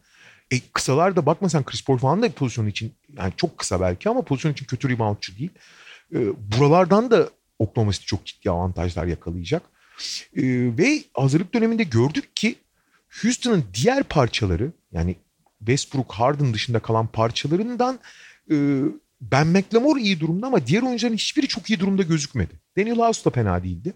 E, 0.51 0.59
kısalar 0.59 1.15
da 1.15 1.25
bakma 1.25 1.49
sen 1.49 1.63
Chris 1.63 1.83
Paul 1.85 1.97
falan 1.97 2.21
da 2.21 2.31
pozisyon 2.31 2.67
için 2.67 2.93
yani 3.17 3.33
çok 3.37 3.57
kısa 3.57 3.81
belki 3.81 4.09
ama 4.09 4.21
pozisyon 4.21 4.51
için 4.51 4.65
kötü 4.65 4.89
reboundçu 4.89 5.37
değil. 5.37 5.51
E, 6.13 6.17
buralardan 6.57 7.11
da 7.11 7.29
Oklahoma 7.59 7.91
City 7.91 8.05
çok 8.05 8.25
ciddi 8.25 8.49
avantajlar 8.49 9.05
yakalayacak. 9.05 9.63
E, 10.35 10.43
ve 10.77 11.03
hazırlık 11.13 11.53
döneminde 11.53 11.83
gördük 11.83 12.35
ki 12.35 12.55
Houston'ın 13.21 13.63
diğer 13.73 14.03
parçaları 14.03 14.71
yani 14.91 15.15
Westbrook, 15.59 16.11
Harden 16.11 16.53
dışında 16.53 16.79
kalan 16.79 17.07
parçalarından 17.07 17.99
e, 18.51 18.81
Ben 19.21 19.47
McLemore 19.47 20.01
iyi 20.01 20.19
durumda 20.19 20.47
ama 20.47 20.67
diğer 20.67 20.81
oyuncuların 20.81 21.15
hiçbiri 21.15 21.47
çok 21.47 21.69
iyi 21.69 21.79
durumda 21.79 22.03
gözükmedi. 22.03 22.53
Daniel 22.77 22.97
House 22.97 23.25
da 23.25 23.29
fena 23.29 23.63
değildi. 23.63 23.93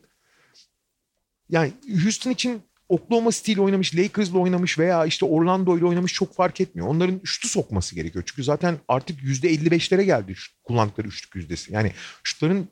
Yani 1.49 1.71
Houston 2.03 2.31
için 2.31 2.61
Oklahoma 2.89 3.31
City 3.31 3.51
ile 3.51 3.61
oynamış, 3.61 3.95
Lakers'la 3.95 4.39
oynamış 4.39 4.79
veya 4.79 5.05
işte 5.05 5.25
Orlando 5.25 5.77
ile 5.77 5.85
oynamış 5.85 6.13
çok 6.13 6.35
fark 6.35 6.61
etmiyor. 6.61 6.87
Onların 6.87 7.19
üçlü 7.23 7.49
sokması 7.49 7.95
gerekiyor. 7.95 8.23
Çünkü 8.27 8.43
zaten 8.43 8.77
artık 8.87 9.21
%55'lere 9.21 10.01
geldi 10.01 10.35
kullandıkları 10.63 11.07
üçlük 11.07 11.35
yüzdesi. 11.35 11.73
Yani 11.73 11.91
şutların 12.23 12.67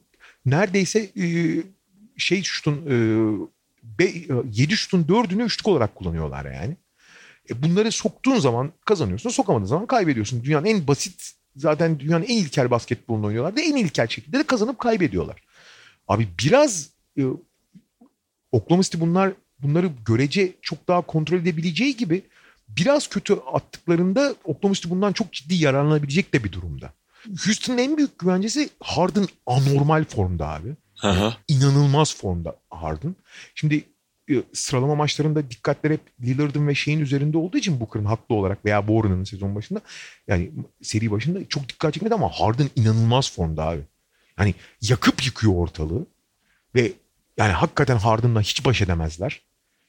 neredeyse 0.46 1.00
e, 1.00 1.28
şey 2.18 2.44
şutun 2.44 2.86
e, 4.00 4.06
7 4.54 4.78
şutun 4.78 5.04
4'ünü 5.04 5.44
üçlük 5.44 5.68
olarak 5.68 5.96
kullanıyorlar 5.96 6.46
yani. 6.46 6.78
E 7.50 7.64
bunları 7.64 7.92
soktuğun 7.92 8.40
zaman 8.40 8.72
kazanıyorsun, 8.86 9.30
sokamadığın 9.30 9.66
zaman 9.66 9.86
kaybediyorsun. 9.86 10.44
Dünyanın 10.44 10.66
en 10.66 10.88
basit 10.88 11.32
zaten 11.56 12.00
dünyanın 12.00 12.24
en 12.24 12.38
ilkel 12.38 12.72
basketbolunu 12.72 13.26
oynuyorlar 13.26 13.58
da 13.58 13.62
en 13.62 13.76
ilkel 13.76 14.08
şekilde 14.08 14.40
de 14.40 14.44
kazanıp 14.44 14.80
kaybediyorlar. 14.80 15.44
Abi 16.08 16.28
biraz 16.40 16.90
e, 17.18 17.24
Oklahoma 18.52 18.84
City 18.84 18.98
bunlar 19.00 19.34
bunları 19.60 19.92
görece 20.06 20.54
çok 20.62 20.88
daha 20.88 21.02
kontrol 21.02 21.38
edebileceği 21.38 21.98
gibi 21.98 22.22
biraz 22.68 23.08
kötü 23.08 23.34
attıklarında 23.34 24.36
Oklahoma 24.44 24.76
City 24.76 24.90
bundan 24.90 25.14
çok 25.14 25.34
ciddi 25.34 25.56
yararlanabilecek 25.56 26.34
de 26.34 26.44
bir 26.44 26.52
durumda. 26.52 26.94
Houston'ın 27.28 27.78
en 27.78 27.98
büyük 27.98 28.20
güvencesi 28.20 28.70
Harden 28.80 29.26
anormal 29.46 30.04
formda 30.04 30.48
abi. 30.48 30.76
Aha. 31.04 31.38
İnanılmaz 31.48 32.16
formda 32.16 32.56
Harden. 32.70 33.16
Şimdi 33.56 33.84
e, 34.30 34.44
sıralama 34.54 34.96
maçlarında 34.96 35.52
dikkatler 35.52 35.92
hep 35.92 36.02
Lillard'ın 36.22 36.68
ve 36.68 36.76
şeyin 36.76 37.00
üzerinde 37.00 37.38
olduğu 37.38 37.58
için 37.58 37.80
Booker'ın 37.80 38.06
haklı 38.06 38.36
olarak 38.36 38.66
veya 38.66 38.88
Boran'ın 38.88 39.24
sezon 39.24 39.56
başında 39.56 39.82
yani 40.28 40.52
seri 40.82 41.12
başında 41.12 41.40
çok 41.50 41.70
dikkat 41.70 41.94
çekmedi 41.94 42.14
ama 42.14 42.30
Harden 42.30 42.70
inanılmaz 42.76 43.32
formda 43.32 43.64
abi. 43.64 43.82
Yani 44.40 44.56
yakıp 44.82 45.26
yıkıyor 45.26 45.54
ortalığı 45.54 46.06
ve 46.76 46.92
yani 47.38 47.52
hakikaten 47.52 47.98
Harden'la 47.98 48.42
hiç 48.42 48.66
baş 48.66 48.82
edemezler. 48.82 49.42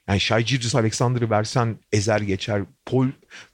Yani 0.09 0.21
Shai 0.21 0.45
Gilgis 0.45 0.75
Alexander'ı 0.75 1.31
versen 1.31 1.77
ezer 1.93 2.21
geçer. 2.21 2.63
Paul 2.87 3.07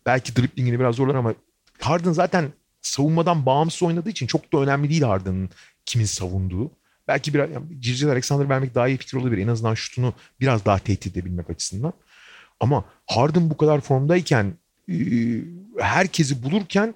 belki 0.06 0.36
driplingini 0.36 0.80
biraz 0.80 0.94
zorlar 0.94 1.14
ama 1.14 1.34
Harden 1.80 2.12
zaten 2.12 2.52
savunmadan 2.86 3.46
bağımsız 3.46 3.82
oynadığı 3.82 4.10
için 4.10 4.26
çok 4.26 4.52
da 4.52 4.58
önemli 4.58 4.90
değil 4.90 5.02
Harden'ın 5.02 5.50
kimin 5.86 6.04
savunduğu. 6.04 6.70
Belki 7.08 7.34
biraz 7.34 7.50
yani 7.50 7.68
Gilgis 7.68 8.04
Alexander 8.04 8.48
vermek 8.48 8.74
daha 8.74 8.88
iyi 8.88 8.96
fikir 8.96 9.16
olabilir. 9.16 9.42
En 9.42 9.48
azından 9.48 9.74
şutunu 9.74 10.14
biraz 10.40 10.64
daha 10.64 10.78
tehdit 10.78 11.06
edebilmek 11.06 11.50
açısından. 11.50 11.92
Ama 12.60 12.84
Harden 13.06 13.50
bu 13.50 13.56
kadar 13.56 13.80
formdayken 13.80 14.54
herkesi 15.78 16.42
bulurken 16.42 16.94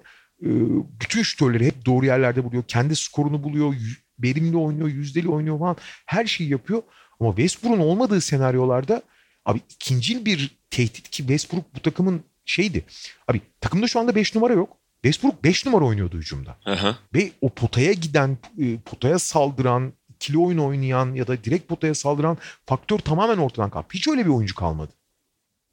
bütün 1.01 1.23
şutörleri 1.23 1.65
hep 1.65 1.85
doğru 1.85 2.05
yerlerde 2.05 2.43
buluyor. 2.43 2.63
Kendi 2.67 2.95
skorunu 2.95 3.43
buluyor. 3.43 3.75
Verimli 4.19 4.57
oynuyor, 4.57 4.87
yüzdeli 4.87 5.29
oynuyor 5.29 5.59
falan. 5.59 5.77
Her 6.05 6.25
şeyi 6.25 6.49
yapıyor. 6.49 6.81
Ama 7.19 7.29
Westbrook'un 7.29 7.79
olmadığı 7.79 8.21
senaryolarda 8.21 9.01
Abi 9.45 9.61
ikincil 9.69 10.25
bir 10.25 10.57
tehdit 10.69 11.09
ki 11.09 11.17
Westbrook 11.17 11.75
bu 11.75 11.79
takımın 11.79 12.23
şeydi. 12.45 12.85
Abi 13.27 13.41
takımda 13.61 13.87
şu 13.87 13.99
anda 13.99 14.15
5 14.15 14.35
numara 14.35 14.53
yok. 14.53 14.77
Westbrook 15.03 15.43
5 15.43 15.65
numara 15.65 15.85
oynuyordu 15.85 16.17
hücumda. 16.17 16.57
Aha. 16.65 16.97
Ve 17.13 17.31
o 17.41 17.49
potaya 17.49 17.93
giden, 17.93 18.37
e, 18.59 18.77
potaya 18.77 19.19
saldıran, 19.19 19.93
ikili 20.15 20.37
oyun 20.37 20.57
oynayan 20.57 21.13
ya 21.13 21.27
da 21.27 21.43
direkt 21.43 21.67
potaya 21.67 21.95
saldıran 21.95 22.37
faktör 22.65 22.99
tamamen 22.99 23.37
ortadan 23.37 23.69
kalktı. 23.69 23.97
Hiç 23.97 24.07
öyle 24.07 24.25
bir 24.25 24.29
oyuncu 24.29 24.55
kalmadı 24.55 24.91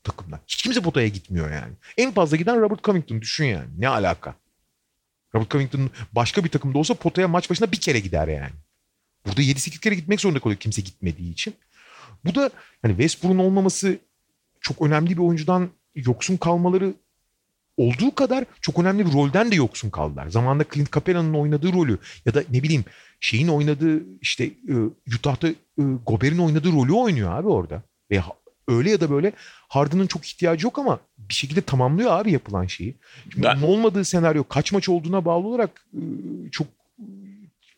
takımda. 0.05 0.41
Hiç 0.49 0.63
kimse 0.63 0.81
potaya 0.81 1.09
gitmiyor 1.09 1.53
yani. 1.53 1.73
En 1.97 2.13
fazla 2.13 2.37
giden 2.37 2.61
Robert 2.61 2.85
Covington 2.85 3.21
düşün 3.21 3.45
yani. 3.45 3.69
Ne 3.79 3.89
alaka? 3.89 4.35
Robert 5.35 5.51
Covington 5.51 5.91
başka 6.13 6.45
bir 6.45 6.49
takımda 6.49 6.79
olsa 6.79 6.95
potaya 6.95 7.29
maç 7.29 7.51
başına 7.51 7.73
bir 7.73 7.81
kere 7.81 8.01
gider 8.01 8.29
yani. 8.29 8.53
Burada 9.27 9.43
7-8 9.43 9.81
kere 9.81 9.95
gitmek 9.95 10.21
zorunda 10.21 10.41
kalıyor 10.41 10.61
kimse 10.61 10.83
gitmediği 10.83 11.33
için. 11.33 11.55
Bu 12.25 12.35
da 12.35 12.51
hani 12.83 12.93
Westbrook'un 12.93 13.39
olmaması 13.39 13.99
çok 14.61 14.83
önemli 14.83 15.11
bir 15.11 15.23
oyuncudan 15.23 15.69
yoksun 15.95 16.37
kalmaları 16.37 16.95
olduğu 17.79 18.15
kadar 18.15 18.45
çok 18.61 18.79
önemli 18.79 19.07
bir 19.07 19.13
rolden 19.13 19.53
de 19.53 19.55
yoksun 19.55 19.91
kaldılar. 19.91 20.29
Zamanında 20.29 20.65
Clint 20.75 20.93
Capela'nın 20.93 21.35
oynadığı 21.35 21.73
rolü 21.73 21.99
ya 22.27 22.35
da 22.35 22.43
ne 22.51 22.63
bileyim 22.63 22.85
şeyin 23.21 23.49
oynadığı 23.49 24.03
işte 24.21 24.45
e, 24.45 24.75
Utah'ta 25.17 25.49
e, 25.49 25.55
Gober'in 26.07 26.39
oynadığı 26.39 26.73
rolü 26.73 26.93
oynuyor 26.93 27.39
abi 27.39 27.49
orada. 27.49 27.83
Ve 28.11 28.23
öyle 28.69 28.91
ya 28.91 29.01
da 29.01 29.11
böyle 29.11 29.33
Harden'ın 29.69 30.07
çok 30.07 30.27
ihtiyacı 30.27 30.67
yok 30.67 30.79
ama 30.79 31.01
bir 31.19 31.35
şekilde 31.35 31.61
tamamlıyor 31.61 32.11
abi 32.11 32.33
yapılan 32.33 32.67
şeyi. 32.67 32.95
Şimdi 33.33 33.47
ben... 33.47 33.63
olmadığı 33.63 34.05
senaryo 34.05 34.45
kaç 34.45 34.73
maç 34.73 34.89
olduğuna 34.89 35.25
bağlı 35.25 35.47
olarak 35.47 35.87
e, 35.95 36.01
çok 36.53 36.67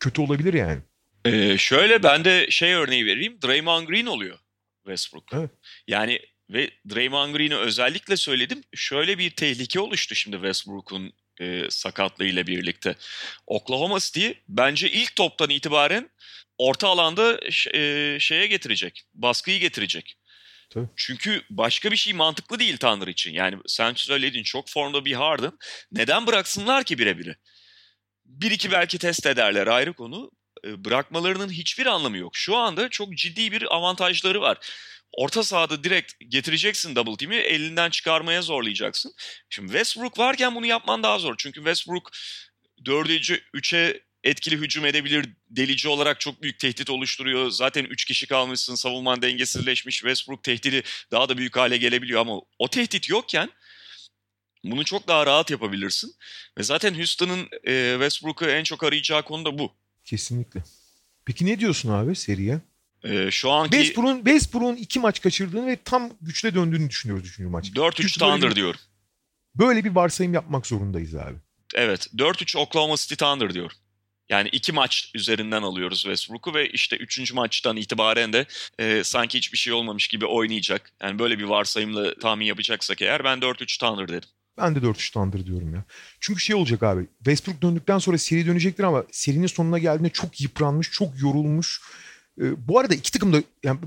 kötü 0.01 0.23
olabilir 0.23 0.55
yani. 0.55 0.79
Ee, 1.25 1.59
şöyle 1.59 2.03
ben 2.03 2.25
de 2.25 2.51
şey 2.51 2.73
örneği 2.73 3.07
vereyim. 3.07 3.39
Draymond 3.43 3.89
Green 3.89 4.07
oluyor 4.07 4.39
Westbrook. 4.85 5.25
Evet. 5.33 5.51
Yani 5.89 6.19
ve 6.53 6.71
Draymond 6.91 7.35
Green'i 7.35 7.57
özellikle 7.57 8.17
söyledim. 8.17 8.63
Şöyle 8.75 9.19
bir 9.19 9.31
tehlike 9.31 9.81
oluştu 9.81 10.15
şimdi 10.15 10.37
Westbrook'un 10.37 11.13
e, 11.41 11.71
sakatlığı 11.71 12.25
ile 12.27 12.47
birlikte. 12.47 12.95
Oklahoma 13.47 14.01
City 14.01 14.29
bence 14.49 14.91
ilk 14.91 15.17
toptan 15.17 15.51
itibaren 15.51 16.11
orta 16.59 16.89
alanda 16.89 17.41
e, 17.75 18.17
şeye 18.21 18.47
getirecek. 18.47 19.03
Baskıyı 19.15 19.61
getirecek. 19.61 20.17
Tabii. 20.71 20.87
Çünkü 20.97 21.43
başka 21.51 21.91
bir 21.91 21.97
şey 21.97 22.13
mantıklı 22.13 22.59
değil 22.59 22.77
Tanrı 22.77 23.11
için. 23.11 23.33
Yani 23.33 23.59
sen 23.67 23.93
söyledin 23.97 24.43
çok 24.43 24.69
formda 24.69 25.05
bir 25.05 25.13
Harden. 25.13 25.53
Neden 25.93 26.27
bıraksınlar 26.27 26.85
ki 26.85 26.99
birebiri? 26.99 27.37
Bir 28.25 28.51
iki 28.51 28.71
belki 28.71 28.99
test 28.99 29.27
ederler 29.27 29.67
ayrı 29.67 29.93
konu. 29.93 30.31
E, 30.65 30.85
bırakmalarının 30.85 31.51
hiçbir 31.51 31.87
anlamı 31.87 32.17
yok. 32.17 32.37
Şu 32.37 32.57
anda 32.57 32.89
çok 32.89 33.15
ciddi 33.15 33.53
bir 33.53 33.77
avantajları 33.77 34.41
var. 34.41 34.59
Orta 35.13 35.43
sahada 35.43 35.85
direkt 35.85 36.13
getireceksin 36.29 36.97
double 36.97 37.17
team'i 37.17 37.37
elinden 37.37 37.91
çıkarmaya 37.91 38.43
zorlayacaksın. 38.43 39.13
Şimdi 39.51 39.69
Westbrook 39.69 40.19
varken 40.19 40.55
bunu 40.55 40.67
yapman 40.67 41.03
daha 41.03 41.19
zor. 41.19 41.35
Çünkü 41.39 41.61
Westbrook 41.61 42.11
dördüncü 42.85 43.41
üçe 43.55 44.03
etkili 44.25 44.57
hücum 44.57 44.87
edebilir. 44.87 45.29
Delici 45.51 45.89
olarak 45.89 46.21
çok 46.21 46.43
büyük 46.43 46.59
tehdit 46.59 46.91
oluşturuyor. 46.91 47.51
Zaten 47.51 47.85
3 47.85 48.05
kişi 48.05 48.27
kalmışsın. 48.27 48.75
Savunman 48.75 49.23
dengesizleşmiş. 49.23 49.97
Westbrook 49.97 50.43
tehdidi 50.43 50.83
daha 51.11 51.29
da 51.29 51.39
büyük 51.39 51.57
hale 51.57 51.77
gelebiliyor 51.77 52.21
ama 52.21 52.41
o 52.59 52.69
tehdit 52.69 53.09
yokken 53.09 53.51
bunu 54.65 54.85
çok 54.85 55.09
daha 55.09 55.27
rahat 55.27 55.51
yapabilirsin. 55.51 56.15
Ve 56.59 56.63
zaten 56.63 56.95
Houston'ın 56.95 57.49
e, 57.67 57.93
Westbrook'u 57.93 58.47
en 58.47 58.65
çok 58.65 58.85
arayacağı 58.85 59.23
konu 59.23 59.45
da 59.45 59.59
bu. 59.59 59.73
Kesinlikle. 60.05 60.63
Peki 61.25 61.47
ne 61.47 61.61
diyorsun 61.61 61.89
abi 61.89 62.17
seriye? 62.17 62.61
E, 63.05 63.31
şu 63.31 63.51
anki 63.51 63.71
Westbrook'un 63.71 64.17
Westbrook'un 64.17 64.77
iki 64.77 65.01
maç 65.01 65.21
kaçırdığını 65.21 65.67
ve 65.67 65.77
tam 65.85 66.11
güçle 66.21 66.55
döndüğünü 66.55 66.91
düşünüyoruz 66.91 67.29
üçüncü 67.29 67.51
maç. 67.51 67.69
4-3 67.69 67.93
Çünkü 67.95 68.19
Thunder 68.19 68.57
diyorum. 68.57 68.81
Böyle 69.55 69.85
bir 69.85 69.91
varsayım 69.91 70.35
yapmak 70.35 70.67
zorundayız 70.67 71.15
abi. 71.15 71.37
Evet 71.75 72.09
4-3 72.17 72.59
Oklahoma 72.59 72.97
City 72.97 73.15
Thunder 73.15 73.55
diyorum. 73.55 73.77
Yani 74.29 74.49
iki 74.49 74.73
maç 74.73 75.11
üzerinden 75.15 75.63
alıyoruz 75.63 76.03
Westbrook'u 76.03 76.55
ve 76.55 76.69
işte 76.69 76.97
üçüncü 76.97 77.35
maçtan 77.35 77.77
itibaren 77.77 78.33
de 78.33 78.47
e, 78.79 79.05
sanki 79.05 79.39
hiçbir 79.39 79.59
şey 79.59 79.73
olmamış 79.73 80.09
gibi 80.09 80.27
oynayacak. 80.27 80.93
Yani 81.03 81.19
böyle 81.19 81.39
bir 81.39 81.45
varsayımla 81.45 82.15
tahmin 82.15 82.47
yapacaksak 82.47 83.03
eğer 83.03 83.25
ben 83.25 83.39
4-3 83.39 83.79
Thunder 83.81 84.09
dedim. 84.09 84.29
Ben 84.59 84.75
de 84.75 84.79
4-3 84.79 85.13
Thunder 85.13 85.47
diyorum 85.47 85.75
ya. 85.75 85.85
Çünkü 86.21 86.41
şey 86.41 86.57
olacak 86.57 86.83
abi. 86.83 87.07
Westbrook 87.19 87.63
döndükten 87.63 87.99
sonra 87.99 88.19
seri 88.19 88.47
dönecektir 88.47 88.85
ama 88.85 89.05
serinin 89.11 89.47
sonuna 89.47 89.79
geldiğinde 89.79 90.11
çok 90.11 90.41
yıpranmış, 90.41 90.91
çok 90.91 91.21
yorulmuş. 91.23 91.81
Ee, 92.41 92.69
bu 92.69 92.79
arada 92.79 92.95
iki 92.95 93.13
takım 93.13 93.33
da 93.33 93.43
yani 93.65 93.81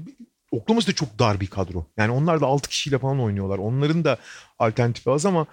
Oklahoma 0.51 0.81
City 0.81 0.91
de 0.91 0.95
çok 0.95 1.19
dar 1.19 1.39
bir 1.39 1.47
kadro. 1.47 1.85
Yani 1.97 2.11
onlar 2.11 2.41
da 2.41 2.45
6 2.45 2.69
kişiyle 2.69 2.99
falan 2.99 3.19
oynuyorlar. 3.21 3.57
Onların 3.57 4.03
da 4.03 4.17
alternatifi 4.59 5.09
az 5.09 5.25
ama 5.25 5.47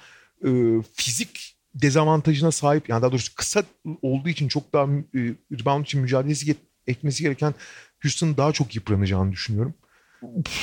e, 0.45 0.49
fizik 0.95 1.57
dezavantajına 1.75 2.51
sahip 2.51 2.89
yani 2.89 3.03
daha 3.03 3.13
doğrusu 3.13 3.35
kısa 3.35 3.63
olduğu 4.03 4.29
için 4.29 4.49
çok 4.49 4.73
daha 4.73 4.85
e, 5.15 5.21
rebound 5.61 5.85
için 5.85 6.01
mücadelesi 6.01 6.47
get- 6.47 6.57
etmesi 6.87 7.23
gereken 7.23 7.55
Houston'ın 8.03 8.37
daha 8.37 8.53
çok 8.53 8.75
yıpranacağını 8.77 9.33
düşünüyorum. 9.33 9.75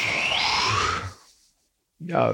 Ya 1.99 2.33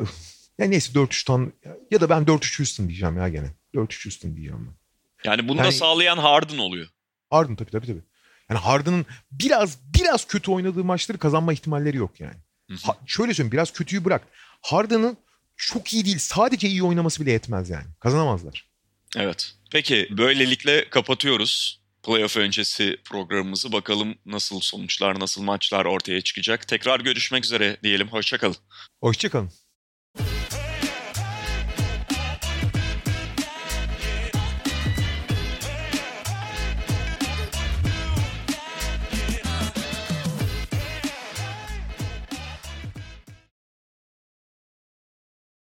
ya 0.58 0.66
neyse 0.68 0.94
4-3 0.94 1.26
tan 1.28 1.54
ya 1.92 2.02
da 2.02 2.10
ben 2.10 2.24
4-3 2.24 2.60
Houston 2.60 2.88
diyeceğim 2.88 3.18
ya 3.18 3.30
gene. 3.30 3.52
4-3 3.76 4.06
Houston 4.06 4.36
diyeceğim 4.36 4.68
ben. 4.68 5.30
Yani 5.30 5.48
bunu 5.48 5.58
da 5.60 5.64
Yani- 5.64 5.74
sağlayan 5.74 6.18
Harden 6.18 6.58
oluyor. 6.58 6.88
Harden 7.30 7.56
tabii 7.56 7.72
tabii 7.72 7.88
tabii. 7.88 8.02
Yani 8.50 8.60
Harden'ın 8.60 9.06
biraz 9.32 9.78
biraz 9.96 10.28
kötü 10.28 10.52
oynadığı 10.52 10.84
maçları 10.84 11.18
kazanma 11.18 11.54
ihtimalleri 11.54 11.98
yok 11.98 12.20
yani. 12.20 12.36
Ha, 12.84 12.98
şöyle 13.06 13.34
söyleyeyim 13.34 13.52
biraz 13.52 13.74
kötüyü 13.74 14.06
bırak. 14.06 14.28
Harden'ın 14.62 15.18
çok 15.58 15.94
iyi 15.94 16.06
değil 16.06 16.20
sadece 16.20 16.68
iyi 16.68 16.84
oynaması 16.84 17.22
bile 17.22 17.32
yetmez 17.32 17.70
yani. 17.70 17.86
Kazanamazlar. 18.00 18.70
Evet. 19.18 19.54
Peki 19.72 20.08
böylelikle 20.12 20.90
kapatıyoruz. 20.90 21.84
Playoff 22.04 22.38
öncesi 22.38 22.98
programımızı 23.06 23.72
bakalım 23.72 24.16
nasıl 24.26 24.60
sonuçlar, 24.60 25.20
nasıl 25.20 25.44
maçlar 25.44 25.86
ortaya 25.86 26.22
çıkacak. 26.22 26.68
Tekrar 26.68 27.00
görüşmek 27.00 27.46
üzere 27.46 27.78
diyelim. 27.84 28.08
Hoşçakalın. 28.08 28.56
Hoşçakalın. 29.02 29.52